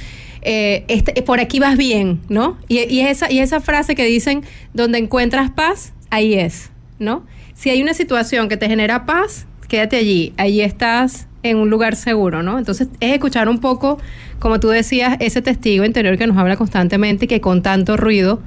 eh, 0.43 0.85
este, 0.87 1.21
por 1.23 1.41
aquí 1.41 1.59
vas 1.59 1.77
bien, 1.77 2.21
¿no? 2.29 2.57
Y, 2.69 2.79
y, 2.85 3.01
esa, 3.01 3.33
y 3.33 3.41
esa 3.41 3.61
frase 3.61 3.97
que 3.97 4.05
dicen, 4.05 4.45
donde 4.75 4.99
encuentras 4.99 5.51
paz, 5.51 5.93
ahí 6.11 6.35
es. 6.35 6.71
¿No? 6.99 7.25
Si 7.55 7.71
hay 7.71 7.83
una 7.83 7.95
situación 7.95 8.49
que 8.49 8.57
te 8.57 8.69
genera 8.69 9.07
paz, 9.07 9.47
quédate 9.69 9.97
allí, 9.97 10.33
allí 10.37 10.61
estás 10.61 11.27
en 11.43 11.59
un 11.59 11.71
lugar 11.71 11.97
seguro, 11.97 12.43
¿no? 12.43 12.59
Entonces 12.59 12.89
es 13.01 13.13
escuchar 13.13 13.49
un 13.49 13.59
poco, 13.59 13.99
como 14.39 14.61
tú 14.61 14.69
decías, 14.69 15.17
ese 15.21 15.43
testigo 15.43 15.85
interior 15.85 16.19
que 16.19 16.27
nos 16.27 16.37
habla 16.37 16.57
constantemente, 16.57 17.27
que 17.29 17.41
con 17.41 17.63
tanto 17.63 17.97
ruido 17.97 18.41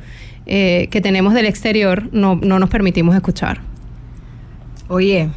eh, 0.46 0.88
que 0.92 1.02
tenemos 1.02 1.34
del 1.34 1.46
exterior 1.46 2.10
no, 2.12 2.36
no 2.36 2.60
nos 2.60 2.70
permitimos 2.70 3.16
escuchar. 3.16 3.62
Oye, 4.88 5.30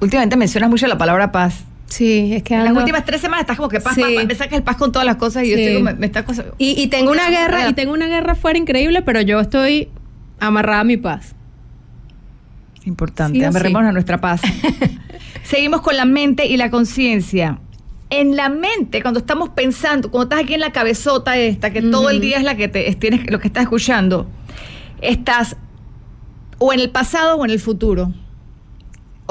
últimamente 0.00 0.36
mencionas 0.36 0.70
mucho 0.70 0.86
la 0.86 0.98
palabra 0.98 1.32
paz. 1.32 1.64
Sí, 1.86 2.32
es 2.32 2.42
que 2.42 2.54
en 2.54 2.64
las 2.64 2.74
últimas 2.74 3.04
tres 3.04 3.20
semanas 3.20 3.42
estás 3.42 3.58
como 3.58 3.68
que 3.68 3.78
paz, 3.78 3.98
me 3.98 4.34
sacas 4.34 4.54
el 4.54 4.62
paz 4.62 4.76
con 4.76 4.92
todas 4.92 5.04
las 5.04 5.16
cosas 5.16 5.44
y 5.44 5.50
yo 5.50 5.56
estoy 5.58 5.74
como, 5.74 5.94
me, 5.94 6.06
está 6.06 6.24
cosa... 6.24 6.46
y, 6.56 6.80
y 6.80 6.86
tengo 6.86 7.10
una 7.10 7.28
guerra, 7.28 7.68
y 7.68 7.74
tengo 7.74 7.92
una 7.92 8.06
guerra 8.06 8.34
fuera 8.34 8.58
increíble, 8.58 9.02
pero 9.02 9.20
yo 9.20 9.40
estoy 9.40 9.90
amarrada 10.40 10.80
a 10.80 10.84
mi 10.84 10.96
paz. 10.96 11.34
Importante, 12.84 13.38
sí 13.38 13.74
a 13.74 13.92
nuestra 13.92 14.20
paz. 14.20 14.42
Seguimos 15.44 15.80
con 15.82 15.96
la 15.96 16.04
mente 16.04 16.46
y 16.46 16.56
la 16.56 16.70
conciencia. 16.70 17.58
En 18.10 18.36
la 18.36 18.48
mente, 18.48 19.00
cuando 19.00 19.20
estamos 19.20 19.50
pensando, 19.50 20.10
cuando 20.10 20.24
estás 20.24 20.44
aquí 20.44 20.54
en 20.54 20.60
la 20.60 20.72
cabezota 20.72 21.36
esta, 21.36 21.72
que 21.72 21.80
todo 21.80 22.10
el 22.10 22.20
día 22.20 22.36
es 22.36 22.44
la 22.44 22.56
que 22.56 22.68
te 22.68 22.94
tienes 22.96 23.30
lo 23.30 23.38
que 23.38 23.48
estás 23.48 23.62
escuchando, 23.62 24.26
estás 25.00 25.56
o 26.58 26.72
en 26.72 26.80
el 26.80 26.90
pasado 26.90 27.36
o 27.36 27.44
en 27.44 27.50
el 27.50 27.60
futuro. 27.60 28.12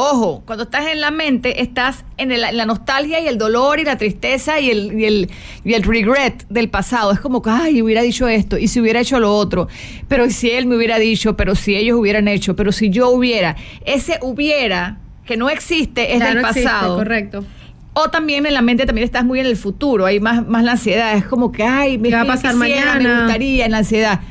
Ojo, 0.03 0.41
cuando 0.47 0.63
estás 0.63 0.87
en 0.87 0.99
la 0.99 1.11
mente, 1.11 1.61
estás 1.61 2.05
en, 2.17 2.29
la 2.41 2.65
nostalgia 2.65 3.19
y 3.19 3.27
el 3.27 3.37
dolor 3.37 3.79
y 3.79 3.83
la 3.83 3.99
tristeza 3.99 4.59
y 4.59 4.71
el, 4.71 4.99
y 4.99 5.05
el, 5.05 5.29
y 5.63 5.73
el 5.75 5.83
regret 5.83 6.43
del 6.49 6.69
pasado. 6.69 7.11
Es 7.11 7.19
como 7.19 7.43
que, 7.43 7.51
ay, 7.51 7.83
hubiera 7.83 8.01
dicho 8.01 8.27
esto 8.27 8.57
y 8.57 8.67
si 8.67 8.81
hubiera 8.81 8.99
hecho 8.99 9.19
lo 9.19 9.35
otro, 9.35 9.67
pero 10.07 10.27
si 10.31 10.49
él 10.49 10.65
me 10.65 10.75
hubiera 10.75 10.97
dicho, 10.97 11.37
pero 11.37 11.53
si 11.53 11.75
ellos 11.75 11.99
hubieran 11.99 12.27
hecho, 12.27 12.55
pero 12.55 12.71
si 12.71 12.89
yo 12.89 13.11
hubiera. 13.11 13.55
Ese 13.85 14.17
hubiera, 14.23 14.97
que 15.23 15.37
no 15.37 15.51
existe, 15.51 16.15
es 16.15 16.19
del 16.19 16.41
pasado. 16.41 16.97
correcto. 16.97 17.45
O 17.93 18.09
también 18.09 18.47
en 18.47 18.55
la 18.55 18.63
mente 18.63 18.87
también 18.87 19.05
estás 19.05 19.23
muy 19.23 19.39
en 19.39 19.45
el 19.45 19.55
futuro, 19.55 20.07
hay 20.07 20.19
más, 20.19 20.47
más 20.47 20.63
la 20.63 20.71
ansiedad. 20.71 21.15
Es 21.15 21.25
como 21.25 21.51
que, 21.51 21.61
ay, 21.61 21.99
me 21.99 22.09
va 22.09 22.21
a 22.21 22.25
pasar 22.25 22.55
mañana? 22.55 22.95
Me 22.95 23.19
gustaría 23.19 23.65
en 23.65 23.71
la 23.71 23.77
ansiedad. 23.77 24.21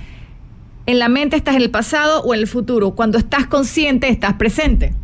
En 0.87 0.99
la 0.99 1.09
mente 1.09 1.37
estás 1.37 1.55
en 1.55 1.63
el 1.63 1.71
pasado 1.71 2.23
o 2.23 2.35
en 2.35 2.41
el 2.41 2.49
futuro. 2.49 2.97
Cuando 2.97 3.19
estás 3.19 3.47
consciente, 3.47 4.09
estás 4.09 4.35
presente 4.35 4.95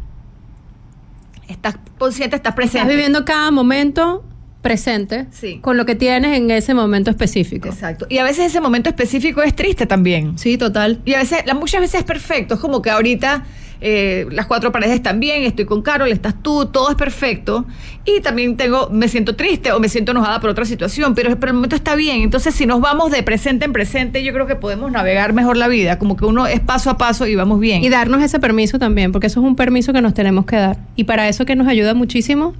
estás 1.48 1.76
consciente, 1.98 2.36
estás 2.36 2.54
presente. 2.54 2.78
Estás 2.78 2.88
viviendo 2.88 3.24
cada 3.24 3.50
momento 3.50 4.24
presente 4.66 5.26
Sí. 5.30 5.58
con 5.60 5.76
lo 5.76 5.86
que 5.86 5.94
tienes 5.94 6.36
en 6.36 6.50
ese 6.50 6.74
momento 6.74 7.10
específico. 7.10 7.68
Exacto. 7.68 8.06
Y 8.08 8.18
a 8.18 8.24
veces 8.24 8.46
ese 8.46 8.60
momento 8.60 8.88
específico 8.90 9.42
es 9.42 9.54
triste 9.54 9.86
también. 9.86 10.38
Sí, 10.38 10.58
total. 10.58 11.00
Y 11.04 11.14
a 11.14 11.18
veces, 11.18 11.44
muchas 11.54 11.80
veces 11.80 12.00
es 12.00 12.04
perfecto. 12.04 12.54
Es 12.54 12.60
como 12.60 12.82
que 12.82 12.90
ahorita 12.90 13.44
eh, 13.80 14.26
las 14.32 14.46
cuatro 14.46 14.72
paredes 14.72 14.94
están 14.94 15.20
bien, 15.20 15.42
estoy 15.42 15.66
con 15.66 15.82
Carol, 15.82 16.08
estás 16.10 16.34
tú, 16.42 16.66
todo 16.66 16.88
es 16.90 16.96
perfecto. 16.96 17.66
Y 18.04 18.20
también 18.22 18.56
tengo, 18.56 18.88
me 18.90 19.06
siento 19.06 19.36
triste 19.36 19.70
o 19.72 19.78
me 19.80 19.88
siento 19.88 20.12
enojada 20.12 20.40
por 20.40 20.50
otra 20.50 20.64
situación, 20.64 21.14
pero, 21.14 21.38
pero 21.38 21.50
el 21.50 21.54
momento 21.54 21.76
está 21.76 21.94
bien. 21.94 22.22
Entonces, 22.22 22.54
si 22.54 22.66
nos 22.66 22.80
vamos 22.80 23.10
de 23.10 23.22
presente 23.22 23.64
en 23.66 23.72
presente, 23.72 24.24
yo 24.24 24.32
creo 24.32 24.46
que 24.46 24.56
podemos 24.56 24.90
navegar 24.90 25.32
mejor 25.32 25.56
la 25.56 25.68
vida. 25.68 25.98
Como 25.98 26.16
que 26.16 26.24
uno 26.24 26.46
es 26.46 26.60
paso 26.60 26.90
a 26.90 26.98
paso 26.98 27.26
y 27.26 27.34
vamos 27.36 27.60
bien. 27.60 27.84
Y 27.84 27.88
darnos 27.88 28.22
ese 28.22 28.40
permiso 28.40 28.78
también, 28.78 29.12
porque 29.12 29.26
eso 29.28 29.40
es 29.40 29.46
un 29.46 29.56
permiso 29.56 29.92
que 29.92 30.00
nos 30.00 30.14
tenemos 30.14 30.46
que 30.46 30.56
dar. 30.56 30.78
Y 30.96 31.04
para 31.04 31.28
eso 31.28 31.44
que 31.44 31.54
nos 31.54 31.68
ayuda 31.68 31.94
muchísimo, 31.94 32.54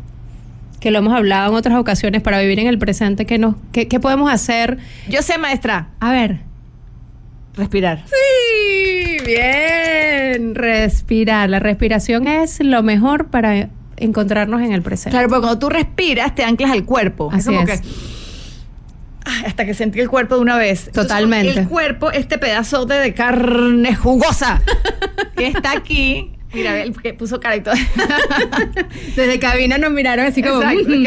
que 0.87 0.93
lo 0.93 1.01
hemos 1.01 1.15
hablado 1.15 1.51
en 1.51 1.57
otras 1.57 1.77
ocasiones, 1.77 2.23
para 2.23 2.39
vivir 2.39 2.61
en 2.61 2.69
el 2.69 2.79
presente, 2.79 3.27
que 3.27 3.39
nos, 3.39 3.57
qué, 3.73 3.89
qué 3.89 3.99
podemos 3.99 4.33
hacer? 4.33 4.79
yo 5.09 5.21
sé, 5.21 5.37
maestra, 5.37 5.89
A 5.99 6.13
ver. 6.13 6.39
respirar. 7.57 8.05
Sí, 8.07 9.17
bien. 9.27 10.55
Respirar. 10.55 11.51
La 11.51 11.59
respiración 11.59 12.29
es 12.29 12.61
lo 12.63 12.85
mejor 12.85 13.27
para 13.31 13.69
encontrarnos 13.97 14.63
en 14.63 14.71
el 14.71 14.83
presente. 14.83 15.11
Claro, 15.11 15.29
porque 15.29 15.41
cuando 15.41 15.59
tú 15.59 15.71
respiras, 15.71 16.37
te 16.37 16.45
anclas 16.45 16.71
al 16.71 16.85
cuerpo. 16.85 17.31
Así 17.33 17.49
como 17.49 17.63
es. 17.63 17.81
que. 17.81 17.89
Ay, 19.25 19.43
hasta 19.47 19.67
que 19.67 19.75
sentí 19.75 19.99
el 19.99 20.09
cuerpo 20.09 20.37
de 20.37 20.43
una 20.43 20.57
vez. 20.57 20.87
Entonces, 20.87 21.09
Totalmente. 21.09 21.59
el 21.63 21.67
cuerpo, 21.67 22.13
este 22.13 22.39
pedazote 22.39 22.95
de 22.95 23.13
carne 23.13 23.93
jugosa 23.97 24.63
que 25.37 25.49
está 25.49 25.73
aquí. 25.73 26.31
Mira, 26.57 26.85
que 27.03 27.15
puso 27.15 27.39
cara 27.39 27.57
y 27.57 27.61
todo. 27.61 27.75
Desde 29.17 29.39
cabina 29.39 29.79
nos 29.79 29.91
miraron 29.93 30.27
así 30.27 30.43
como. 30.43 30.63
Exacto, 30.63 30.89
"Mm". 30.89 31.07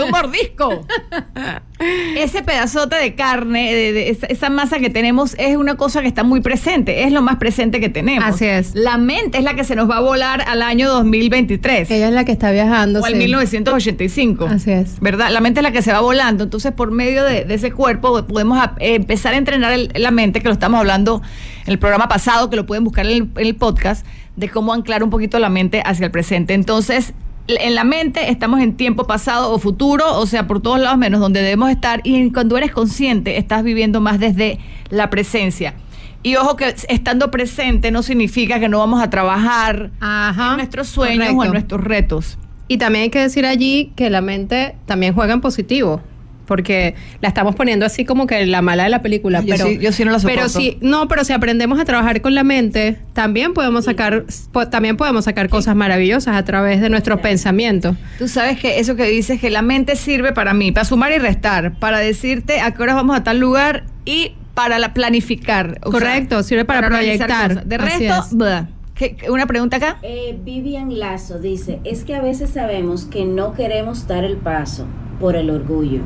oh, 0.00 0.04
un 0.04 0.10
mordisco. 0.10 0.86
Ese 2.16 2.42
pedazote 2.42 2.96
de 2.96 3.14
carne, 3.14 3.72
de- 3.74 3.92
de 3.94 4.10
esa, 4.10 4.26
esa 4.26 4.50
masa 4.50 4.78
que 4.80 4.90
tenemos, 4.90 5.34
es 5.38 5.56
una 5.56 5.76
cosa 5.78 6.02
que 6.02 6.08
está 6.08 6.22
muy 6.24 6.42
presente, 6.42 7.04
es 7.04 7.12
lo 7.12 7.22
más 7.22 7.36
presente 7.36 7.80
que 7.80 7.88
tenemos. 7.88 8.34
Así 8.34 8.44
es. 8.44 8.74
La 8.74 8.98
mente 8.98 9.38
es 9.38 9.44
la 9.44 9.54
que 9.54 9.64
se 9.64 9.74
nos 9.76 9.88
va 9.88 9.96
a 9.96 10.00
volar 10.00 10.42
al 10.46 10.60
año 10.60 10.90
2023. 10.90 11.90
Ella 11.90 12.08
es 12.08 12.12
la 12.12 12.26
que 12.26 12.32
está 12.32 12.50
viajando. 12.50 13.00
O 13.00 13.04
al 13.06 13.12
sí. 13.12 13.18
1985. 13.18 14.46
Así 14.46 14.70
es. 14.72 15.00
¿Verdad? 15.00 15.30
La 15.30 15.40
mente 15.40 15.60
es 15.60 15.64
la 15.64 15.72
que 15.72 15.80
se 15.80 15.90
va 15.90 16.00
volando. 16.00 16.44
Entonces, 16.44 16.70
por 16.72 16.90
medio 16.90 17.24
de, 17.24 17.46
de 17.46 17.54
ese 17.54 17.72
cuerpo, 17.72 18.26
podemos 18.26 18.58
a- 18.58 18.74
eh, 18.78 18.96
empezar 18.96 19.32
a 19.32 19.38
entrenar 19.38 19.72
el- 19.72 19.90
la 19.94 20.10
mente, 20.10 20.40
que 20.42 20.48
lo 20.48 20.52
estamos 20.52 20.80
hablando 20.80 21.22
en 21.64 21.72
el 21.72 21.78
programa 21.78 22.08
pasado, 22.08 22.50
que 22.50 22.56
lo 22.56 22.66
pueden 22.66 22.84
buscar 22.84 23.06
en 23.06 23.12
el, 23.12 23.28
en 23.36 23.46
el 23.46 23.56
podcast, 23.56 24.04
de 24.36 24.48
cómo 24.48 24.72
anclar 24.72 25.02
un 25.02 25.10
poquito 25.10 25.38
la 25.38 25.48
mente 25.48 25.82
hacia 25.84 26.06
el 26.06 26.10
presente. 26.10 26.54
Entonces, 26.54 27.14
en 27.48 27.74
la 27.74 27.84
mente 27.84 28.30
estamos 28.30 28.60
en 28.60 28.76
tiempo 28.76 29.06
pasado 29.06 29.52
o 29.52 29.58
futuro, 29.58 30.18
o 30.18 30.26
sea, 30.26 30.46
por 30.46 30.60
todos 30.60 30.80
lados 30.80 30.98
menos 30.98 31.20
donde 31.20 31.42
debemos 31.42 31.70
estar. 31.70 32.00
Y 32.04 32.30
cuando 32.32 32.56
eres 32.56 32.72
consciente, 32.72 33.38
estás 33.38 33.62
viviendo 33.62 34.00
más 34.00 34.20
desde 34.20 34.58
la 34.90 35.10
presencia. 35.10 35.74
Y 36.22 36.36
ojo 36.36 36.56
que 36.56 36.74
estando 36.88 37.30
presente 37.30 37.90
no 37.90 38.02
significa 38.02 38.60
que 38.60 38.68
no 38.68 38.78
vamos 38.78 39.02
a 39.02 39.08
trabajar 39.08 39.90
Ajá. 40.00 40.50
en 40.50 40.56
nuestros 40.58 40.88
sueños 40.88 41.32
o 41.34 41.44
en 41.44 41.52
nuestros 41.52 41.82
retos. 41.82 42.38
Y 42.68 42.78
también 42.78 43.04
hay 43.04 43.10
que 43.10 43.20
decir 43.20 43.46
allí 43.46 43.92
que 43.96 44.10
la 44.10 44.20
mente 44.20 44.76
también 44.86 45.14
juega 45.14 45.32
en 45.32 45.40
positivo. 45.40 46.02
Porque 46.50 46.96
la 47.20 47.28
estamos 47.28 47.54
poniendo 47.54 47.86
así 47.86 48.04
como 48.04 48.26
que 48.26 48.44
la 48.44 48.60
mala 48.60 48.82
de 48.82 48.88
la 48.90 49.02
película. 49.02 49.40
Yo 49.40 49.54
pero, 49.54 49.66
sí- 49.68 49.78
yo 49.80 49.92
sí 49.92 50.04
no 50.04 50.10
la 50.10 50.18
Pero 50.18 50.48
soporto. 50.48 50.58
si, 50.58 50.78
no, 50.80 51.06
pero 51.06 51.22
si 51.22 51.32
aprendemos 51.32 51.78
a 51.78 51.84
trabajar 51.84 52.20
con 52.20 52.34
la 52.34 52.42
mente, 52.42 52.96
también 53.12 53.54
podemos 53.54 53.84
sacar, 53.84 54.24
po- 54.50 54.66
también 54.68 54.96
podemos 54.96 55.26
sacar 55.26 55.48
cosas 55.48 55.76
maravillosas 55.76 56.34
a 56.36 56.44
través 56.44 56.80
de 56.80 56.90
nuestros 56.90 57.20
pensamientos. 57.20 57.94
Tú 58.18 58.26
sabes 58.26 58.58
que 58.58 58.80
eso 58.80 58.96
que 58.96 59.04
dices, 59.04 59.40
que 59.40 59.48
la 59.48 59.62
mente 59.62 59.94
sirve 59.94 60.32
para 60.32 60.52
mí, 60.54 60.72
para 60.72 60.84
sumar 60.84 61.12
y 61.12 61.18
restar, 61.18 61.78
para 61.78 62.00
decirte 62.00 62.60
a 62.60 62.72
qué 62.74 62.82
horas 62.82 62.96
vamos 62.96 63.16
a 63.16 63.22
tal 63.22 63.38
lugar 63.38 63.84
y 64.04 64.32
para 64.54 64.80
la 64.80 64.92
planificar. 64.92 65.78
o 65.84 65.92
Correcto, 65.92 66.42
sirve 66.42 66.64
para 66.64 66.88
organizar 66.88 67.28
proyectar. 67.28 67.64
De 67.64 67.78
resto, 67.78 68.24
es. 68.26 68.36
blah. 68.36 68.68
¿Qué- 68.96 69.14
qué- 69.14 69.30
una 69.30 69.46
pregunta 69.46 69.76
acá. 69.78 69.98
Eh, 70.02 70.36
Vivian 70.44 70.98
Lazo 70.98 71.38
dice, 71.38 71.78
es 71.84 72.02
que 72.04 72.14
a 72.16 72.20
veces 72.20 72.50
sabemos 72.50 73.04
que 73.04 73.24
no 73.24 73.54
queremos 73.54 74.06
dar 74.08 74.24
el 74.24 74.36
paso 74.36 74.86
por 75.18 75.36
el 75.36 75.48
orgullo. 75.48 76.00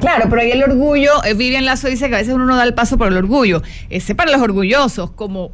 Claro, 0.00 0.26
pero 0.30 0.40
ahí 0.40 0.50
el 0.50 0.62
orgullo, 0.62 1.22
eh, 1.24 1.34
Vivian 1.34 1.66
Lazo 1.66 1.88
dice 1.88 2.08
que 2.08 2.14
a 2.14 2.18
veces 2.18 2.32
uno 2.32 2.46
no 2.46 2.56
da 2.56 2.64
el 2.64 2.74
paso 2.74 2.96
por 2.96 3.08
el 3.08 3.16
orgullo. 3.16 3.62
Ese 3.90 4.14
para 4.14 4.32
los 4.32 4.40
orgullosos, 4.40 5.10
como... 5.10 5.50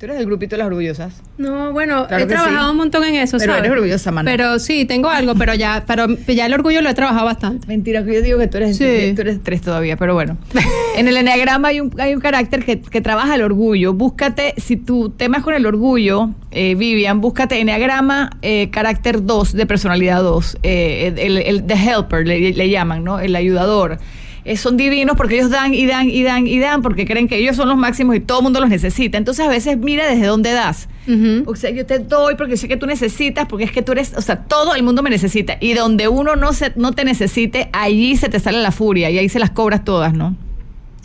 Tú 0.00 0.06
eres 0.06 0.16
del 0.16 0.24
grupito 0.24 0.54
de 0.56 0.58
las 0.60 0.66
orgullosas. 0.68 1.12
No, 1.36 1.72
bueno, 1.72 2.06
Claro 2.08 2.24
he 2.24 2.26
trabajado 2.26 2.64
sí. 2.64 2.70
un 2.70 2.76
montón 2.78 3.04
en 3.04 3.16
eso, 3.16 3.36
Pero 3.36 3.52
¿sabes? 3.52 3.66
eres 3.66 3.76
orgullosa, 3.76 4.10
mana. 4.10 4.30
Pero 4.30 4.58
sí, 4.58 4.86
tengo 4.86 5.10
algo, 5.10 5.34
pero 5.34 5.52
ya, 5.54 5.84
pero 5.86 6.06
ya 6.26 6.46
el 6.46 6.54
orgullo 6.54 6.80
lo 6.80 6.88
he 6.88 6.94
trabajado 6.94 7.26
bastante. 7.26 7.66
Mentira, 7.66 8.02
que 8.02 8.14
yo 8.14 8.22
digo 8.22 8.38
que 8.38 8.46
tú 8.46 8.56
eres, 8.56 8.78
Sí. 8.78 9.12
tú 9.14 9.20
eres 9.20 9.42
tres 9.42 9.60
todavía, 9.60 9.98
pero 9.98 10.14
bueno. 10.14 10.38
En 10.96 11.06
el 11.06 11.16
enneagrama 11.18 11.68
hay 11.68 11.80
un, 11.80 11.94
hay 12.00 12.14
un 12.14 12.20
carácter 12.20 12.64
que, 12.64 12.80
que 12.80 13.00
trabaja 13.02 13.34
el 13.34 13.42
orgullo. 13.42 13.92
Búscate, 13.92 14.54
si 14.56 14.76
tu 14.76 15.10
tema 15.10 15.36
es 15.38 15.44
con 15.44 15.52
el 15.54 15.64
orgullo, 15.66 16.30
eh, 16.50 16.74
Vivian, 16.74 17.20
búscate 17.20 17.60
enneagrama 17.60 18.30
eh, 18.42 18.70
carácter 18.70 19.24
2 19.24 19.52
de 19.52 19.66
personalidad 19.66 20.22
2. 20.22 20.58
eh, 20.62 21.12
el, 21.16 21.36
el 21.36 21.66
the 21.66 21.74
helper 21.74 22.26
le, 22.26 22.52
le 22.54 22.70
llaman, 22.70 23.04
¿no? 23.04 23.20
El 23.20 23.36
ayudador. 23.36 23.98
Eh, 24.44 24.56
son 24.56 24.76
divinos 24.76 25.16
porque 25.16 25.36
ellos 25.36 25.50
dan 25.50 25.74
y 25.74 25.86
dan 25.86 26.08
y 26.08 26.22
dan 26.22 26.46
y 26.46 26.58
dan 26.58 26.82
porque 26.82 27.06
creen 27.06 27.28
que 27.28 27.36
ellos 27.36 27.56
son 27.56 27.68
los 27.68 27.76
máximos 27.76 28.16
y 28.16 28.20
todo 28.20 28.38
el 28.38 28.44
mundo 28.44 28.60
los 28.60 28.68
necesita. 28.68 29.18
Entonces 29.18 29.44
a 29.44 29.48
veces 29.48 29.78
mira 29.78 30.06
desde 30.06 30.26
dónde 30.26 30.52
das. 30.52 30.88
Ujú. 31.06 31.50
O 31.50 31.56
sea, 31.56 31.70
yo 31.70 31.86
te 31.86 31.98
doy 31.98 32.34
porque 32.36 32.56
sé 32.56 32.68
que 32.68 32.76
tú 32.76 32.86
necesitas, 32.86 33.46
porque 33.46 33.64
es 33.64 33.72
que 33.72 33.82
tú 33.82 33.92
eres, 33.92 34.12
o 34.16 34.22
sea, 34.22 34.44
todo 34.44 34.74
el 34.74 34.82
mundo 34.82 35.02
me 35.02 35.10
necesita. 35.10 35.56
Y 35.60 35.74
donde 35.74 36.08
uno 36.08 36.36
no, 36.36 36.52
se, 36.52 36.72
no 36.76 36.92
te 36.92 37.04
necesite, 37.04 37.68
allí 37.72 38.16
se 38.16 38.28
te 38.28 38.40
sale 38.40 38.60
la 38.60 38.72
furia 38.72 39.10
y 39.10 39.18
ahí 39.18 39.28
se 39.28 39.38
las 39.38 39.50
cobras 39.50 39.84
todas, 39.84 40.12
¿no? 40.12 40.36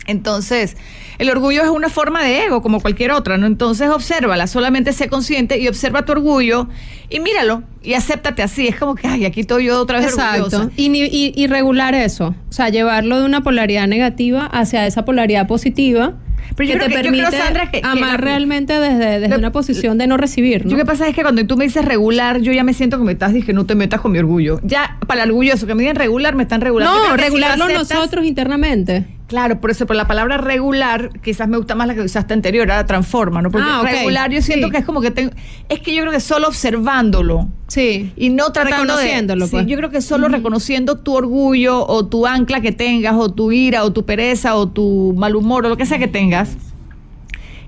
Entonces, 0.06 0.76
el 1.18 1.30
orgullo 1.30 1.62
es 1.62 1.68
una 1.68 1.88
forma 1.88 2.22
de 2.22 2.44
ego, 2.44 2.62
como 2.62 2.80
cualquier 2.80 3.10
otra, 3.12 3.36
¿no? 3.38 3.46
Entonces, 3.46 3.88
obsérvala, 3.90 4.46
solamente 4.46 4.92
sé 4.92 5.08
consciente 5.08 5.58
y 5.58 5.68
observa 5.68 6.04
tu 6.04 6.12
orgullo 6.12 6.68
y 7.10 7.20
míralo 7.20 7.62
y 7.82 7.94
acéptate 7.94 8.42
así. 8.42 8.68
Es 8.68 8.76
como 8.76 8.94
que, 8.94 9.06
ay, 9.08 9.24
aquí 9.24 9.40
estoy 9.40 9.66
yo 9.66 9.80
otra 9.80 9.98
vez 9.98 10.08
Exacto. 10.10 10.44
orgullosa. 10.58 10.70
Y, 10.76 10.86
y, 11.04 11.32
y 11.34 11.46
regular 11.48 11.94
eso. 11.94 12.34
O 12.48 12.52
sea, 12.52 12.68
llevarlo 12.68 13.18
de 13.18 13.24
una 13.26 13.42
polaridad 13.42 13.86
negativa 13.86 14.46
hacia 14.46 14.86
esa 14.86 15.04
polaridad 15.04 15.46
positiva. 15.46 16.14
Pero 16.54 16.68
yo 16.70 16.74
que 16.74 16.78
te 16.78 16.86
que- 16.86 17.00
creo, 17.00 17.12
permite 17.12 17.36
Sandra, 17.36 17.70
que- 17.72 17.80
amar 17.82 18.20
realmente 18.22 18.72
desde, 18.78 19.18
desde 19.18 19.28
Lo- 19.30 19.38
una 19.38 19.50
posición 19.52 19.98
de 19.98 20.06
no 20.06 20.16
recibir. 20.16 20.64
¿no? 20.64 20.70
Yo 20.70 20.76
que 20.76 20.84
pasa 20.84 21.08
es 21.08 21.14
que 21.14 21.22
cuando 21.22 21.44
tú 21.44 21.56
me 21.56 21.64
dices 21.64 21.84
regular, 21.84 22.40
yo 22.40 22.52
ya 22.52 22.62
me 22.62 22.72
siento 22.72 22.98
que 22.98 23.04
me 23.04 23.12
estás 23.12 23.32
diciendo 23.32 23.62
no 23.62 23.66
te 23.66 23.74
metas 23.74 24.00
con 24.00 24.12
mi 24.12 24.18
orgullo. 24.18 24.60
Ya, 24.62 24.96
para 25.08 25.24
el 25.24 25.30
orgulloso, 25.30 25.66
que 25.66 25.74
me 25.74 25.82
digan 25.82 25.96
regular, 25.96 26.36
me 26.36 26.44
están 26.44 26.60
regulando. 26.60 26.94
No, 26.96 27.04
si 27.04 27.10
lo 27.10 27.16
regularlo 27.16 27.64
aceptas- 27.64 27.96
nosotros 27.98 28.24
internamente. 28.24 29.06
Claro, 29.26 29.60
por 29.60 29.70
eso, 29.72 29.86
por 29.86 29.96
la 29.96 30.06
palabra 30.06 30.38
regular, 30.38 31.10
quizás 31.20 31.48
me 31.48 31.56
gusta 31.56 31.74
más 31.74 31.88
la 31.88 31.94
que 31.96 32.00
usaste 32.00 32.32
anterior, 32.32 32.70
ahora 32.70 32.86
transforma, 32.86 33.42
¿no? 33.42 33.50
Porque 33.50 33.66
Ah, 33.68 33.82
regular 33.82 34.30
yo 34.30 34.40
siento 34.40 34.68
sí. 34.68 34.70
que 34.72 34.78
es 34.78 34.84
como 34.84 35.00
que 35.00 35.10
tengo, 35.10 35.32
es 35.68 35.80
que 35.80 35.92
yo 35.94 36.02
creo 36.02 36.12
que 36.12 36.20
solo 36.20 36.46
observándolo 36.46 37.48
Sí. 37.66 38.12
y 38.16 38.30
no 38.30 38.52
tratando 38.52 38.94
de, 38.96 39.02
Reconociéndolo, 39.02 39.46
sí, 39.46 39.50
pues. 39.50 39.66
yo 39.66 39.76
creo 39.78 39.90
que 39.90 40.00
solo 40.00 40.28
reconociendo 40.28 40.98
tu 40.98 41.14
orgullo 41.16 41.84
o 41.88 42.06
tu 42.06 42.24
ancla 42.24 42.60
que 42.60 42.70
tengas 42.70 43.14
o 43.16 43.32
tu 43.32 43.50
ira 43.50 43.82
o 43.82 43.92
tu 43.92 44.04
pereza 44.04 44.54
o 44.54 44.68
tu 44.68 45.12
mal 45.16 45.34
humor 45.34 45.66
o 45.66 45.70
lo 45.70 45.76
que 45.76 45.86
sea 45.86 45.98
que 45.98 46.06
tengas, 46.06 46.56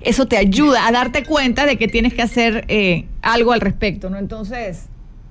eso 0.01 0.27
te 0.27 0.37
ayuda 0.37 0.87
a 0.87 0.93
darte 0.93 1.25
cuenta 1.25 1.67
de 1.67 1.77
que 1.77 1.89
tienes 1.89 2.15
que 2.15 2.23
hacer 2.23 2.67
eh, 2.69 3.07
algo 3.21 3.53
al 3.53 3.61
respecto, 3.61 4.11
¿no? 4.11 4.19
Entonces, 4.19 4.85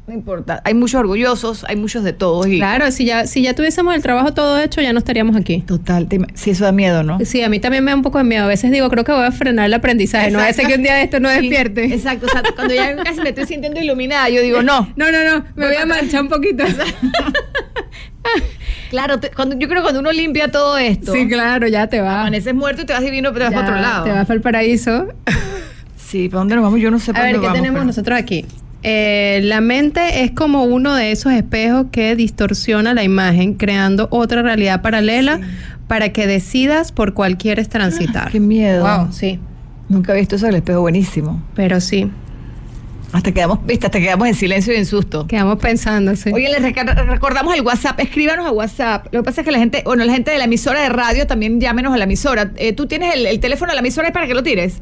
no 0.07 0.13
importa, 0.13 0.61
hay 0.63 0.73
muchos 0.73 0.99
orgullosos, 1.01 1.65
hay 1.67 1.75
muchos 1.75 2.01
de 2.01 2.13
todos 2.13 2.47
y 2.47 2.59
Claro, 2.59 2.89
si 2.91 3.03
ya, 3.03 3.27
si 3.27 3.41
ya 3.41 3.53
tuviésemos 3.53 3.93
el 3.93 4.01
trabajo 4.01 4.33
todo 4.33 4.57
hecho, 4.57 4.79
ya 4.79 4.93
no 4.93 4.99
estaríamos 4.99 5.35
aquí. 5.35 5.63
total, 5.67 6.07
te- 6.07 6.21
sí 6.33 6.51
eso 6.51 6.63
da 6.63 6.71
miedo, 6.71 7.03
¿no? 7.03 7.17
Sí, 7.25 7.41
a 7.43 7.49
mí 7.49 7.59
también 7.59 7.83
me 7.83 7.91
da 7.91 7.95
un 7.97 8.03
poco 8.03 8.17
de 8.17 8.23
miedo. 8.23 8.45
A 8.45 8.47
veces 8.47 8.71
digo, 8.71 8.89
creo 8.89 9.03
que 9.03 9.11
voy 9.11 9.25
a 9.25 9.31
frenar 9.33 9.65
el 9.65 9.73
aprendizaje. 9.73 10.31
No 10.31 10.39
va 10.39 10.45
a 10.47 10.53
que 10.53 10.75
un 10.75 10.81
día 10.81 10.95
de 10.95 11.01
esto 11.03 11.19
no 11.19 11.29
Sí, 11.29 11.35
despierte. 11.41 11.93
exacto, 11.93 12.25
o 12.27 12.29
sea, 12.29 12.41
cuando 12.55 12.73
ya 12.73 12.95
casi 13.03 13.19
me 13.19 13.29
estoy 13.29 13.47
sintiendo 13.47 13.81
iluminada, 13.81 14.29
yo 14.29 14.41
digo, 14.41 14.63
no. 14.63 14.87
No, 14.95 15.11
no, 15.11 15.23
no, 15.29 15.45
me 15.57 15.67
voy 15.67 15.75
a 15.75 15.85
manchar 15.85 16.21
un 16.21 16.29
poquito. 16.29 16.63
Claro, 18.89 19.19
te- 19.19 19.31
cuando, 19.31 19.57
yo 19.59 19.67
creo 19.67 19.81
que 19.81 19.83
cuando 19.83 19.99
uno 19.99 20.13
limpia 20.13 20.49
todo 20.49 20.77
esto, 20.77 21.11
Sí, 21.11 21.27
claro, 21.27 21.67
ya 21.67 21.87
te 21.87 21.99
va. 21.99 22.21
amaneces 22.21 22.53
muerto 22.55 22.83
y 22.83 22.85
te 22.85 22.93
vas 22.93 23.01
divino, 23.03 23.33
pero 23.33 23.49
te 23.49 23.55
vas 23.55 23.63
para 23.65 23.67
otro 23.77 23.81
lado. 23.81 24.03
Te 24.05 24.11
vas 24.11 24.25
para 24.25 24.35
el 24.35 24.41
paraíso. 24.41 25.07
Sí, 25.97 26.29
¿para 26.29 26.39
dónde 26.39 26.55
nos 26.55 26.63
vamos? 26.63 26.79
Yo 26.79 26.89
no 26.89 26.97
sé 26.99 27.11
A 27.11 27.13
para 27.15 27.25
ver, 27.25 27.33
dónde 27.33 27.43
¿qué 27.43 27.47
vamos. 27.47 27.57
tenemos 27.61 27.75
pero- 27.79 27.85
nosotros 27.87 28.17
aquí? 28.17 28.45
Eh, 28.83 29.39
la 29.43 29.59
mente 29.59 30.23
es 30.23 30.31
como 30.31 30.63
uno 30.63 30.93
de 30.95 31.11
esos 31.11 31.33
espejos 31.33 31.87
que 31.91 32.15
distorsiona 32.15 32.93
la 32.93 33.03
imagen, 33.03 33.55
creando 33.55 34.07
otra 34.11 34.41
realidad 34.43 34.81
paralela 34.81 35.39
para 35.87 36.09
que 36.13 36.27
decidas 36.27 36.91
por 36.91 37.13
cuál 37.13 37.37
quieres 37.37 37.69
transitar. 37.69 38.31
Qué 38.31 38.39
miedo. 38.39 38.83
Wow, 38.85 39.11
sí, 39.11 39.39
Nunca 39.89 40.13
he 40.13 40.19
visto 40.19 40.35
eso 40.35 40.45
del 40.47 40.55
espejo, 40.55 40.81
buenísimo. 40.81 41.41
pero 41.55 41.79
sí, 41.79 42.11
Hasta 43.13 43.31
quedamos, 43.31 43.65
viste, 43.65 43.85
hasta 43.85 43.99
quedamos 43.99 44.27
en 44.27 44.35
silencio 44.35 44.73
y 44.73 44.75
en 44.77 44.85
susto. 44.85 45.25
quedamos 45.27 45.59
pensando, 45.59 46.13
sí. 46.17 46.29
Oye, 46.33 46.49
les 46.49 46.61
recordamos 47.07 47.55
el 47.55 47.61
WhatsApp, 47.61 47.97
escríbanos 48.01 48.45
a 48.45 48.51
WhatsApp. 48.51 49.05
Lo 49.13 49.21
que 49.21 49.23
pasa 49.23 49.41
es 49.41 49.45
que 49.45 49.51
la 49.51 49.59
gente, 49.59 49.81
bueno, 49.85 50.03
la 50.03 50.11
gente 50.13 50.29
de 50.31 50.37
la 50.37 50.43
emisora 50.43 50.81
de 50.81 50.89
radio 50.89 51.25
también 51.25 51.59
llámenos 51.61 51.93
a 51.93 51.97
la 51.97 52.03
emisora. 52.03 52.51
Eh, 52.57 52.73
Tú 52.73 52.85
tienes 52.85 53.15
el, 53.15 53.25
el 53.25 53.39
teléfono 53.39 53.71
de 53.71 53.75
la 53.75 53.79
emisora 53.79 54.07
es 54.09 54.13
para 54.13 54.27
que 54.27 54.33
lo 54.33 54.43
tires. 54.43 54.81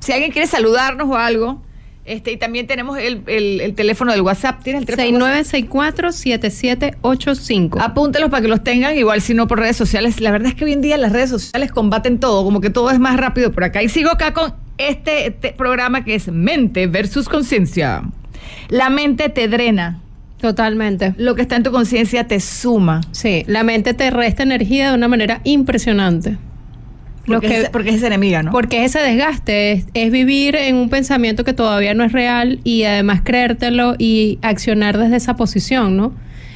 Si 0.00 0.12
alguien 0.12 0.32
quiere 0.32 0.48
saludarnos 0.48 1.08
o 1.08 1.16
algo, 1.16 1.62
Este, 2.04 2.32
y 2.32 2.36
también 2.36 2.66
tenemos 2.66 2.98
el, 2.98 3.22
el, 3.26 3.74
teléfono 3.74 4.12
del 4.12 4.20
WhatsApp. 4.20 4.62
¿Tienes 4.62 4.82
el 4.82 4.86
teléfono? 4.86 5.26
6964-7785. 5.26 7.80
Apúntelos 7.80 8.28
para 8.30 8.42
que 8.42 8.48
los 8.48 8.62
tengan, 8.62 8.94
igual 8.96 9.22
si 9.22 9.32
no 9.32 9.48
por 9.48 9.58
redes 9.58 9.78
sociales. 9.78 10.20
La 10.20 10.30
verdad 10.30 10.48
es 10.48 10.54
que 10.54 10.66
hoy 10.66 10.74
en 10.74 10.82
día 10.82 10.98
las 10.98 11.12
redes 11.12 11.30
sociales 11.30 11.72
combaten 11.72 12.20
todo, 12.20 12.44
como 12.44 12.60
que 12.60 12.68
todo 12.68 12.90
es 12.90 12.98
más 12.98 13.16
rápido 13.16 13.52
por 13.52 13.64
acá. 13.64 13.82
Y 13.82 13.88
sigo 13.88 14.10
acá 14.10 14.34
con 14.34 14.52
este, 14.76 15.28
este 15.28 15.52
programa 15.52 16.04
que 16.04 16.14
es 16.14 16.28
mente 16.28 16.88
versus 16.88 17.26
conciencia. 17.26 18.02
La 18.68 18.90
mente 18.90 19.30
te 19.30 19.48
drena. 19.48 20.02
Totalmente. 20.40 21.14
Lo 21.16 21.34
que 21.34 21.40
está 21.40 21.56
en 21.56 21.62
tu 21.62 21.72
conciencia 21.72 22.28
te 22.28 22.38
suma. 22.38 23.00
Sí, 23.12 23.44
la 23.46 23.62
mente 23.62 23.94
te 23.94 24.10
resta 24.10 24.42
energía 24.42 24.90
de 24.90 24.94
una 24.94 25.08
manera 25.08 25.40
impresionante. 25.44 26.36
Porque, 27.26 27.60
es, 27.62 27.70
porque 27.70 27.90
es 27.90 27.96
esa 27.96 28.08
enemiga, 28.08 28.42
¿no? 28.42 28.50
Porque 28.50 28.84
ese 28.84 29.00
desgaste, 29.00 29.84
es, 29.94 30.12
vivir 30.12 30.56
en 30.56 30.76
un 30.76 30.90
pensamiento 30.90 31.44
que 31.44 31.52
todavía 31.52 31.94
no 31.94 32.04
es 32.04 32.12
real 32.12 32.60
y 32.64 32.84
además 32.84 33.22
creértelo 33.24 33.94
y 33.98 34.38
accionar 34.42 34.98
desde 34.98 35.16
esa 35.16 35.36
posición, 35.36 35.96
¿no? 35.96 36.12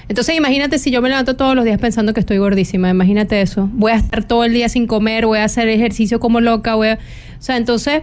Entonces 0.08 0.36
imagínate 0.36 0.78
si 0.78 0.90
yo 0.90 1.02
me 1.02 1.08
levanto 1.10 1.36
todos 1.36 1.54
los 1.54 1.64
días 1.64 1.78
pensando 1.78 2.14
que 2.14 2.20
estoy 2.20 2.38
gordísima, 2.38 2.88
imagínate 2.88 3.40
eso. 3.42 3.68
Voy 3.72 3.92
a 3.92 3.96
estar 3.96 4.24
todo 4.24 4.44
el 4.44 4.52
día 4.52 4.68
sin 4.68 4.86
comer, 4.86 5.26
voy 5.26 5.38
a 5.38 5.44
hacer 5.44 5.68
ejercicio 5.68 6.18
como 6.18 6.40
loca, 6.40 6.74
voy 6.74 6.88
a... 6.88 6.94
O 6.94 7.42
sea, 7.42 7.56
entonces 7.56 8.02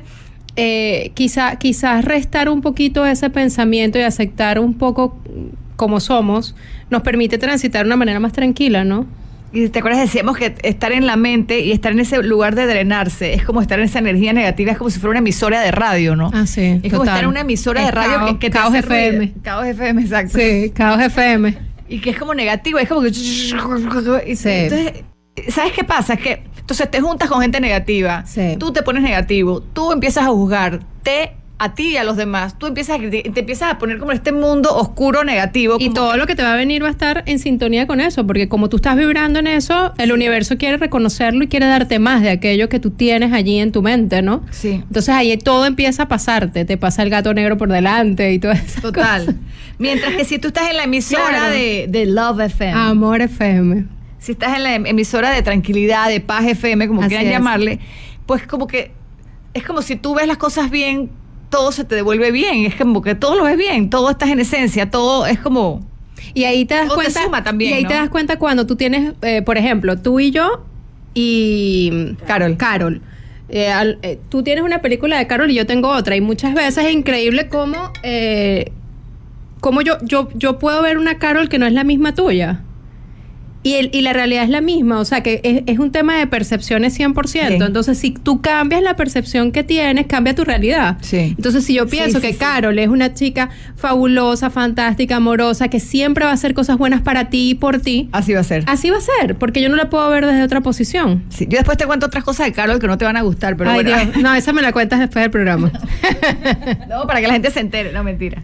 eh, 0.56 1.12
quizá, 1.16 1.58
quizás 1.58 2.06
restar 2.06 2.50
un 2.50 2.62
poquito 2.62 3.06
ese 3.06 3.30
pensamiento 3.30 3.98
y 3.98 4.04
aceptar 4.04 4.60
un 4.60 4.76
poco 4.76 5.20
como 5.76 6.00
somos 6.00 6.56
nos 6.90 7.02
permite 7.02 7.38
transitar 7.38 7.84
de 7.84 7.88
una 7.88 7.98
manera 7.98 8.20
más 8.20 8.34
tranquila, 8.34 8.84
¿no? 8.84 9.06
Y 9.52 9.70
te 9.70 9.80
acuerdas, 9.80 10.02
decíamos 10.02 10.38
que 10.38 10.56
estar 10.64 10.92
en 10.92 11.08
la 11.08 11.16
mente 11.16 11.60
y 11.62 11.72
estar 11.72 11.92
en 11.92 12.00
ese 12.00 12.22
lugar 12.24 12.56
de 12.56 12.66
drenarse 12.66 13.34
es 13.34 13.44
como 13.44 13.62
estar 13.62 13.80
en 13.80 13.86
esa 13.86 14.00
energía 14.00 14.34
negativa, 14.34 14.72
es 14.72 14.78
como 14.78 14.90
si 14.90 15.00
fuera 15.00 15.12
una 15.12 15.20
emisora 15.20 15.62
de 15.62 15.72
radio, 15.72 16.16
¿no? 16.16 16.30
Ah, 16.34 16.46
sí. 16.46 16.80
Es 16.84 16.92
como 16.92 17.06
estar 17.06 17.24
en 17.24 17.30
una 17.30 17.42
emisora 17.42 17.86
de 17.86 17.92
radio 17.92 18.18
caos, 18.18 18.32
que, 18.32 18.40
que 18.40 18.50
Caos 18.50 18.74
FM. 18.74 19.34
Caos 19.44 19.66
FM, 19.68 20.02
exacto. 20.02 20.38
Sí, 20.38 20.72
Caos 20.76 21.02
FM. 21.02 21.58
Y 21.88 22.00
que 22.00 22.10
es 22.10 22.18
como 22.18 22.34
negativo, 22.34 22.80
es 22.80 22.90
como 22.90 23.02
que. 23.02 23.14
Sí. 23.14 23.54
Entonces, 23.54 25.04
¿sabes 25.50 25.72
qué 25.74 25.84
pasa? 25.84 26.16
Es 26.16 26.20
que 26.20 26.44
entonces 26.60 26.90
te 26.90 27.00
juntas 27.00 27.30
con 27.30 27.42
gente 27.42 27.60
negativa, 27.60 28.26
sí. 28.26 28.56
tú 28.60 28.74
te 28.74 28.82
pones 28.82 29.04
negativo, 29.04 29.62
tú 29.62 29.92
empiezas 29.92 30.26
a 30.26 30.30
juzgar, 30.30 30.80
te 31.04 31.34
a 31.58 31.74
ti 31.74 31.92
y 31.92 31.98
a 31.98 32.04
los 32.04 32.18
demás, 32.18 32.60
tú 32.60 32.68
empiezas 32.68 33.00
a, 33.00 33.10
te, 33.10 33.40
empiezas 33.40 33.72
a 33.72 33.78
poner 33.78 33.98
como 33.98 34.12
este 34.12 34.34
mundo 34.34 34.76
oscuro, 34.76 35.24
negativo. 35.24 35.78
Y 35.80 35.90
todo 35.94 36.18
lo 36.18 36.28
que 36.28 36.36
te 36.36 36.44
va 36.44 36.54
a 36.54 36.56
venir 36.58 36.84
va 36.84 36.90
a 36.90 36.92
estar 36.92 37.24
en 37.28 37.40
sintonía 37.40 37.88
con 37.88 38.02
eso, 38.02 38.28
porque 38.28 38.50
como 38.50 38.68
tú 38.68 38.76
estás 38.78 38.98
vibrando 38.98 39.40
en 39.40 39.48
eso, 39.48 39.94
el 39.98 40.12
universo 40.12 40.58
quiere 40.58 40.78
reconocerlo 40.78 41.46
y 41.46 41.48
quiere 41.48 41.66
darte 41.68 42.00
más 42.00 42.22
de 42.22 42.30
aquello 42.30 42.68
que 42.68 42.80
tú 42.80 42.92
tienes 42.92 43.32
allí 43.32 43.60
en 43.60 43.72
tu 43.72 43.82
mente, 43.82 44.22
¿no? 44.22 44.44
Sí. 44.52 44.72
Entonces 44.72 45.10
ahí 45.10 45.36
todo 45.38 45.66
empieza 45.66 46.04
a 46.04 46.08
pasarte, 46.10 46.66
te 46.66 46.78
pasa 46.78 47.04
el 47.04 47.10
gato 47.10 47.34
negro 47.34 47.58
por 47.58 47.70
delante 47.72 48.34
y 48.34 48.40
todo 48.40 48.52
eso. 48.52 48.82
Total. 48.82 49.36
Mientras 49.78 50.14
que 50.14 50.26
si 50.26 50.40
tú 50.40 50.50
estás 50.50 50.70
en 50.70 50.78
la 50.78 50.84
emisora 50.84 51.50
de, 51.50 51.88
de, 51.88 52.06
Love 52.06 52.42
FM. 52.42 52.74
Amor 52.74 53.22
FM. 53.22 53.86
Si 54.20 54.34
estás 54.34 54.58
en 54.58 54.64
la 54.64 54.76
emisora 54.76 55.30
de 55.30 55.42
tranquilidad, 55.42 56.10
de 56.10 56.20
paz 56.20 56.46
FM, 56.46 56.88
como 56.88 57.02
quieran 57.08 57.30
llamarle, 57.30 57.80
pues 58.26 58.46
como 58.46 58.68
que 58.68 58.92
es 59.54 59.64
como 59.64 59.82
si 59.82 59.96
tú 59.96 60.16
ves 60.16 60.28
las 60.28 60.38
cosas 60.38 60.70
bien 60.70 61.10
todo 61.50 61.72
se 61.72 61.84
te 61.84 61.96
devuelve 61.96 62.32
bien. 62.32 62.66
Es 62.66 62.76
como 62.76 63.02
que 63.02 63.16
todo 63.16 63.36
lo 63.36 63.44
ves 63.44 63.58
bien, 63.58 63.90
todo 63.90 64.10
estás 64.10 64.30
en 64.30 64.40
esencia, 64.40 64.90
todo 64.90 65.26
es 65.26 65.40
como. 65.40 65.86
Y 66.34 66.44
ahí 66.46 66.66
te 66.66 66.76
das 66.76 66.92
cuenta. 66.92 67.44
también, 67.44 67.72
y 67.72 67.74
ahí 67.76 67.86
te 67.86 67.94
das 67.94 68.10
cuenta 68.10 68.38
cuando 68.38 68.66
tú 68.66 68.76
tienes, 68.76 69.14
eh, 69.22 69.42
por 69.42 69.58
ejemplo, 69.58 69.98
tú 69.98 70.20
y 70.20 70.32
yo 70.32 70.66
y 71.14 72.16
Carol. 72.26 72.58
Carol. 72.58 73.02
Eh, 73.48 73.72
eh, 74.02 74.20
tú 74.30 74.44
tienes 74.44 74.64
una 74.64 74.82
película 74.82 75.18
de 75.18 75.28
Carol 75.28 75.50
y 75.52 75.56
yo 75.56 75.66
tengo 75.66 75.90
otra. 75.90 76.16
Y 76.16 76.22
muchas 76.22 76.54
veces 76.54 76.86
es 76.86 76.92
increíble 76.92 77.48
cómo, 77.48 77.92
cómo 79.60 79.82
yo, 79.82 79.98
yo, 80.04 80.30
yo 80.34 80.60
puedo 80.60 80.82
ver 80.82 80.98
una 80.98 81.20
Carol 81.20 81.48
que 81.48 81.60
no 81.60 81.66
es 81.66 81.74
la 81.74 81.84
misma 81.84 82.16
tuya. 82.16 82.64
Y, 83.66 83.74
el, 83.74 83.90
y 83.94 84.02
la 84.02 84.14
realidad 84.14 84.44
es 84.44 84.52
la 84.52 84.62
misma, 84.62 85.00
o 85.00 85.06
sea 85.06 85.24
que 85.24 85.42
es, 85.44 85.64
es 85.66 85.80
un 85.80 85.92
tema 85.92 86.20
de 86.20 86.28
percepciones 86.28 87.00
100%. 87.00 87.66
Entonces, 87.66 87.98
si 87.98 88.12
tú 88.12 88.40
cambias 88.40 88.84
la 88.84 88.96
percepción 88.96 89.52
que 89.52 89.64
tienes, 89.64 90.06
cambia 90.06 90.36
tu 90.36 90.44
realidad. 90.44 91.00
Sí. 91.02 91.34
Entonces, 91.36 91.66
si 91.66 91.74
yo 91.74 91.88
pienso 91.88 92.22
que 92.22 92.36
Carol 92.36 92.78
es 92.78 92.90
una 92.90 93.16
chica 93.16 93.50
fabulosa, 93.76 94.52
fantástica, 94.52 95.16
amorosa, 95.16 95.68
que 95.68 95.80
siempre 95.80 96.26
va 96.26 96.30
a 96.30 96.36
hacer 96.36 96.54
cosas 96.54 96.78
buenas 96.78 97.02
para 97.02 97.30
ti 97.30 97.50
y 97.50 97.56
por 97.56 97.80
ti. 97.80 98.08
Así 98.12 98.34
va 98.34 98.42
a 98.42 98.44
ser. 98.44 98.66
Así 98.68 98.92
va 98.92 98.98
a 98.98 99.02
ser, 99.02 99.36
porque 99.36 99.64
yo 99.64 99.70
no 99.70 99.78
la 99.78 99.90
puedo 99.90 100.08
ver 100.12 100.28
desde 100.28 100.44
otra 100.44 100.62
posición. 100.62 101.24
Sí. 101.30 101.48
Yo 101.50 101.58
después 101.58 101.76
te 101.76 101.88
cuento 101.88 102.06
otras 102.06 102.24
cosas 102.24 102.46
de 102.46 102.52
Carol 102.54 102.80
que 102.80 102.86
no 102.86 103.00
te 103.00 103.06
van 103.06 103.18
a 103.18 103.24
gustar, 103.24 103.58
pero 103.58 103.72
Ay, 103.72 103.84
bueno. 103.84 104.12
Dios. 104.12 104.18
No, 104.18 104.36
esa 104.36 104.54
me 104.54 104.62
la 104.62 104.74
cuentas 104.74 105.00
después 105.00 105.24
del 105.24 105.32
programa. 105.32 105.72
no, 106.88 107.08
para 107.08 107.20
que 107.20 107.26
la 107.26 107.34
gente 107.34 107.50
se 107.50 107.62
entere, 107.62 107.92
no 107.92 108.04
mentira. 108.04 108.44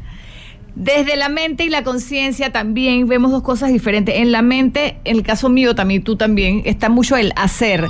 Desde 0.75 1.17
la 1.17 1.29
mente 1.29 1.65
y 1.65 1.69
la 1.69 1.83
conciencia 1.83 2.51
también 2.51 3.07
vemos 3.07 3.31
dos 3.31 3.43
cosas 3.43 3.71
diferentes. 3.71 4.15
En 4.15 4.31
la 4.31 4.41
mente, 4.41 4.97
en 5.03 5.17
el 5.17 5.23
caso 5.23 5.49
mío 5.49 5.75
también, 5.75 6.03
tú 6.03 6.15
también, 6.15 6.63
está 6.65 6.89
mucho 6.89 7.17
el 7.17 7.33
hacer. 7.35 7.87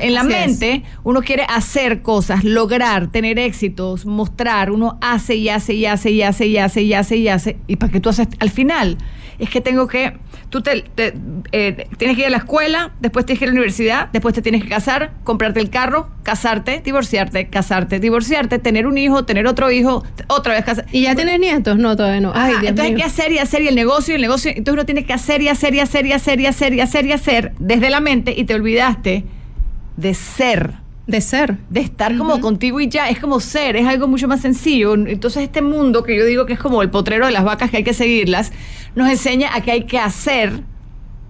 En 0.00 0.14
la 0.14 0.20
Así 0.20 0.28
mente, 0.28 0.72
es. 0.74 0.82
uno 1.04 1.22
quiere 1.22 1.44
hacer 1.48 2.02
cosas, 2.02 2.44
lograr, 2.44 3.08
tener 3.08 3.38
éxitos, 3.38 4.06
mostrar. 4.06 4.70
Uno 4.70 4.98
hace 5.00 5.34
y 5.36 5.48
hace 5.48 5.74
y 5.74 5.86
hace 5.86 6.10
y 6.10 6.22
hace 6.22 6.46
y 6.46 6.56
hace 6.58 6.82
y 6.82 6.94
hace 6.94 7.16
y 7.16 7.28
hace. 7.28 7.56
¿Y 7.66 7.76
para 7.76 7.92
qué 7.92 8.00
tú 8.00 8.08
haces? 8.10 8.28
Al 8.38 8.50
final, 8.50 8.98
es 9.38 9.50
que 9.50 9.60
tengo 9.60 9.86
que. 9.86 10.14
Tú 10.48 10.62
te, 10.62 10.82
te, 10.94 11.12
eh, 11.50 11.88
tienes 11.98 12.14
que 12.16 12.22
ir 12.22 12.28
a 12.28 12.30
la 12.30 12.36
escuela, 12.36 12.92
después 13.00 13.26
tienes 13.26 13.40
que 13.40 13.44
ir 13.46 13.48
a 13.50 13.52
la 13.52 13.58
universidad, 13.58 14.08
después 14.12 14.32
te 14.32 14.42
tienes 14.42 14.62
que 14.62 14.68
casar, 14.68 15.10
comprarte 15.24 15.58
el 15.58 15.70
carro, 15.70 16.08
casarte, 16.22 16.80
divorciarte, 16.84 17.48
casarte, 17.48 17.98
divorciarte, 17.98 18.60
tener 18.60 18.86
un 18.86 18.96
hijo, 18.96 19.24
tener 19.24 19.48
otro 19.48 19.72
hijo, 19.72 20.04
otra 20.28 20.54
vez 20.54 20.64
casar. 20.64 20.86
¿Y 20.92 21.02
ya 21.02 21.16
tienes 21.16 21.40
nietos? 21.40 21.76
No, 21.76 21.96
todavía 21.96 22.20
no. 22.20 22.30
Ay, 22.32 22.54
Ah, 22.56 22.60
Dios 22.60 22.70
entonces 22.70 22.92
mío. 22.94 22.96
hay 22.96 23.02
que 23.02 23.02
hacer 23.02 23.32
y 23.32 23.38
hacer 23.38 23.62
y 23.62 23.68
el 23.68 23.74
negocio 23.74 24.14
y 24.14 24.16
el 24.16 24.22
negocio. 24.22 24.50
Entonces 24.54 24.74
uno 24.74 24.86
tiene 24.86 25.04
que 25.04 25.12
hacer 25.12 25.42
y 25.42 25.48
hacer 25.48 25.74
y 25.74 25.80
hacer 25.80 26.06
y 26.06 26.12
hacer 26.12 26.40
y 26.40 26.46
hacer 26.46 26.72
y 26.74 26.80
hacer 26.80 27.06
y 27.06 27.12
hacer 27.12 27.52
desde 27.58 27.90
la 27.90 28.00
mente 28.00 28.32
y 28.36 28.44
te 28.44 28.54
olvidaste 28.54 29.24
de 29.96 30.14
ser, 30.14 30.74
De 31.06 31.20
ser. 31.20 31.56
de 31.70 31.80
estar 31.80 32.16
como 32.16 32.40
contigo 32.40 32.80
y 32.80 32.88
ya. 32.88 33.08
Es 33.08 33.18
como 33.18 33.40
ser, 33.40 33.76
es 33.76 33.86
algo 33.86 34.08
mucho 34.08 34.28
más 34.28 34.40
sencillo. 34.40 34.94
Entonces 34.94 35.42
este 35.44 35.62
mundo 35.62 36.02
que 36.02 36.16
yo 36.16 36.24
digo 36.24 36.46
que 36.46 36.54
es 36.54 36.58
como 36.58 36.82
el 36.82 36.90
potrero 36.90 37.26
de 37.26 37.32
las 37.32 37.44
vacas 37.44 37.70
que 37.70 37.78
hay 37.78 37.84
que 37.84 37.94
seguirlas, 37.94 38.52
nos 38.94 39.08
enseña 39.10 39.54
a 39.54 39.60
que 39.60 39.70
hay 39.72 39.84
que 39.84 39.98
hacer 39.98 40.60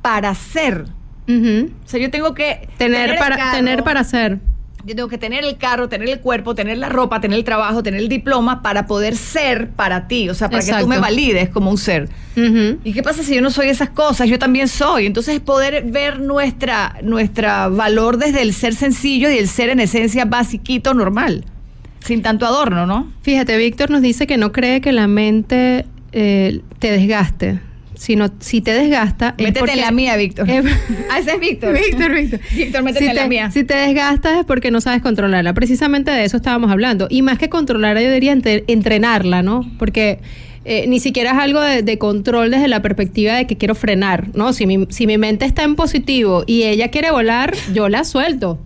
para 0.02 0.34
ser. 0.34 0.84
O 1.28 1.88
sea, 1.88 1.98
yo 2.00 2.10
tengo 2.10 2.34
que 2.34 2.68
Tener, 2.78 3.18
para, 3.18 3.36
carro, 3.36 3.56
tener 3.56 3.82
para 3.82 4.04
ser. 4.04 4.38
Yo 4.86 4.94
tengo 4.94 5.08
que 5.08 5.18
tener 5.18 5.44
el 5.44 5.56
carro, 5.56 5.88
tener 5.88 6.08
el 6.08 6.20
cuerpo, 6.20 6.54
tener 6.54 6.78
la 6.78 6.88
ropa, 6.88 7.20
tener 7.20 7.36
el 7.36 7.44
trabajo, 7.44 7.82
tener 7.82 8.00
el 8.00 8.08
diploma 8.08 8.62
para 8.62 8.86
poder 8.86 9.16
ser 9.16 9.70
para 9.70 10.06
ti, 10.06 10.28
o 10.28 10.34
sea, 10.34 10.48
para 10.48 10.64
que 10.64 10.72
tú 10.74 10.86
me 10.86 11.00
valides 11.00 11.48
como 11.48 11.72
un 11.72 11.76
ser. 11.76 12.08
¿Y 12.36 12.92
qué 12.92 13.02
pasa 13.02 13.24
si 13.24 13.34
yo 13.34 13.40
no 13.40 13.50
soy 13.50 13.68
esas 13.68 13.90
cosas? 13.90 14.28
Yo 14.28 14.38
también 14.38 14.68
soy. 14.68 15.06
Entonces 15.06 15.34
es 15.34 15.40
poder 15.40 15.82
ver 15.86 16.20
nuestra, 16.20 16.98
nuestra 17.02 17.66
valor 17.66 18.16
desde 18.18 18.42
el 18.42 18.54
ser 18.54 18.76
sencillo 18.76 19.28
y 19.28 19.38
el 19.38 19.48
ser 19.48 19.70
en 19.70 19.80
esencia 19.80 20.24
basiquito, 20.24 20.94
normal. 20.94 21.44
Sin 22.04 22.22
tanto 22.22 22.46
adorno, 22.46 22.86
¿no? 22.86 23.12
Fíjate, 23.22 23.56
Víctor 23.56 23.90
nos 23.90 24.02
dice 24.02 24.28
que 24.28 24.36
no 24.36 24.52
cree 24.52 24.80
que 24.80 24.92
la 24.92 25.08
mente 25.08 25.84
eh, 26.12 26.60
te 26.78 26.92
desgaste, 26.92 27.58
sino 27.96 28.30
si 28.40 28.60
te 28.60 28.72
desgasta 28.72 29.34
es 29.36 29.42
Métete 29.44 29.58
porque- 29.60 29.72
en 29.74 29.80
la 29.80 29.90
mía, 29.90 30.16
Víctor. 30.16 30.48
Eh, 30.48 30.62
ah, 31.10 31.18
ese 31.18 31.32
es 31.32 31.40
Víctor. 31.40 31.72
Víctor, 31.74 32.12
Víctor. 32.14 32.40
Víctor, 32.54 32.82
métete 32.82 33.04
si 33.04 33.10
en 33.10 33.16
la 33.16 33.26
mía. 33.26 33.50
Si 33.50 33.64
te 33.64 33.74
desgastas 33.74 34.38
es 34.38 34.44
porque 34.44 34.70
no 34.70 34.80
sabes 34.80 35.02
controlarla. 35.02 35.52
Precisamente 35.54 36.10
de 36.10 36.24
eso 36.24 36.36
estábamos 36.36 36.70
hablando. 36.70 37.08
Y 37.10 37.22
más 37.22 37.38
que 37.38 37.48
controlarla, 37.48 38.00
yo 38.02 38.12
diría 38.12 38.32
entre- 38.32 38.64
entrenarla, 38.68 39.42
¿no? 39.42 39.68
Porque 39.78 40.20
eh, 40.64 40.86
ni 40.88 41.00
siquiera 41.00 41.30
es 41.32 41.38
algo 41.38 41.60
de, 41.60 41.82
de 41.82 41.98
control 41.98 42.50
desde 42.50 42.68
la 42.68 42.82
perspectiva 42.82 43.34
de 43.34 43.46
que 43.46 43.56
quiero 43.56 43.74
frenar, 43.74 44.28
¿no? 44.34 44.52
Si 44.52 44.66
mi, 44.66 44.86
si 44.90 45.06
mi 45.06 45.16
mente 45.18 45.44
está 45.44 45.62
en 45.62 45.74
positivo 45.76 46.44
y 46.46 46.64
ella 46.64 46.88
quiere 46.88 47.10
volar, 47.10 47.54
yo 47.72 47.88
la 47.88 48.04
suelto. 48.04 48.60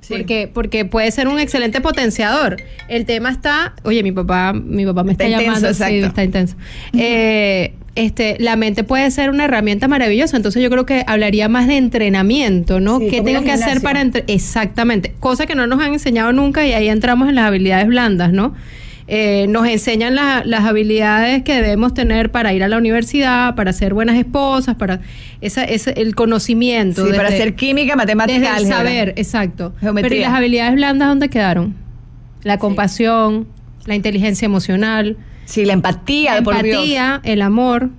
Sí. 0.00 0.14
Porque, 0.14 0.50
porque 0.52 0.84
puede 0.84 1.10
ser 1.12 1.28
un 1.28 1.38
excelente 1.38 1.80
potenciador. 1.80 2.56
El 2.88 3.04
tema 3.06 3.30
está, 3.30 3.74
oye, 3.84 4.02
mi 4.02 4.10
papá, 4.10 4.52
mi 4.52 4.84
papá 4.84 5.04
me 5.04 5.12
Está 5.12 5.24
está, 5.26 5.36
intenso, 5.42 5.60
llamando, 5.60 5.74
sí, 5.74 5.82
exacto. 5.84 6.06
está 6.06 6.24
intenso. 6.24 6.56
Eh, 6.94 7.74
este, 7.94 8.36
la 8.40 8.56
mente 8.56 8.84
puede 8.84 9.10
ser 9.10 9.30
una 9.30 9.44
herramienta 9.44 9.86
maravillosa. 9.88 10.36
Entonces 10.36 10.62
yo 10.62 10.70
creo 10.70 10.86
que 10.86 11.04
hablaría 11.06 11.48
más 11.48 11.66
de 11.68 11.76
entrenamiento, 11.76 12.80
¿no? 12.80 12.98
Sí, 12.98 13.08
¿Qué 13.10 13.20
tengo 13.20 13.42
que 13.42 13.52
hacer 13.52 13.80
para 13.82 14.00
entre 14.00 14.24
exactamente? 14.28 15.14
Cosa 15.20 15.46
que 15.46 15.54
no 15.54 15.66
nos 15.66 15.80
han 15.82 15.92
enseñado 15.92 16.32
nunca 16.32 16.66
y 16.66 16.72
ahí 16.72 16.88
entramos 16.88 17.28
en 17.28 17.34
las 17.34 17.46
habilidades 17.46 17.86
blandas, 17.86 18.32
¿no? 18.32 18.54
Eh, 19.08 19.46
nos 19.48 19.66
enseñan 19.66 20.14
la- 20.14 20.42
las 20.46 20.64
habilidades 20.64 21.42
que 21.42 21.54
debemos 21.54 21.92
tener 21.92 22.30
para 22.30 22.54
ir 22.54 22.62
a 22.62 22.68
la 22.68 22.78
universidad, 22.78 23.54
para 23.56 23.72
ser 23.72 23.92
buenas 23.94 24.16
esposas, 24.16 24.76
para 24.76 25.00
esa, 25.40 25.64
ese, 25.64 25.90
el 26.00 26.14
conocimiento. 26.14 27.04
Sí, 27.04 27.12
para 27.14 27.28
hacer 27.28 27.54
química, 27.56 27.96
matemática, 27.96 28.38
desde 28.54 28.62
el 28.62 28.68
saber, 28.68 29.12
exacto. 29.16 29.74
Geometría. 29.80 30.08
Pero 30.08 30.20
¿y 30.20 30.24
las 30.24 30.32
habilidades 30.34 30.74
blandas 30.76 31.08
dónde 31.08 31.28
quedaron? 31.28 31.74
La 32.44 32.58
compasión, 32.58 33.48
la 33.86 33.96
inteligencia 33.96 34.46
emocional, 34.46 35.16
Sí, 35.44 35.64
la 35.64 35.72
empatía, 35.72 36.36
la 36.36 36.42
por 36.42 36.62
Dios. 36.62 36.76
empatía, 36.76 37.20
el 37.24 37.42
amor. 37.42 37.90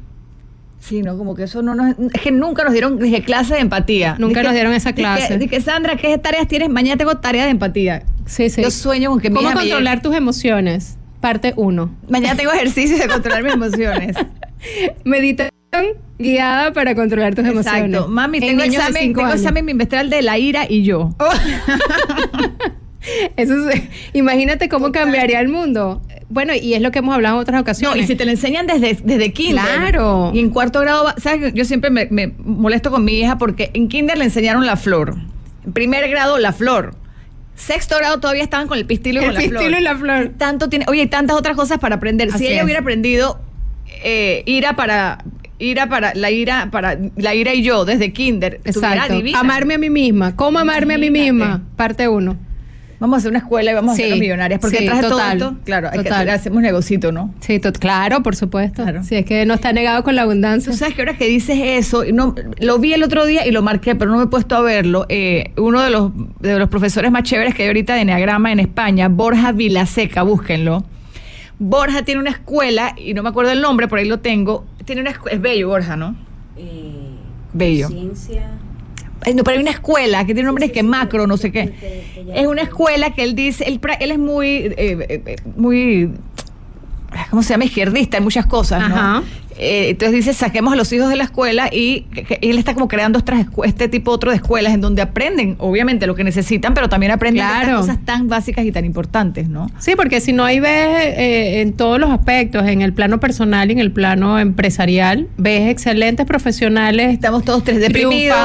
Sí, 0.80 1.02
no, 1.02 1.18
como 1.18 1.34
que 1.34 1.44
eso 1.44 1.62
no 1.62 1.76
nos... 1.76 1.96
Es 2.14 2.22
que 2.22 2.32
nunca 2.32 2.64
nos 2.66 2.74
dieron 2.74 3.00
dije, 3.00 3.24
clase 3.24 3.54
de 3.56 3.62
empatía. 3.62 4.16
Nunca 4.20 4.42
Dije- 4.42 4.44
nos 4.44 4.54
dieron 4.54 4.74
esa 4.74 4.92
clase. 4.94 5.38
Dije, 5.38 5.62
Sandra, 5.62 5.96
¿qué 5.96 6.18
tareas 6.18 6.46
tienes? 6.48 6.70
Mañana 6.70 6.98
tengo 6.98 7.16
tarea 7.18 7.46
de 7.46 7.52
empatía. 7.52 8.04
Sí, 8.26 8.50
sí. 8.50 8.62
Yo 8.62 8.70
sueño 8.70 9.10
con 9.12 9.20
que 9.22 9.30
mi 9.30 9.38
¿Cómo 9.38 9.48
hija 9.48 9.56
me 9.56 9.62
controlar 9.62 10.02
tus 10.02 10.14
emociones? 10.16 10.98
parte 11.22 11.54
1. 11.56 11.96
Mañana 12.10 12.36
tengo 12.36 12.52
ejercicio 12.52 12.98
de 12.98 13.08
controlar 13.08 13.44
mis 13.44 13.54
emociones. 13.54 14.18
Meditación 15.06 15.52
guiada 16.20 16.74
para 16.74 16.96
controlar 16.96 17.34
tus 17.34 17.46
emociones. 17.46 17.86
Exacto. 17.86 18.10
Mami, 18.10 18.42
tengo 18.42 18.62
examen, 18.64 19.14
tengo 19.14 19.32
examen 19.32 19.66
bimestral 19.66 20.10
de 20.10 20.22
la 20.22 20.38
ira 20.38 20.66
y 20.70 20.84
yo. 20.84 21.16
Oh. 21.20 21.30
Eso 23.38 23.54
imagínate 24.14 24.68
cómo 24.70 24.92
cambiaría 24.92 25.40
el 25.40 25.48
mundo. 25.50 26.02
Bueno, 26.34 26.54
y 26.56 26.74
es 26.74 26.82
lo 26.82 26.90
que 26.90 26.98
hemos 26.98 27.14
hablado 27.14 27.36
en 27.36 27.42
otras 27.42 27.62
ocasiones. 27.62 27.96
No, 27.96 28.04
y 28.04 28.08
si 28.08 28.16
te 28.16 28.26
lo 28.26 28.32
enseñan 28.32 28.66
desde, 28.66 28.98
desde 29.04 29.32
kinder. 29.32 29.64
Claro. 29.64 30.32
Y 30.34 30.40
en 30.40 30.50
cuarto 30.50 30.80
grado, 30.80 31.14
¿sabes? 31.18 31.54
Yo 31.54 31.64
siempre 31.64 31.92
me, 31.92 32.08
me 32.10 32.34
molesto 32.40 32.90
con 32.90 33.06
mi 33.06 33.20
hija 33.20 33.38
porque 33.38 33.70
en 33.76 33.88
kinder 33.88 34.18
le 34.18 34.24
enseñaron 34.26 34.66
la 34.66 34.76
flor. 34.76 35.16
En 35.64 35.74
primer 35.74 36.10
grado, 36.10 36.40
la 36.40 36.52
flor. 36.52 36.96
Sexto 37.54 37.96
grado 37.98 38.20
todavía 38.20 38.42
estaban 38.42 38.68
con 38.68 38.80
el 38.80 38.88
pistilo 38.88 39.22
y 39.22 39.26
con 39.26 39.36
la 39.36 39.42
flor. 39.42 39.54
El 39.54 39.60
pistilo 39.60 39.80
y 39.80 39.84
la 39.84 39.96
flor. 39.96 40.32
Tanto 40.36 40.70
tiene, 40.70 40.86
oye, 40.88 41.02
hay 41.02 41.08
tantas 41.08 41.38
otras 41.38 41.56
cosas 41.56 41.78
para 41.78 41.98
aprender. 41.98 42.32
si 42.32 42.48
ella 42.48 42.64
hubiera 42.64 42.80
aprendido 42.80 43.40
eh, 44.04 44.42
ira 44.48 44.76
para 44.76 45.24
ira 45.60 45.88
para 45.88 46.16
la 46.16 46.32
ira 46.32 46.70
para 46.72 46.98
la 47.16 47.36
ira 47.36 47.54
y 47.54 47.62
yo 47.62 47.86
desde 47.86 48.12
kinder, 48.12 48.60
Exacto. 48.66 49.22
Amarme 49.36 49.76
a 49.76 49.78
mí 49.78 49.92
misma. 49.92 50.36
¿Cómo 50.36 50.58
amarme 50.58 50.96
a 50.96 50.98
mí 50.98 51.12
misma? 51.12 51.62
Parte 51.76 52.08
uno 52.08 52.38
vamos 53.04 53.16
a 53.16 53.18
hacer 53.18 53.32
una 53.32 53.40
escuela 53.40 53.70
y 53.70 53.74
vamos 53.74 53.94
a 53.94 53.96
ser 53.98 54.18
millonarias. 54.18 54.62
Porque 54.62 54.80
detrás 54.80 55.02
de 55.02 55.10
todo 55.10 55.20
esto, 55.20 55.58
claro, 55.66 55.90
hay 55.92 56.04
que 56.04 56.10
hacemos 56.10 56.62
negocito, 56.62 57.12
¿no? 57.12 57.36
Sí, 57.42 57.60
claro, 57.60 58.24
por 58.24 58.34
supuesto. 58.38 58.82
Claro. 58.82 59.04
Sí, 59.04 59.16
es 59.16 59.26
que 59.26 59.46
no 59.46 59.56
está 59.56 59.74
negado 59.74 60.04
con 60.04 60.16
la 60.16 60.22
abundancia. 60.22 60.72
Tú 60.72 60.78
sabes 60.78 60.96
que 60.96 61.02
ahora 61.02 61.18
que 61.18 61.28
dices 61.28 61.58
eso, 61.62 62.06
no, 62.14 62.34
lo 62.60 62.80
vi 62.80 62.94
el 62.94 63.04
otro 63.04 63.26
día 63.26 63.46
y 63.46 63.52
lo 63.52 63.62
marqué, 63.62 63.96
pero 63.96 64.10
no 64.10 64.20
me 64.20 64.24
he 64.24 64.28
puesto 64.28 64.56
a 64.56 64.62
verlo. 64.62 65.06
Eh, 65.10 65.52
uno 65.58 65.82
de 65.82 65.90
los, 65.90 66.12
de 66.40 66.58
los 66.58 66.70
profesores 66.70 67.12
más 67.12 67.24
chéveres 67.24 67.54
que 67.54 67.64
hay 67.64 67.68
ahorita 67.68 67.94
de 67.94 68.02
Enneagrama 68.04 68.54
en 68.54 68.62
España, 68.62 69.10
Borja 69.10 69.52
Vilaseca, 69.52 70.24
búsquenlo. 70.24 70.86
Borja 71.60 72.04
tiene 72.06 72.22
una 72.22 72.32
escuela, 72.32 72.96
y 72.98 73.14
no 73.14 73.22
me 73.22 73.30
acuerdo 73.30 73.52
el 73.52 73.62
nombre, 73.62 73.90
por 73.90 74.00
ahí 74.00 74.08
lo 74.08 74.22
tengo. 74.22 74.66
Tiene 74.86 75.02
una 75.02 75.12
es 75.30 75.42
bello, 75.42 75.68
Borja, 75.68 75.98
¿no? 75.98 76.16
Eh, 76.56 77.18
bello. 77.52 77.90
Ciencia 77.90 78.50
no, 79.36 79.44
pero 79.44 79.56
hay 79.56 79.62
una 79.62 79.72
escuela 79.72 80.26
que 80.26 80.34
tiene 80.34 80.42
un 80.42 80.48
nombre 80.48 80.72
que 80.72 80.84
macro, 80.84 81.28
no 81.28 81.38
sé 81.38 81.52
qué. 81.52 81.74
Es 82.34 82.48
una 82.48 82.64
escuela 82.64 83.12
que 83.12 83.24
él 83.24 83.36
dice, 83.36 83.66
él, 83.66 83.80
él 84.00 84.12
es 84.12 84.20
muy, 84.20 84.48
eh, 84.48 84.76
eh, 84.78 85.36
muy, 85.56 86.12
¿cómo 87.30 87.44
se 87.44 87.50
llama? 87.50 87.66
Izquierdista 87.66 88.18
en 88.18 88.24
muchas 88.24 88.46
cosas, 88.46 88.90
¿no? 88.90 89.24
Eh, 89.58 89.90
entonces 89.90 90.26
dice, 90.26 90.34
saquemos 90.34 90.74
a 90.74 90.76
los 90.76 90.92
hijos 90.94 91.10
de 91.10 91.16
la 91.16 91.24
escuela 91.24 91.70
y, 91.72 92.06
él 92.42 92.58
está 92.58 92.74
como 92.74 92.88
creando 92.88 93.20
este 93.64 93.88
tipo 93.88 94.12
otro 94.12 94.32
de 94.32 94.38
escuelas 94.38 94.74
en 94.74 94.82
donde 94.82 95.02
aprenden, 95.02 95.56
obviamente, 95.60 96.08
lo 96.08 96.16
que 96.16 96.24
necesitan, 96.24 96.74
pero 96.74 96.90
también 96.90 97.12
aprenden 97.12 97.46
cosas 97.76 97.98
tan 98.04 98.28
básicas 98.28 98.66
y 98.66 98.72
tan 98.72 98.86
importantes, 98.86 99.50
¿no? 99.50 99.70
Sí, 99.80 99.94
porque 99.96 100.22
si 100.22 100.34
no 100.34 100.44
ahí 100.44 100.60
ves 100.60 100.72
eh, 100.72 101.62
en 101.62 101.74
todos 101.74 102.00
los 102.00 102.10
aspectos, 102.10 102.66
en 102.68 102.82
el 102.82 102.94
plano 102.94 103.20
personal 103.20 103.70
y 103.70 103.74
en 103.74 103.80
el 103.80 103.92
plano 103.92 104.40
empresarial, 104.40 105.28
ves 105.38 105.70
excelentes 105.70 106.26
profesionales. 106.26 107.14
Estamos 107.14 107.44
todos 107.44 107.64
tres 107.64 107.80
deprimidos, 107.80 108.38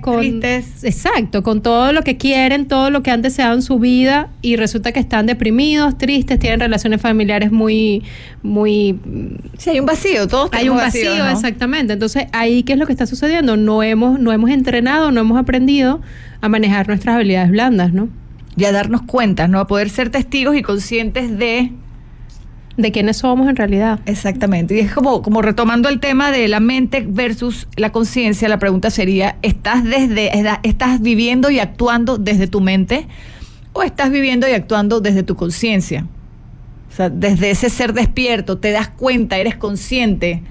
con, 0.00 0.20
tristes. 0.20 0.84
Exacto, 0.84 1.42
con 1.42 1.62
todo 1.62 1.92
lo 1.92 2.02
que 2.02 2.16
quieren, 2.16 2.66
todo 2.66 2.90
lo 2.90 3.02
que 3.02 3.10
han 3.10 3.22
deseado 3.22 3.54
en 3.54 3.62
su 3.62 3.78
vida 3.78 4.30
y 4.42 4.56
resulta 4.56 4.92
que 4.92 5.00
están 5.00 5.26
deprimidos, 5.26 5.96
tristes, 5.98 6.38
tienen 6.38 6.60
relaciones 6.60 7.00
familiares 7.00 7.52
muy, 7.52 8.02
muy... 8.42 8.98
Sí, 9.58 9.70
hay 9.70 9.80
un 9.80 9.86
vacío 9.86 10.17
hay 10.52 10.68
un 10.68 10.76
vacío, 10.76 11.26
exactamente. 11.28 11.92
Entonces, 11.92 12.26
ahí 12.32 12.62
qué 12.62 12.72
es 12.74 12.78
lo 12.78 12.86
que 12.86 12.92
está 12.92 13.06
sucediendo? 13.06 13.56
No 13.56 13.82
hemos, 13.82 14.18
no 14.18 14.32
hemos 14.32 14.50
entrenado, 14.50 15.10
no 15.10 15.20
hemos 15.20 15.38
aprendido 15.38 16.00
a 16.40 16.48
manejar 16.48 16.88
nuestras 16.88 17.16
habilidades 17.16 17.50
blandas, 17.50 17.92
¿no? 17.92 18.08
Y 18.56 18.64
a 18.64 18.72
darnos 18.72 19.02
cuenta, 19.02 19.48
¿no? 19.48 19.60
A 19.60 19.66
poder 19.66 19.90
ser 19.90 20.10
testigos 20.10 20.56
y 20.56 20.62
conscientes 20.62 21.38
de 21.38 21.72
de 22.78 22.92
quiénes 22.92 23.18
somos 23.18 23.48
en 23.48 23.56
realidad. 23.56 23.98
Exactamente. 24.06 24.76
Y 24.76 24.78
es 24.78 24.92
como, 24.92 25.20
como 25.20 25.42
retomando 25.42 25.88
el 25.88 25.98
tema 25.98 26.30
de 26.30 26.46
la 26.46 26.60
mente 26.60 27.04
versus 27.06 27.66
la 27.76 27.90
conciencia, 27.90 28.48
la 28.48 28.60
pregunta 28.60 28.90
sería, 28.90 29.36
¿estás 29.42 29.82
desde, 29.82 30.30
estás 30.62 31.02
viviendo 31.02 31.50
y 31.50 31.58
actuando 31.58 32.18
desde 32.18 32.46
tu 32.46 32.60
mente 32.60 33.08
o 33.72 33.82
estás 33.82 34.10
viviendo 34.10 34.48
y 34.48 34.52
actuando 34.52 35.00
desde 35.00 35.24
tu 35.24 35.34
conciencia? 35.34 36.06
Sea, 36.92 37.10
desde 37.10 37.50
ese 37.50 37.70
ser 37.70 37.92
despierto 37.92 38.58
te 38.58 38.70
das 38.72 38.88
cuenta, 38.88 39.38
eres 39.38 39.56
consciente. 39.56 40.42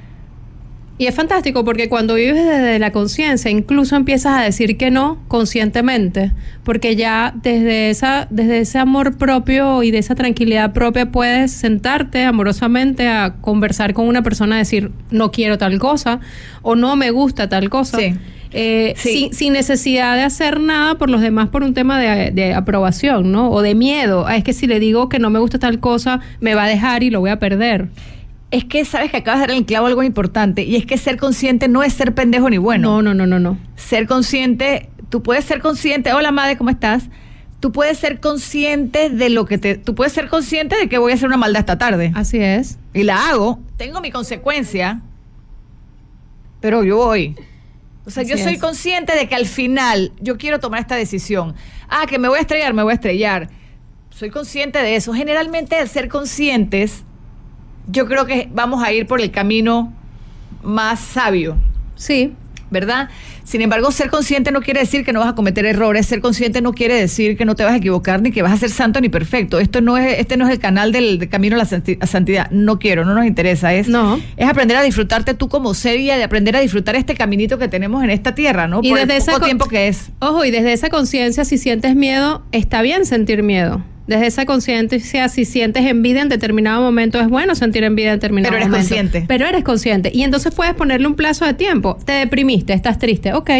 Y 0.99 1.05
es 1.05 1.13
fantástico 1.13 1.63
porque 1.63 1.89
cuando 1.89 2.15
vives 2.15 2.43
desde 2.43 2.79
la 2.79 2.91
conciencia, 2.91 3.51
incluso 3.51 3.95
empiezas 3.95 4.39
a 4.39 4.41
decir 4.41 4.77
que 4.77 4.89
no 4.89 5.19
conscientemente, 5.27 6.31
porque 6.63 6.95
ya 6.95 7.35
desde 7.43 7.91
esa, 7.91 8.25
desde 8.31 8.59
ese 8.59 8.79
amor 8.79 9.15
propio 9.15 9.83
y 9.83 9.91
de 9.91 9.99
esa 9.99 10.15
tranquilidad 10.15 10.73
propia 10.73 11.11
puedes 11.11 11.51
sentarte 11.51 12.23
amorosamente 12.23 13.07
a 13.07 13.35
conversar 13.41 13.93
con 13.93 14.07
una 14.07 14.23
persona, 14.23 14.55
a 14.55 14.59
decir 14.59 14.91
no 15.11 15.31
quiero 15.31 15.59
tal 15.59 15.77
cosa 15.77 16.19
o 16.63 16.75
no 16.75 16.95
me 16.95 17.11
gusta 17.11 17.47
tal 17.47 17.69
cosa. 17.69 17.99
Sí. 17.99 18.15
Eh, 18.59 18.95
sin, 18.97 19.53
necesidad 19.53 20.15
de 20.15 20.23
hacer 20.23 20.59
nada 20.59 20.95
por 20.97 21.11
los 21.11 21.21
demás 21.21 21.49
por 21.49 21.61
un 21.61 21.75
tema 21.75 21.99
de, 21.99 22.53
aprobación, 22.55 23.31
¿no? 23.31 23.51
O 23.51 23.61
de 23.61 23.75
miedo. 23.75 24.25
Ah, 24.25 24.35
es 24.35 24.43
que 24.43 24.51
si 24.51 24.65
le 24.65 24.79
digo 24.79 25.09
que 25.09 25.19
no 25.19 25.29
me 25.29 25.37
gusta 25.37 25.59
tal 25.59 25.79
cosa, 25.79 26.21
me 26.39 26.55
va 26.55 26.63
a 26.63 26.67
dejar 26.67 27.03
y 27.03 27.11
lo 27.11 27.19
voy 27.19 27.29
a 27.29 27.37
perder. 27.37 27.89
Es 28.49 28.65
que 28.65 28.83
sabes 28.83 29.11
que 29.11 29.17
acabas 29.17 29.41
de 29.41 29.47
dar 29.47 29.57
el 29.57 29.65
clavo 29.65 29.85
algo 29.85 30.01
importante 30.01 30.63
y 30.63 30.75
es 30.75 30.87
que 30.87 30.97
ser 30.97 31.17
consciente 31.17 31.67
no 31.67 31.83
es 31.83 31.93
ser 31.93 32.15
pendejo 32.15 32.49
ni 32.49 32.57
bueno. 32.57 33.03
No, 33.03 33.13
no, 33.13 33.13
no, 33.13 33.27
no, 33.27 33.39
no. 33.39 33.59
Ser 33.75 34.07
consciente, 34.07 34.89
tú 35.09 35.21
puedes 35.21 35.45
ser 35.45 35.61
consciente, 35.61 36.11
hola 36.13 36.31
madre, 36.31 36.57
¿cómo 36.57 36.71
estás? 36.71 37.09
Tú 37.59 37.71
puedes 37.71 37.99
ser 37.99 38.19
consciente 38.19 39.11
de 39.11 39.29
lo 39.29 39.45
que 39.45 39.59
te, 39.59 39.75
tú 39.75 39.93
puedes 39.93 40.13
ser 40.13 40.29
consciente 40.29 40.75
de 40.77 40.89
que 40.89 40.97
voy 40.97 41.11
a 41.11 41.15
hacer 41.15 41.27
una 41.27 41.37
maldad 41.37 41.59
esta 41.59 41.77
tarde. 41.77 42.11
Así 42.15 42.39
es. 42.39 42.79
Y 42.95 43.03
la 43.03 43.29
hago, 43.29 43.59
tengo 43.77 44.01
mi 44.01 44.09
consecuencia, 44.09 45.01
pero 46.59 46.83
yo 46.83 46.97
voy. 46.97 47.35
O 48.07 48.09
sea, 48.09 48.23
yo 48.23 48.37
soy 48.37 48.57
consciente 48.57 49.13
de 49.17 49.27
que 49.27 49.35
al 49.35 49.45
final 49.45 50.13
yo 50.21 50.37
quiero 50.37 50.61
tomar 50.61 50.79
esta 50.79 50.95
decisión. 50.95 51.55
Ah, 51.89 52.05
que 52.07 52.17
me 52.17 52.29
voy 52.29 52.37
a 52.37 52.41
estrellar, 52.41 52.73
me 52.73 52.81
voy 52.81 52.91
a 52.91 52.95
estrellar. 52.95 53.49
Soy 54.11 54.29
consciente 54.29 54.79
de 54.79 54.95
eso. 54.95 55.13
Generalmente 55.13 55.75
al 55.75 55.89
ser 55.89 56.07
conscientes, 56.07 57.03
yo 57.85 58.07
creo 58.07 58.25
que 58.25 58.47
vamos 58.53 58.81
a 58.81 58.93
ir 58.93 59.07
por 59.07 59.19
el 59.19 59.29
camino 59.29 59.93
más 60.63 61.01
sabio. 61.01 61.57
Sí. 61.97 62.33
¿Verdad? 62.69 63.09
Sin 63.43 63.61
embargo, 63.61 63.91
ser 63.91 64.09
consciente 64.09 64.51
no 64.51 64.61
quiere 64.61 64.81
decir 64.81 65.05
que 65.05 65.13
no 65.13 65.19
vas 65.19 65.29
a 65.29 65.35
cometer 65.35 65.65
errores, 65.65 66.05
ser 66.05 66.21
consciente 66.21 66.61
no 66.61 66.73
quiere 66.73 66.95
decir 66.95 67.37
que 67.37 67.45
no 67.45 67.55
te 67.55 67.63
vas 67.63 67.73
a 67.73 67.77
equivocar 67.77 68.21
ni 68.21 68.31
que 68.31 68.41
vas 68.41 68.53
a 68.53 68.57
ser 68.57 68.69
santo 68.69 69.01
ni 69.01 69.09
perfecto. 69.09 69.59
Esto 69.59 69.81
no 69.81 69.97
es 69.97 70.19
este 70.19 70.37
no 70.37 70.45
es 70.45 70.51
el 70.51 70.59
canal 70.59 70.91
del, 70.91 71.29
camino 71.29 71.55
a 71.55 71.59
la 71.59 71.65
santidad. 71.65 72.49
No 72.51 72.79
quiero, 72.79 73.05
no 73.05 73.13
nos 73.13 73.25
interesa, 73.25 73.73
es 73.73 73.87
no. 73.87 74.19
es 74.35 74.49
aprender 74.49 74.77
a 74.77 74.81
disfrutarte 74.81 75.33
tú 75.33 75.49
como 75.49 75.73
ser 75.73 75.99
y 75.99 76.05
de 76.05 76.23
aprender 76.23 76.55
a 76.55 76.59
disfrutar 76.59 76.95
este 76.95 77.15
caminito 77.15 77.57
que 77.57 77.67
tenemos 77.67 78.03
en 78.03 78.09
esta 78.09 78.35
tierra, 78.35 78.67
¿no? 78.67 78.79
Y 78.83 78.89
Por 78.89 78.99
desde 78.99 79.17
el 79.17 79.35
poco 79.35 79.45
tiempo 79.45 79.67
que 79.67 79.87
es. 79.87 80.09
Ojo, 80.19 80.45
y 80.45 80.51
desde 80.51 80.73
esa 80.73 80.89
conciencia 80.89 81.45
si 81.45 81.57
sientes 81.57 81.95
miedo, 81.95 82.43
está 82.51 82.81
bien 82.81 83.05
sentir 83.05 83.43
miedo 83.43 83.83
desde 84.07 84.27
esa 84.27 84.45
conciencia, 84.45 85.27
si 85.27 85.43
sientes 85.43 85.85
envidia 85.85 86.21
en 86.21 86.29
determinado 86.29 86.81
momento, 86.81 87.19
es 87.19 87.27
bueno 87.27 87.55
sentir 87.55 87.83
envidia 87.83 88.13
en 88.13 88.19
determinado 88.19 88.53
momento. 88.53 88.71
Pero 88.71 88.77
eres 88.77 88.89
consciente. 88.89 89.25
Pero 89.27 89.45
eres 89.45 89.63
consciente. 89.65 90.11
Y 90.13 90.23
entonces 90.23 90.55
puedes 90.55 90.73
ponerle 90.75 91.07
un 91.07 91.15
plazo 91.15 91.45
de 91.45 91.53
tiempo. 91.53 91.97
Te 92.05 92.13
deprimiste, 92.13 92.71
estás 92.71 92.99
triste. 92.99 93.33
Ok, 93.33 93.51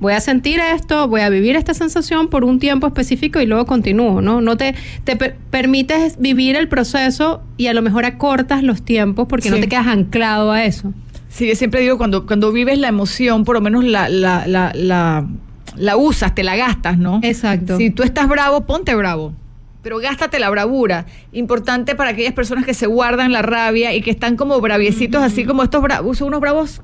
voy 0.00 0.14
a 0.14 0.20
sentir 0.20 0.58
esto, 0.58 1.06
voy 1.06 1.20
a 1.20 1.28
vivir 1.28 1.54
esta 1.54 1.74
sensación 1.74 2.28
por 2.28 2.44
un 2.44 2.58
tiempo 2.58 2.86
específico 2.86 3.40
y 3.42 3.46
luego 3.46 3.66
continúo, 3.66 4.22
¿no? 4.22 4.40
No 4.40 4.56
te, 4.56 4.74
te 5.04 5.16
permites 5.16 6.18
vivir 6.18 6.56
el 6.56 6.68
proceso 6.68 7.42
y 7.58 7.66
a 7.66 7.74
lo 7.74 7.82
mejor 7.82 8.06
acortas 8.06 8.62
los 8.62 8.82
tiempos 8.82 9.28
porque 9.28 9.50
no 9.50 9.58
te 9.58 9.68
quedas 9.68 9.86
anclado 9.86 10.50
a 10.50 10.64
eso. 10.64 10.94
Sí, 11.28 11.46
yo 11.46 11.54
siempre 11.54 11.82
digo, 11.82 11.98
cuando, 11.98 12.26
cuando 12.26 12.50
vives 12.52 12.78
la 12.78 12.88
emoción, 12.88 13.44
por 13.44 13.54
lo 13.54 13.60
menos 13.60 13.84
la, 13.84 14.08
la, 14.08 14.46
la, 14.46 14.72
la, 14.74 15.28
la 15.76 15.96
usas, 15.98 16.34
te 16.34 16.42
la 16.42 16.56
gastas, 16.56 16.96
¿no? 16.96 17.20
Exacto. 17.22 17.76
Si 17.76 17.90
tú 17.90 18.02
estás 18.02 18.28
bravo, 18.28 18.66
ponte 18.66 18.94
bravo 18.94 19.34
pero 19.82 19.98
gástate 19.98 20.38
la 20.38 20.50
bravura. 20.50 21.06
Importante 21.32 21.94
para 21.94 22.10
aquellas 22.10 22.34
personas 22.34 22.64
que 22.64 22.74
se 22.74 22.86
guardan 22.86 23.32
la 23.32 23.42
rabia 23.42 23.94
y 23.94 24.02
que 24.02 24.10
están 24.10 24.36
como 24.36 24.60
braviecitos, 24.60 25.22
así 25.22 25.44
como 25.44 25.62
estos 25.62 25.82
bravos, 25.82 26.20
unos 26.20 26.40
bravos 26.40 26.82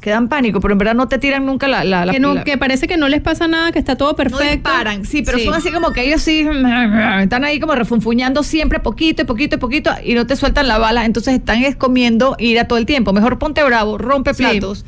que 0.00 0.10
dan 0.10 0.28
pánico, 0.28 0.60
pero 0.60 0.72
en 0.72 0.78
verdad 0.78 0.94
no 0.94 1.08
te 1.08 1.18
tiran 1.18 1.44
nunca 1.44 1.66
la... 1.66 1.82
la, 1.82 2.12
que, 2.12 2.20
no, 2.20 2.44
que 2.44 2.56
parece 2.56 2.86
que 2.86 2.96
no 2.96 3.08
les 3.08 3.20
pasa 3.20 3.48
nada, 3.48 3.72
que 3.72 3.78
está 3.78 3.96
todo 3.96 4.14
perfecto. 4.14 4.56
No 4.56 4.62
paran, 4.62 5.04
sí, 5.04 5.22
pero 5.22 5.38
son 5.40 5.54
así 5.54 5.72
como 5.72 5.92
que 5.92 6.04
ellos 6.06 6.22
sí 6.22 6.46
están 7.20 7.44
ahí 7.44 7.58
como 7.58 7.74
refunfuñando 7.74 8.42
siempre 8.42 8.78
poquito 8.78 9.22
y 9.22 9.24
poquito 9.24 9.56
y 9.56 9.58
poquito 9.58 9.90
y 10.04 10.14
no 10.14 10.26
te 10.26 10.36
sueltan 10.36 10.68
la 10.68 10.78
bala, 10.78 11.04
entonces 11.04 11.34
están 11.34 11.64
escomiendo 11.64 12.36
ira 12.38 12.68
todo 12.68 12.78
el 12.78 12.86
tiempo. 12.86 13.12
Mejor 13.12 13.38
ponte 13.38 13.62
bravo, 13.64 13.98
rompe 13.98 14.34
platos, 14.34 14.84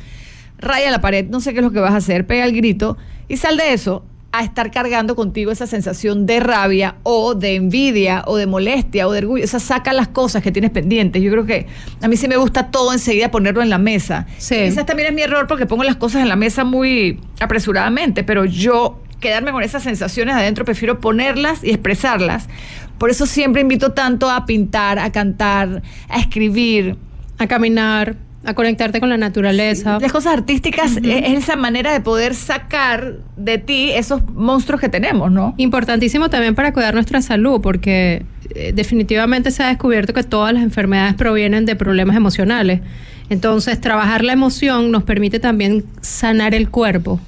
raya 0.59 0.89
la 0.91 1.01
pared, 1.01 1.25
no 1.29 1.41
sé 1.41 1.51
qué 1.51 1.59
es 1.59 1.65
lo 1.65 1.71
que 1.71 1.79
vas 1.79 1.93
a 1.93 1.97
hacer, 1.97 2.25
pega 2.25 2.45
el 2.45 2.55
grito 2.55 2.97
y 3.27 3.35
sal 3.35 3.57
de 3.57 3.73
eso 3.73 4.05
a 4.33 4.43
estar 4.43 4.71
cargando 4.71 5.15
contigo 5.15 5.51
esa 5.51 5.67
sensación 5.67 6.25
de 6.25 6.39
rabia 6.39 6.95
o 7.03 7.35
de 7.35 7.55
envidia 7.55 8.23
o 8.25 8.37
de 8.37 8.47
molestia 8.47 9.07
o 9.07 9.11
de 9.11 9.19
orgullo. 9.19 9.43
O 9.43 9.47
sea, 9.47 9.59
saca 9.59 9.91
las 9.91 10.07
cosas 10.07 10.41
que 10.41 10.51
tienes 10.51 10.71
pendientes. 10.71 11.21
Yo 11.21 11.31
creo 11.31 11.45
que 11.45 11.67
a 12.01 12.07
mí 12.07 12.15
sí 12.15 12.27
me 12.27 12.37
gusta 12.37 12.71
todo 12.71 12.93
enseguida 12.93 13.29
ponerlo 13.29 13.61
en 13.61 13.69
la 13.69 13.77
mesa. 13.77 14.27
Sí. 14.37 14.55
Quizás 14.55 14.85
también 14.85 15.09
es 15.09 15.13
mi 15.13 15.21
error 15.21 15.47
porque 15.47 15.65
pongo 15.65 15.83
las 15.83 15.97
cosas 15.97 16.21
en 16.21 16.29
la 16.29 16.35
mesa 16.37 16.63
muy 16.63 17.19
apresuradamente, 17.39 18.23
pero 18.23 18.45
yo 18.45 19.01
quedarme 19.19 19.51
con 19.51 19.63
esas 19.63 19.83
sensaciones 19.83 20.35
adentro 20.35 20.65
prefiero 20.65 20.99
ponerlas 20.99 21.63
y 21.63 21.69
expresarlas 21.69 22.47
Por 22.97 23.11
eso 23.11 23.27
siempre 23.27 23.61
invito 23.61 23.91
tanto 23.91 24.29
a 24.29 24.45
pintar, 24.45 24.97
a 24.97 25.11
cantar, 25.11 25.83
a 26.09 26.19
escribir. 26.19 26.97
A 27.37 27.47
caminar, 27.47 28.17
a 28.43 28.53
conectarte 28.53 28.99
con 28.99 29.09
la 29.09 29.17
naturaleza. 29.17 29.99
Las 29.99 30.11
cosas 30.11 30.33
artísticas 30.33 30.97
es 30.97 31.37
esa 31.37 31.55
manera 31.55 31.91
de 31.93 32.01
poder 32.01 32.33
sacar 32.33 33.15
de 33.37 33.57
ti 33.57 33.91
esos 33.91 34.27
monstruos 34.33 34.81
que 34.81 34.89
tenemos, 34.89 35.31
¿no? 35.31 35.53
Importantísimo 35.57 36.29
también 36.29 36.55
para 36.55 36.73
cuidar 36.73 36.93
nuestra 36.93 37.21
salud, 37.21 37.61
porque 37.61 38.25
eh, 38.55 38.71
definitivamente 38.73 39.51
se 39.51 39.63
ha 39.63 39.67
descubierto 39.67 40.13
que 40.13 40.23
todas 40.23 40.53
las 40.53 40.63
enfermedades 40.63 41.13
provienen 41.13 41.65
de 41.65 41.75
problemas 41.75 42.15
emocionales. 42.15 42.81
Entonces, 43.29 43.79
trabajar 43.79 44.23
la 44.23 44.33
emoción 44.33 44.91
nos 44.91 45.03
permite 45.03 45.39
también 45.39 45.85
sanar 46.01 46.53
el 46.53 46.69
cuerpo. 46.69 47.19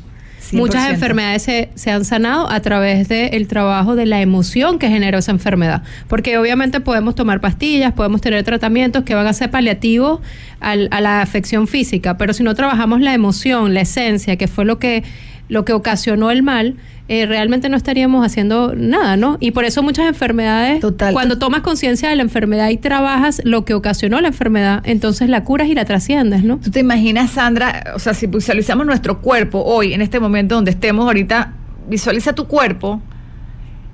Muchas 0.53 0.89
enfermedades 0.89 1.43
se, 1.43 1.69
se, 1.75 1.91
han 1.91 2.05
sanado 2.05 2.49
a 2.49 2.59
través 2.61 3.07
del 3.09 3.47
trabajo 3.47 3.95
de 3.95 4.05
la 4.05 4.21
emoción 4.21 4.79
que 4.79 4.87
generó 4.87 5.17
esa 5.17 5.31
enfermedad. 5.31 5.83
Porque 6.07 6.37
obviamente 6.37 6.79
podemos 6.79 7.15
tomar 7.15 7.41
pastillas, 7.41 7.93
podemos 7.93 8.21
tener 8.21 8.43
tratamientos 8.43 9.03
que 9.03 9.15
van 9.15 9.27
a 9.27 9.33
ser 9.33 9.51
paliativos 9.51 10.21
al, 10.59 10.87
a 10.91 11.01
la 11.01 11.21
afección 11.21 11.67
física, 11.67 12.17
pero 12.17 12.33
si 12.33 12.43
no 12.43 12.55
trabajamos 12.55 13.01
la 13.01 13.13
emoción, 13.13 13.73
la 13.73 13.81
esencia, 13.81 14.37
que 14.37 14.47
fue 14.47 14.65
lo 14.65 14.79
que, 14.79 15.03
lo 15.49 15.65
que 15.65 15.73
ocasionó 15.73 16.31
el 16.31 16.43
mal, 16.43 16.77
eh, 17.09 17.25
realmente 17.25 17.67
no 17.67 17.75
estaríamos 17.75 18.25
haciendo 18.25 18.73
nada, 18.75 19.17
¿no? 19.17 19.37
Y 19.41 19.51
por 19.51 19.65
eso 19.65 19.83
muchas 19.83 20.07
enfermedades, 20.07 20.83
cuando 21.11 21.37
tomas 21.37 21.61
conciencia 21.61 22.09
de 22.09 22.15
la 22.15 22.23
enfermedad 22.23 22.69
y 22.69 22.77
trabajas 22.77 23.41
lo 23.43 23.65
que 23.65 23.73
ocasionó 23.73 24.21
la 24.21 24.29
enfermedad, 24.29 24.81
entonces 24.85 25.27
la 25.27 25.43
curas 25.43 25.67
y 25.67 25.75
la 25.75 25.83
trasciendes, 25.83 26.45
¿no? 26.45 26.59
¿Tú 26.59 26.71
te 26.71 26.79
imaginas, 26.79 27.31
Sandra, 27.31 27.93
o 27.93 27.99
sea, 27.99 28.13
si 28.13 28.27
visualizamos 28.27 28.85
nuestro 28.85 29.19
cuerpo 29.19 29.63
hoy, 29.65 29.93
en 29.93 30.01
este 30.01 30.21
momento 30.21 30.55
donde 30.55 30.71
estemos 30.71 31.05
ahorita, 31.05 31.53
visualiza 31.89 32.33
tu 32.33 32.47
cuerpo. 32.47 33.01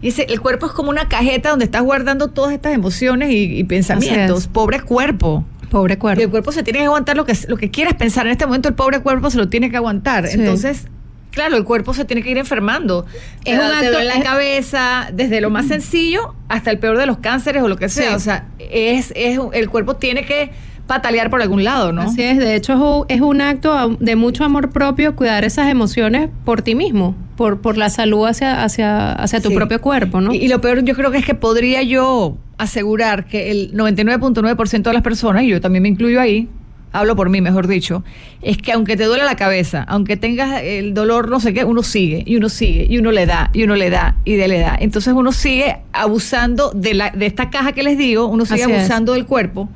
Y 0.02 0.10
ese, 0.10 0.28
el 0.30 0.40
cuerpo 0.40 0.68
es 0.68 0.72
como 0.72 0.92
una 0.92 1.10
cajeta 1.10 1.50
donde 1.50 1.66
estás 1.66 1.82
guardando 1.82 2.30
todas 2.30 2.54
estas 2.54 2.74
emociones 2.74 3.32
y, 3.32 3.64
pensamientos. 3.64 4.48
Pobre 4.48 4.82
cuerpo. 4.82 5.44
Pobre 5.72 5.98
cuerpo. 5.98 6.22
Y 6.22 6.26
el 6.26 6.30
cuerpo 6.30 6.52
se 6.52 6.64
tiene 6.64 6.80
que 6.80 6.86
aguantar 6.86 7.18
lo 7.18 7.26
que, 7.26 7.38
lo 7.48 7.58
que 7.58 7.72
quieras 7.72 7.96
pensar. 7.96 8.28
En 8.28 8.32
este 8.32 8.46
momento 8.46 8.70
el 8.70 8.76
pobre 8.76 9.02
cuerpo 9.02 9.30
se 9.30 9.38
lo 9.38 9.50
tiene 9.50 9.70
que 9.70 9.78
aguantar. 9.78 10.26
Entonces, 10.28 10.88
claro, 11.32 11.58
el 11.58 11.64
cuerpo 11.64 11.94
se 11.94 12.06
tiene 12.06 12.24
que 12.24 12.32
ir 12.32 12.38
enfermando. 12.38 13.06
Es 13.46 13.58
un 13.58 13.66
acto 13.66 14.00
en 14.00 14.08
la 14.08 14.22
cabeza, 14.22 15.10
desde 15.14 15.42
lo 15.42 15.50
más 15.50 15.68
sencillo 15.68 16.36
hasta 16.48 16.72
el 16.72 16.80
peor 16.80 16.98
de 16.98 17.06
los 17.06 17.18
cánceres 17.18 17.64
o 17.64 17.68
lo 17.68 17.78
que 17.78 17.90
sea. 17.90 18.16
O 18.16 18.20
sea, 18.20 18.48
es, 18.60 19.14
es, 19.16 19.40
el 19.54 19.70
cuerpo 19.70 19.96
tiene 19.96 20.26
que 20.26 20.52
patalear 20.90 21.30
por 21.30 21.42
algún 21.42 21.64
lado, 21.64 21.92
¿no? 21.92 22.02
Así 22.02 22.24
es, 22.24 22.40
de 22.40 22.56
hecho 22.56 23.06
es 23.10 23.22
un 23.22 23.42
acto 23.42 23.96
de 24.00 24.16
mucho 24.16 24.44
amor 24.44 24.72
propio 24.72 25.16
cuidar 25.16 25.46
esas 25.46 25.70
emociones 25.70 26.30
por 26.46 26.64
ti 26.64 26.74
mismo, 26.74 27.16
por, 27.38 27.62
por 27.62 27.78
la 27.78 27.92
salud 27.92 28.26
hacia, 28.26 28.64
hacia, 28.64 29.14
hacia 29.14 29.40
tu 29.40 29.54
propio 29.54 29.80
cuerpo, 29.82 30.20
¿no? 30.20 30.34
Y, 30.34 30.38
y, 30.38 30.48
lo 30.48 30.62
peor 30.62 30.84
yo 30.84 30.96
creo 30.96 31.12
que 31.12 31.20
es 31.20 31.26
que 31.28 31.36
podría 31.36 31.84
yo 31.84 32.38
asegurar 32.58 33.26
que 33.26 33.52
el 33.52 33.72
99.9% 33.74 34.82
de 34.82 34.94
las 34.94 35.04
personas, 35.04 35.44
y 35.44 35.50
yo 35.50 35.62
también 35.62 35.84
me 35.84 35.90
incluyo 35.90 36.20
ahí, 36.20 36.50
hablo 36.92 37.16
por 37.16 37.30
mí, 37.30 37.42
mejor 37.42 37.68
dicho, 37.68 38.04
es 38.42 38.58
que 38.58 38.72
aunque 38.72 38.98
te 38.98 39.06
duele 39.06 39.24
la 39.24 39.36
cabeza, 39.36 39.84
aunque 39.88 40.18
tengas 40.18 40.62
el 40.64 40.94
dolor, 40.94 41.30
no 41.30 41.40
sé 41.40 41.54
qué, 41.54 41.64
uno 41.64 41.84
sigue, 41.84 42.24
y 42.26 42.36
uno 42.36 42.50
sigue, 42.50 42.88
y 42.90 42.98
uno 42.98 43.12
le 43.12 43.26
da, 43.26 43.52
y 43.54 43.64
uno 43.64 43.76
le 43.76 43.90
da, 43.90 44.16
y 44.26 44.36
de 44.36 44.48
le 44.48 44.60
da. 44.60 44.78
Entonces 44.80 45.14
uno 45.14 45.32
sigue 45.32 45.78
abusando 45.94 46.72
de, 46.72 46.94
la, 46.94 47.12
de 47.12 47.26
esta 47.26 47.50
caja 47.50 47.72
que 47.72 47.84
les 47.84 47.98
digo, 47.98 48.28
uno 48.28 48.46
sigue 48.46 48.64
abusando 48.64 49.14
del 49.14 49.26
cuerpo. 49.26 49.70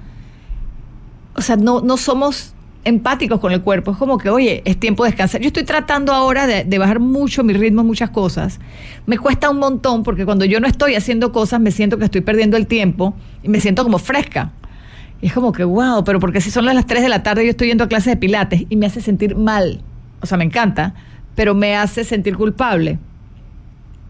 O 1.36 1.42
sea, 1.42 1.56
no, 1.56 1.82
no 1.82 1.98
somos 1.98 2.54
empáticos 2.84 3.40
con 3.40 3.52
el 3.52 3.62
cuerpo. 3.62 3.92
Es 3.92 3.98
como 3.98 4.18
que, 4.18 4.30
oye, 4.30 4.62
es 4.66 4.80
tiempo 4.80 5.04
de 5.04 5.12
descansar. 5.12 5.42
Yo 5.42 5.48
estoy 5.48 5.64
tratando 5.64 6.14
ahora 6.14 6.46
de, 6.48 6.64
de, 6.64 6.78
bajar 6.78 7.00
mucho 7.00 7.44
mi 7.44 7.54
ritmo 7.54 7.84
muchas 7.84 8.10
cosas. 8.10 8.60
Me 9.06 9.18
cuesta 9.18 9.50
un 9.50 9.58
montón 9.58 10.04
porque 10.04 10.26
cuando 10.26 10.46
yo 10.46 10.60
no 10.60 10.68
estoy 10.68 10.96
haciendo 10.96 11.32
cosas 11.32 11.60
me 11.60 11.72
siento 11.72 11.98
que 11.98 12.06
estoy 12.06 12.22
perdiendo 12.22 12.58
el 12.58 12.68
tiempo 12.68 13.16
y 13.42 13.50
me 13.50 13.60
siento 13.60 13.84
como 13.84 13.98
fresca. 13.98 14.52
Y 15.24 15.28
es 15.28 15.34
como 15.34 15.54
que, 15.54 15.64
wow, 15.64 16.04
pero 16.04 16.20
porque 16.20 16.42
si 16.42 16.52
son 16.52 16.66
las 16.66 16.86
3 16.86 17.02
de 17.02 17.08
la 17.08 17.24
tarde 17.24 17.46
yo 17.46 17.52
estoy 17.52 17.70
yendo 17.70 17.86
a 17.86 17.88
clases 17.88 18.08
de 18.08 18.18
pilates 18.18 18.66
y 18.68 18.76
me 18.76 18.88
hace 18.88 19.00
sentir 19.00 19.38
mal. 19.38 19.80
O 20.20 20.26
sea, 20.26 20.38
me 20.38 20.44
encanta, 20.44 20.96
pero 21.34 21.56
me 21.56 21.78
hace 21.78 22.04
sentir 22.04 22.36
culpable. 22.36 23.00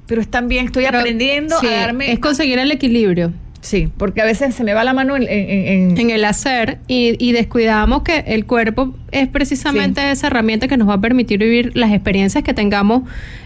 Pero 0.07 0.21
es 0.21 0.27
también, 0.27 0.65
estoy 0.65 0.85
aprendiendo 0.85 1.55
a 1.55 1.61
darme... 1.63 2.11
Es 2.11 2.17
conseguir 2.17 2.57
el 2.57 2.71
equilibrio. 2.71 3.31
Sí, 3.63 3.89
porque 3.95 4.21
a 4.21 4.25
veces 4.25 4.53
se 4.53 4.65
me 4.65 4.73
va 4.73 4.83
la 4.83 4.93
mano 4.93 5.15
en, 5.15 5.23
en, 5.25 6.09
el 6.09 6.25
hacer 6.25 6.79
y, 6.87 7.31
descuidamos 7.31 8.03
que 8.03 8.17
el 8.27 8.45
cuerpo 8.45 8.93
es 9.11 9.29
precisamente 9.29 10.11
esa 10.11 10.27
herramienta 10.27 10.67
que 10.67 10.75
nos 10.75 10.89
va 10.89 10.95
a 10.95 11.01
permitir 11.01 11.39
vivir 11.39 11.71
las 11.73 11.93
experiencias 11.93 12.43
que 12.43 12.53
tengamos 12.53 13.03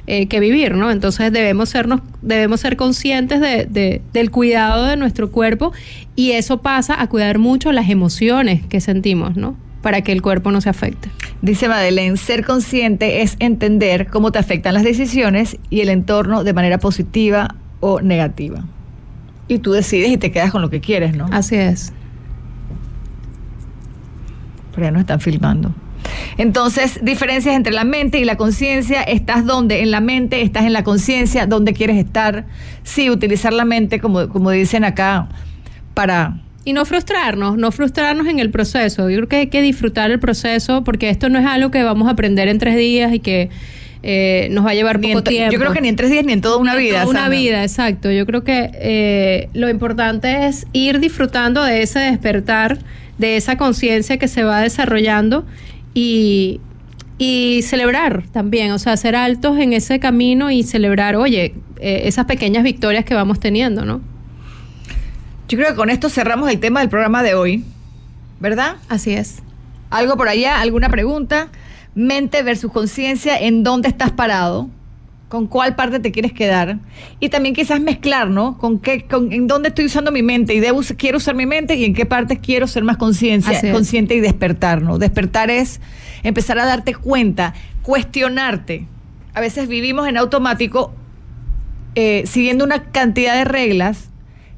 eh, 0.07 0.25
que 0.25 0.39
vivir, 0.39 0.73
¿no? 0.73 0.89
Entonces 0.89 1.31
debemos 1.31 1.69
sernos, 1.69 2.01
debemos 2.23 2.61
ser 2.61 2.77
conscientes 2.77 3.39
de, 3.39 4.01
del 4.11 4.31
cuidado 4.31 4.85
de 4.85 4.97
nuestro 4.97 5.31
cuerpo 5.31 5.71
y 6.15 6.31
eso 6.31 6.63
pasa 6.63 6.99
a 6.99 7.07
cuidar 7.07 7.37
mucho 7.37 7.71
las 7.71 7.87
emociones 7.87 8.65
que 8.65 8.81
sentimos, 8.81 9.37
¿no? 9.37 9.55
Para 9.83 10.01
que 10.01 10.13
el 10.13 10.23
cuerpo 10.23 10.51
no 10.51 10.61
se 10.61 10.69
afecte. 10.69 11.09
Dice 11.43 11.67
Madeleine, 11.67 12.17
ser 12.17 12.43
consciente 12.43 13.21
es 13.21 13.35
entender 13.37 14.07
cómo 14.07 14.31
te 14.31 14.39
afectan 14.39 14.73
las 14.73 14.83
decisiones 14.83 15.57
y 15.69 15.81
el 15.81 15.89
entorno 15.89 16.43
de 16.43 16.53
manera 16.53 16.79
positiva 16.79 17.53
o 17.81 18.01
negativa 18.01 18.63
y 19.47 19.59
tú 19.59 19.71
decides 19.71 20.11
y 20.11 20.17
te 20.17 20.31
quedas 20.31 20.51
con 20.51 20.61
lo 20.61 20.69
que 20.69 20.81
quieres, 20.81 21.15
¿no? 21.15 21.27
Así 21.31 21.55
es. 21.55 21.93
Pero 24.73 24.87
ya 24.87 24.91
no 24.91 24.99
están 24.99 25.19
filmando. 25.19 25.73
Entonces, 26.37 26.99
diferencias 27.01 27.55
entre 27.55 27.73
la 27.73 27.83
mente 27.83 28.19
y 28.19 28.25
la 28.25 28.37
conciencia. 28.37 29.01
¿Estás 29.01 29.45
donde? 29.45 29.81
En 29.81 29.91
la 29.91 30.01
mente, 30.01 30.41
estás 30.41 30.65
en 30.65 30.73
la 30.73 30.83
conciencia, 30.83 31.47
¿dónde 31.47 31.73
quieres 31.73 31.97
estar? 31.97 32.45
Sí, 32.83 33.09
utilizar 33.09 33.53
la 33.53 33.65
mente, 33.65 33.99
como, 33.99 34.29
como 34.29 34.51
dicen 34.51 34.83
acá, 34.83 35.27
para... 35.93 36.41
Y 36.63 36.73
no 36.73 36.83
frustrarnos, 36.83 37.57
no 37.57 37.71
frustrarnos 37.71 38.27
en 38.27 38.39
el 38.39 38.51
proceso. 38.51 39.09
Yo 39.09 39.17
creo 39.17 39.29
que 39.29 39.35
hay 39.37 39.47
que 39.47 39.61
disfrutar 39.61 40.11
el 40.11 40.19
proceso 40.19 40.83
porque 40.83 41.09
esto 41.09 41.29
no 41.29 41.39
es 41.39 41.45
algo 41.45 41.71
que 41.71 41.81
vamos 41.81 42.09
a 42.09 42.11
aprender 42.11 42.49
en 42.49 42.59
tres 42.59 42.75
días 42.75 43.13
y 43.13 43.19
que 43.19 43.49
eh, 44.09 44.47
nos 44.51 44.65
va 44.65 44.69
a 44.69 44.73
llevar 44.73 45.01
poco 45.01 45.21
tiempo. 45.21 45.51
Yo 45.51 45.59
creo 45.59 45.73
que 45.73 45.81
ni 45.81 45.89
en 45.89 45.97
tres 45.97 46.09
días 46.09 46.23
ni 46.23 46.31
en 46.31 46.39
toda 46.39 46.55
una 46.55 46.75
vida. 46.75 47.01
Toda 47.01 47.11
una 47.11 47.27
vida, 47.27 47.61
exacto. 47.63 48.09
Yo 48.09 48.25
creo 48.25 48.41
que 48.45 48.71
eh, 48.73 49.49
lo 49.53 49.67
importante 49.67 50.47
es 50.47 50.65
ir 50.71 51.01
disfrutando 51.01 51.61
de 51.61 51.81
ese 51.81 51.99
despertar, 51.99 52.77
de 53.17 53.35
esa 53.35 53.57
conciencia 53.57 54.17
que 54.17 54.29
se 54.29 54.45
va 54.45 54.61
desarrollando 54.61 55.45
y, 55.93 56.61
y 57.17 57.63
celebrar 57.63 58.23
también, 58.31 58.71
o 58.71 58.79
sea, 58.79 58.95
ser 58.95 59.17
altos 59.17 59.59
en 59.59 59.73
ese 59.73 59.99
camino 59.99 60.51
y 60.51 60.63
celebrar, 60.63 61.17
oye, 61.17 61.55
eh, 61.81 62.03
esas 62.05 62.27
pequeñas 62.27 62.63
victorias 62.63 63.03
que 63.03 63.13
vamos 63.13 63.41
teniendo, 63.41 63.83
¿no? 63.83 63.99
Yo 65.49 65.57
creo 65.57 65.71
que 65.71 65.75
con 65.75 65.89
esto 65.89 66.07
cerramos 66.07 66.49
el 66.49 66.61
tema 66.61 66.79
del 66.79 66.87
programa 66.87 67.23
de 67.23 67.35
hoy, 67.35 67.65
¿verdad? 68.39 68.77
Así 68.87 69.11
es. 69.11 69.39
¿Algo 69.89 70.15
por 70.15 70.29
allá? 70.29 70.61
¿Alguna 70.61 70.87
pregunta? 70.87 71.49
Mente 71.97 72.43
versus 72.43 72.71
conciencia, 72.71 73.37
en 73.37 73.63
dónde 73.63 73.89
estás 73.89 74.11
parado, 74.11 74.69
con 75.29 75.47
cuál 75.47 75.75
parte 75.75 75.99
te 75.99 76.11
quieres 76.11 76.31
quedar 76.31 76.77
y 77.19 77.29
también 77.29 77.53
quizás 77.53 77.81
mezclar, 77.81 78.29
¿no? 78.29 78.57
Con 78.57 78.79
qué, 78.79 79.05
con, 79.05 79.33
en 79.33 79.47
dónde 79.47 79.69
estoy 79.69 79.85
usando 79.85 80.11
mi 80.11 80.21
mente 80.21 80.53
y 80.53 80.59
debo, 80.59 80.81
quiero 80.95 81.17
usar 81.17 81.35
mi 81.35 81.45
mente 81.45 81.75
y 81.75 81.83
en 81.83 81.93
qué 81.93 82.05
parte 82.05 82.39
quiero 82.39 82.67
ser 82.67 82.83
más 82.83 82.97
conciencia, 82.97 83.59
consciente 83.71 84.15
y 84.15 84.19
despertar, 84.19 84.81
¿no? 84.81 84.99
Despertar 84.99 85.49
es 85.49 85.81
empezar 86.23 86.59
a 86.59 86.65
darte 86.65 86.93
cuenta, 86.93 87.55
cuestionarte. 87.81 88.85
A 89.33 89.41
veces 89.41 89.67
vivimos 89.67 90.07
en 90.07 90.17
automático 90.17 90.93
eh, 91.95 92.23
siguiendo 92.27 92.63
una 92.63 92.83
cantidad 92.91 93.35
de 93.35 93.43
reglas 93.43 94.09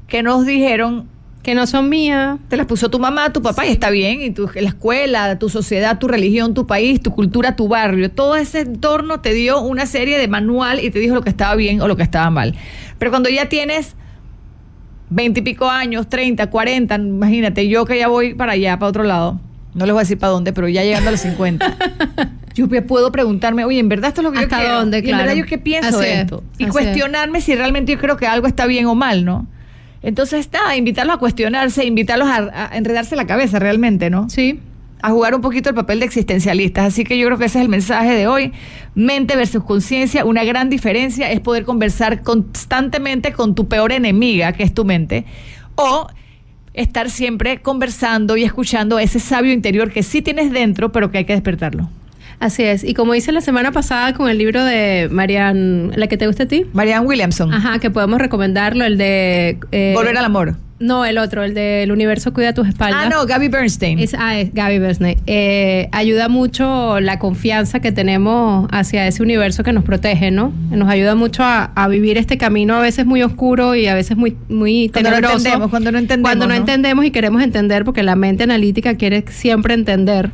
que 0.08 0.22
nos 0.22 0.44
dijeron 0.44 1.08
que 1.42 1.54
no 1.54 1.66
son 1.66 1.88
mías. 1.88 2.38
Te 2.48 2.56
las 2.56 2.66
puso 2.66 2.90
tu 2.90 2.98
mamá, 2.98 3.32
tu 3.32 3.40
papá 3.42 3.66
y 3.66 3.70
está 3.70 3.90
bien. 3.90 4.20
Y 4.22 4.30
tu, 4.30 4.50
la 4.54 4.68
escuela, 4.68 5.38
tu 5.38 5.48
sociedad, 5.48 5.98
tu 5.98 6.08
religión, 6.08 6.54
tu 6.54 6.66
país, 6.66 7.00
tu 7.00 7.12
cultura, 7.12 7.56
tu 7.56 7.68
barrio. 7.68 8.10
Todo 8.10 8.36
ese 8.36 8.60
entorno 8.60 9.20
te 9.20 9.32
dio 9.32 9.60
una 9.60 9.86
serie 9.86 10.18
de 10.18 10.28
manual 10.28 10.80
y 10.80 10.90
te 10.90 10.98
dijo 10.98 11.14
lo 11.14 11.22
que 11.22 11.30
estaba 11.30 11.54
bien 11.54 11.80
o 11.80 11.88
lo 11.88 11.96
que 11.96 12.02
estaba 12.02 12.30
mal. 12.30 12.54
Pero 12.98 13.10
cuando 13.10 13.28
ya 13.30 13.48
tienes 13.48 13.96
veintipico 15.08 15.68
años, 15.68 16.08
treinta, 16.08 16.50
cuarenta, 16.50 16.96
imagínate, 16.96 17.68
yo 17.68 17.84
que 17.84 17.98
ya 17.98 18.08
voy 18.08 18.34
para 18.34 18.52
allá, 18.52 18.78
para 18.78 18.88
otro 18.88 19.02
lado. 19.02 19.40
No 19.72 19.86
les 19.86 19.92
voy 19.92 20.00
a 20.00 20.02
decir 20.02 20.18
para 20.18 20.32
dónde, 20.32 20.52
pero 20.52 20.68
ya 20.68 20.82
llegando 20.82 21.08
a 21.08 21.12
los 21.12 21.20
50. 21.20 21.76
yo 22.54 22.68
puedo 22.86 23.12
preguntarme, 23.12 23.64
oye, 23.64 23.78
¿en 23.78 23.88
verdad 23.88 24.08
esto 24.08 24.20
es 24.20 24.24
lo 24.24 24.32
que 24.32 24.40
yo 24.40 24.48
quiero? 24.48 24.80
dónde, 24.80 24.98
¿En 24.98 25.16
verdad 25.16 25.34
yo 25.34 25.46
qué 25.46 25.58
pienso 25.58 25.98
de 25.98 26.22
esto? 26.22 26.42
Y 26.58 26.66
cuestionarme 26.66 27.40
si 27.40 27.54
realmente 27.54 27.92
yo 27.92 27.98
creo 27.98 28.16
que 28.16 28.26
algo 28.26 28.46
está 28.46 28.66
bien 28.66 28.86
o 28.86 28.94
mal, 28.94 29.24
¿no? 29.24 29.46
Entonces 30.02 30.40
está, 30.40 30.76
invitarlos 30.76 31.16
a 31.16 31.18
cuestionarse, 31.18 31.84
invitarlos 31.84 32.28
a, 32.28 32.70
enredarse 32.76 33.16
la 33.16 33.26
cabeza 33.26 33.58
realmente, 33.58 34.10
¿no? 34.10 34.28
Sí 34.30 34.60
a 35.02 35.10
jugar 35.10 35.34
un 35.34 35.40
poquito 35.40 35.70
el 35.70 35.74
papel 35.74 36.00
de 36.00 36.06
existencialistas. 36.06 36.86
Así 36.86 37.04
que 37.04 37.18
yo 37.18 37.26
creo 37.26 37.38
que 37.38 37.46
ese 37.46 37.58
es 37.58 37.62
el 37.62 37.70
mensaje 37.70 38.14
de 38.14 38.26
hoy. 38.26 38.52
Mente 38.94 39.36
versus 39.36 39.64
conciencia. 39.64 40.24
Una 40.24 40.44
gran 40.44 40.68
diferencia 40.68 41.30
es 41.30 41.40
poder 41.40 41.64
conversar 41.64 42.22
constantemente 42.22 43.32
con 43.32 43.54
tu 43.54 43.68
peor 43.68 43.92
enemiga, 43.92 44.52
que 44.52 44.62
es 44.62 44.74
tu 44.74 44.84
mente, 44.84 45.24
o 45.74 46.06
estar 46.74 47.10
siempre 47.10 47.62
conversando 47.62 48.36
y 48.36 48.44
escuchando 48.44 48.98
a 48.98 49.02
ese 49.02 49.20
sabio 49.20 49.52
interior 49.52 49.90
que 49.90 50.02
sí 50.02 50.22
tienes 50.22 50.52
dentro, 50.52 50.92
pero 50.92 51.10
que 51.10 51.18
hay 51.18 51.24
que 51.24 51.32
despertarlo. 51.32 51.88
Así 52.40 52.62
es. 52.62 52.84
Y 52.84 52.94
como 52.94 53.14
hice 53.14 53.32
la 53.32 53.42
semana 53.42 53.70
pasada 53.70 54.14
con 54.14 54.28
el 54.30 54.38
libro 54.38 54.64
de 54.64 55.08
Marianne, 55.10 55.96
la 55.96 56.06
que 56.06 56.16
te 56.16 56.26
gusta 56.26 56.44
a 56.44 56.46
ti. 56.46 56.64
Marianne 56.72 57.06
Williamson. 57.06 57.52
Ajá, 57.52 57.78
que 57.78 57.90
podemos 57.90 58.18
recomendarlo, 58.18 58.84
el 58.84 58.96
de... 58.96 59.58
Eh, 59.72 59.92
Volver 59.94 60.16
al 60.16 60.24
amor. 60.24 60.56
No, 60.80 61.04
el 61.04 61.18
otro, 61.18 61.44
el 61.44 61.52
del 61.52 61.92
universo 61.92 62.32
cuida 62.32 62.54
tus 62.54 62.66
espaldas. 62.66 63.02
Ah, 63.04 63.08
no, 63.10 63.26
Gaby 63.26 63.48
Bernstein. 63.48 63.98
Es, 63.98 64.14
ah, 64.18 64.38
es 64.38 64.54
Gaby 64.54 64.78
Bernstein. 64.78 65.18
Eh, 65.26 65.90
ayuda 65.92 66.30
mucho 66.30 66.98
la 67.00 67.18
confianza 67.18 67.80
que 67.80 67.92
tenemos 67.92 68.66
hacia 68.72 69.06
ese 69.06 69.22
universo 69.22 69.62
que 69.62 69.74
nos 69.74 69.84
protege, 69.84 70.30
¿no? 70.30 70.54
Nos 70.70 70.88
ayuda 70.88 71.14
mucho 71.14 71.42
a, 71.44 71.70
vivir 71.90 72.16
este 72.16 72.38
camino 72.38 72.76
a 72.76 72.80
veces 72.80 73.04
muy 73.04 73.22
oscuro 73.22 73.74
y 73.74 73.88
a 73.88 73.94
veces 73.94 74.16
muy, 74.16 74.34
muy 74.48 74.88
cuando 74.88 75.10
No 75.10 75.16
entendemos, 75.16 75.68
cuando 75.68 75.92
no 75.92 75.98
entendemos. 75.98 76.30
Cuando 76.30 76.46
no, 76.46 76.54
entendemos 76.54 77.04
y 77.04 77.10
queremos 77.10 77.42
entender, 77.42 77.84
porque 77.84 78.02
la 78.02 78.16
mente 78.16 78.44
analítica 78.44 78.94
quiere 78.94 79.24
siempre 79.28 79.74
entender. 79.74 80.30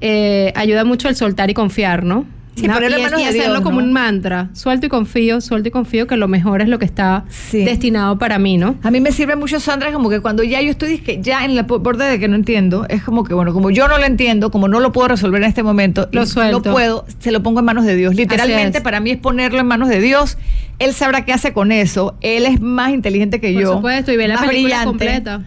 Eh, 0.00 0.52
ayuda 0.54 0.84
mucho 0.84 1.08
el 1.08 1.16
soltar 1.16 1.50
y 1.50 1.54
confiar, 1.54 2.04
¿no? 2.04 2.26
Sí, 2.56 2.66
ponerlo 2.68 3.20
y, 3.20 3.24
hacerlo 3.24 3.62
como 3.62 3.78
un 3.78 3.92
mantra. 3.92 4.48
Suelto 4.54 4.86
y 4.86 4.88
confío, 4.88 5.42
suelto 5.42 5.68
y 5.68 5.70
confío 5.70 6.06
que 6.06 6.16
lo 6.16 6.26
mejor 6.26 6.62
es 6.62 6.68
lo 6.68 6.78
que 6.78 6.86
está 6.86 7.24
destinado 7.52 8.18
para 8.18 8.38
mí, 8.38 8.56
¿no? 8.56 8.76
A 8.82 8.90
mí 8.90 8.98
me 9.00 9.12
sirve 9.12 9.36
mucho, 9.36 9.60
Sandra, 9.60 9.92
como 9.92 10.08
que 10.08 10.20
cuando 10.20 10.42
ya 10.42 10.62
yo 10.62 10.70
estoy 10.70 10.98
que 10.98 11.20
ya 11.20 11.44
en 11.44 11.54
la 11.54 11.64
borde 11.64 12.06
de 12.06 12.18
que 12.18 12.28
no 12.28 12.36
entiendo, 12.36 12.86
es 12.88 13.02
como 13.02 13.24
que, 13.24 13.34
bueno, 13.34 13.52
como 13.52 13.70
yo 13.70 13.88
no 13.88 13.98
lo 13.98 14.04
entiendo, 14.04 14.50
como 14.50 14.68
no 14.68 14.80
lo 14.80 14.90
puedo 14.90 15.08
resolver 15.08 15.42
en 15.42 15.48
este 15.48 15.62
momento, 15.62 16.08
lo 16.12 16.24
suelto. 16.24 16.62
no 16.64 16.72
puedo, 16.72 17.04
se 17.18 17.30
lo 17.30 17.42
pongo 17.42 17.60
en 17.60 17.66
manos 17.66 17.84
de 17.84 17.94
Dios. 17.94 18.14
Literalmente, 18.14 18.80
para 18.80 19.00
mí 19.00 19.10
es 19.10 19.18
ponerlo 19.18 19.60
en 19.60 19.66
manos 19.66 19.90
de 19.90 20.00
Dios. 20.00 20.38
Él 20.78 20.94
sabrá 20.94 21.26
qué 21.26 21.34
hace 21.34 21.52
con 21.52 21.72
eso. 21.72 22.16
Él 22.22 22.46
es 22.46 22.60
más 22.62 22.90
inteligente 22.90 23.38
que 23.38 23.52
yo. 23.52 23.68
Por 23.68 23.76
supuesto, 23.76 24.12
y 24.12 24.16
ve 24.16 24.28
la 24.28 24.38
película 24.38 24.84
completa. 24.84 25.42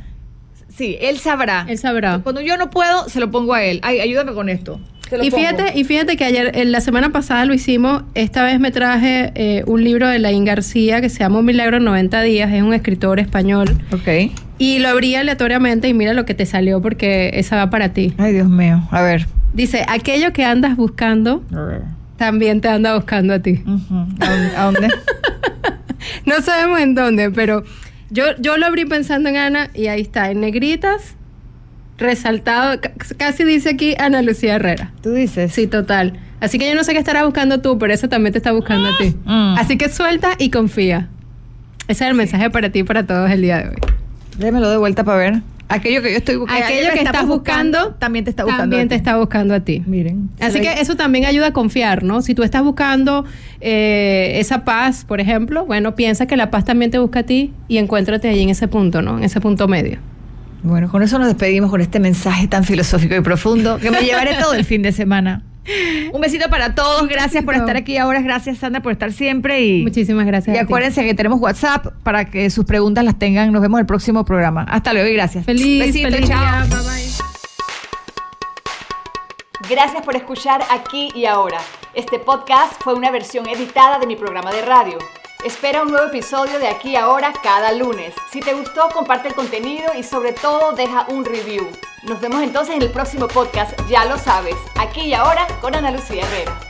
Sí, 0.80 0.98
él 1.02 1.18
sabrá. 1.18 1.66
Él 1.68 1.78
sabrá. 1.78 2.20
Cuando 2.20 2.40
yo 2.40 2.56
no 2.56 2.70
puedo, 2.70 3.10
se 3.10 3.20
lo 3.20 3.30
pongo 3.30 3.54
a 3.54 3.62
él. 3.62 3.82
Ay, 3.84 4.00
ayúdame 4.00 4.32
con 4.32 4.48
esto. 4.48 4.80
Y 5.22 5.30
fíjate, 5.30 5.78
y 5.78 5.84
fíjate 5.84 6.16
que 6.16 6.24
ayer, 6.24 6.52
en 6.56 6.72
la 6.72 6.80
semana 6.80 7.10
pasada 7.12 7.44
lo 7.44 7.54
hicimos, 7.54 8.04
esta 8.14 8.46
vez 8.46 8.62
me 8.62 8.72
traje 8.72 9.34
eh, 9.36 9.64
un 9.68 9.84
libro 9.84 10.08
de 10.08 10.20
Laín 10.20 10.46
García 10.46 11.02
que 11.02 11.10
se 11.10 11.20
llama 11.20 11.40
Un 11.40 11.46
milagro 11.48 11.78
en 11.78 11.84
90 11.84 12.22
días, 12.22 12.54
es 12.54 12.64
un 12.64 12.74
escritor 12.74 13.20
español. 13.20 13.68
Ok. 13.92 14.32
Y 14.58 14.80
lo 14.80 14.88
abrí 14.88 15.16
aleatoriamente 15.16 15.90
y 15.90 15.94
mira 15.94 16.14
lo 16.14 16.24
que 16.24 16.34
te 16.34 16.46
salió 16.46 16.82
porque 16.82 17.32
esa 17.34 17.58
va 17.58 17.70
para 17.70 17.90
ti. 17.90 18.14
Ay, 18.18 18.32
Dios 18.32 18.48
mío, 18.48 18.88
a 18.90 19.02
ver. 19.02 19.28
Dice, 19.54 19.86
aquello 19.86 20.32
que 20.32 20.46
andas 20.46 20.78
buscando, 20.78 21.44
también 22.16 22.62
te 22.62 22.70
anda 22.70 22.96
buscando 22.96 23.34
a 23.34 23.40
ti. 23.40 23.66
¿A 24.56 24.64
dónde? 24.64 24.88
no 26.26 26.42
sabemos 26.42 26.80
en 26.80 26.96
dónde, 26.96 27.32
pero 27.32 27.66
yo, 28.10 28.24
yo 28.40 28.58
lo 28.58 28.66
abrí 28.66 28.86
pensando 28.86 29.30
en 29.30 29.38
Ana 29.38 29.70
y 29.74 29.88
ahí 29.88 30.02
está, 30.02 30.32
en 30.32 30.42
negritas 30.42 31.16
resaltado, 32.00 32.80
casi 33.18 33.44
dice 33.44 33.70
aquí 33.70 33.96
Ana 34.00 34.22
Lucía 34.22 34.56
Herrera. 34.56 34.92
¿Tú 35.02 35.12
dices? 35.12 35.52
Sí, 35.52 35.68
total. 35.68 36.14
Así 36.40 36.58
que 36.58 36.68
yo 36.68 36.76
no 36.76 36.84
sé 36.84 36.94
qué 36.94 37.00
estará 37.00 37.26
buscando 37.26 37.62
tú, 37.62 37.78
pero 37.78 37.94
eso 37.94 38.08
también 38.08 38.32
te 38.32 38.40
está 38.40 38.54
buscando 38.54 38.88
a 38.88 38.98
ti. 38.98 39.16
Mm. 39.26 39.56
Así 39.58 39.78
que 39.78 39.90
suelta 39.90 40.32
y 40.38 40.50
confía. 40.50 41.10
Ese 41.88 42.06
es 42.06 42.10
el 42.10 42.16
mensaje 42.16 42.50
para 42.50 42.70
ti 42.70 42.80
y 42.80 42.84
para 42.84 43.06
todos 43.06 43.30
el 43.30 43.42
día 43.42 43.58
de 43.58 43.70
hoy. 43.70 43.76
Démelo 44.38 44.70
de 44.70 44.78
vuelta 44.78 45.04
para 45.04 45.18
ver. 45.18 45.42
Aquello 45.70 46.02
que 46.02 46.12
yo 46.12 46.18
estoy 46.18 46.36
buscando. 46.36 46.66
Aquello 46.66 46.90
que 46.92 47.00
estás 47.00 47.28
buscando, 47.28 47.94
también 48.00 48.26
te 48.26 48.32
está 48.32 48.44
buscando. 48.44 48.64
También 48.64 48.90
te 48.90 48.96
está 48.96 49.18
buscando 49.18 49.54
a 49.54 49.60
ti. 49.60 49.84
Miren. 49.86 50.32
Así 50.40 50.62
que 50.62 50.82
eso 50.82 50.96
también 50.96 51.26
ayuda 51.26 51.48
a 51.48 51.54
confiar, 51.54 52.04
¿no? 52.04 52.24
Si 52.24 52.34
tú 52.34 52.42
estás 52.42 52.64
buscando 52.64 53.24
eh, 53.62 54.34
esa 54.36 54.66
paz, 54.66 55.06
por 55.06 55.20
ejemplo, 55.20 55.66
bueno, 55.66 55.96
piensa 55.96 56.26
que 56.26 56.36
la 56.38 56.50
paz 56.50 56.66
también 56.66 56.90
te 56.90 56.98
busca 56.98 57.20
a 57.20 57.24
ti 57.24 57.54
y 57.68 57.78
encuéntrate 57.78 58.28
allí 58.28 58.42
en 58.42 58.50
ese 58.50 58.68
punto, 58.68 59.04
¿no? 59.04 59.20
En 59.20 59.24
ese 59.24 59.40
punto 59.40 59.68
medio. 59.68 60.00
Bueno, 60.64 60.90
con 60.90 61.04
eso 61.04 61.20
nos 61.20 61.28
despedimos 61.28 61.70
con 61.70 61.82
este 61.82 62.00
mensaje 62.00 62.48
tan 62.48 62.64
filosófico 62.64 63.16
y 63.16 63.22
profundo 63.22 63.78
que 63.78 63.92
me 63.92 64.02
llevaré 64.02 64.36
todo 64.40 64.56
el 64.56 64.66
fin 64.66 64.82
de 64.82 64.92
semana. 64.92 65.44
Un 66.14 66.22
besito 66.22 66.50
para 66.50 66.76
todos, 66.76 67.08
gracias 67.08 67.44
por 67.44 67.56
estar 67.56 67.76
aquí 67.76 67.98
ahora, 67.98 68.22
gracias 68.22 68.58
Sandra 68.58 68.82
por 68.82 68.92
estar 68.92 69.12
siempre 69.12 69.66
y 69.66 69.84
muchísimas 69.84 70.26
gracias. 70.26 70.56
Y 70.56 70.60
acuérdense 70.60 71.04
que 71.04 71.14
tenemos 71.14 71.40
WhatsApp 71.40 71.88
para 72.04 72.26
que 72.26 72.50
sus 72.50 72.66
preguntas 72.66 73.04
las 73.04 73.18
tengan. 73.20 73.52
Nos 73.52 73.62
vemos 73.62 73.78
en 73.78 73.82
el 73.82 73.88
próximo 73.88 74.26
programa. 74.26 74.64
Hasta 74.64 74.94
luego 74.94 75.08
y 75.10 75.14
gracias. 75.14 75.46
Feliz, 75.46 75.86
besito, 75.86 76.10
feliz 76.10 76.30
chao. 76.30 76.68
Bye 76.68 76.78
bye. 76.78 77.10
Gracias 79.70 80.04
por 80.04 80.16
escuchar 80.16 80.62
aquí 80.72 81.10
y 81.14 81.26
ahora. 81.26 81.60
Este 81.94 82.18
podcast 82.18 82.82
fue 82.82 82.94
una 82.96 83.12
versión 83.12 83.48
editada 83.48 84.00
de 84.00 84.08
mi 84.08 84.16
programa 84.16 84.52
de 84.52 84.62
radio. 84.64 84.98
Espera 85.46 85.84
un 85.84 85.88
nuevo 85.88 86.08
episodio 86.08 86.60
de 86.60 86.68
aquí 86.68 86.98
ahora 86.98 87.32
cada 87.32 87.72
lunes. 87.72 88.14
Si 88.30 88.42
te 88.42 88.54
gustó, 88.54 88.90
comparte 88.90 89.30
el 89.30 89.36
contenido 89.36 89.94
y 89.98 90.04
sobre 90.04 90.34
todo 90.34 90.74
deja 90.74 91.06
un 91.08 91.24
review. 91.24 91.66
Nos 92.04 92.20
vemos 92.20 92.44
entonces 92.44 92.76
en 92.76 92.82
el 92.82 92.92
próximo 92.92 93.30
podcast, 93.30 93.72
ya 93.88 94.04
lo 94.04 94.18
sabes, 94.18 94.56
aquí 94.78 95.00
y 95.00 95.14
ahora 95.14 95.48
con 95.62 95.76
Ana 95.76 95.92
Lucía 95.92 96.26
Herrera. 96.26 96.69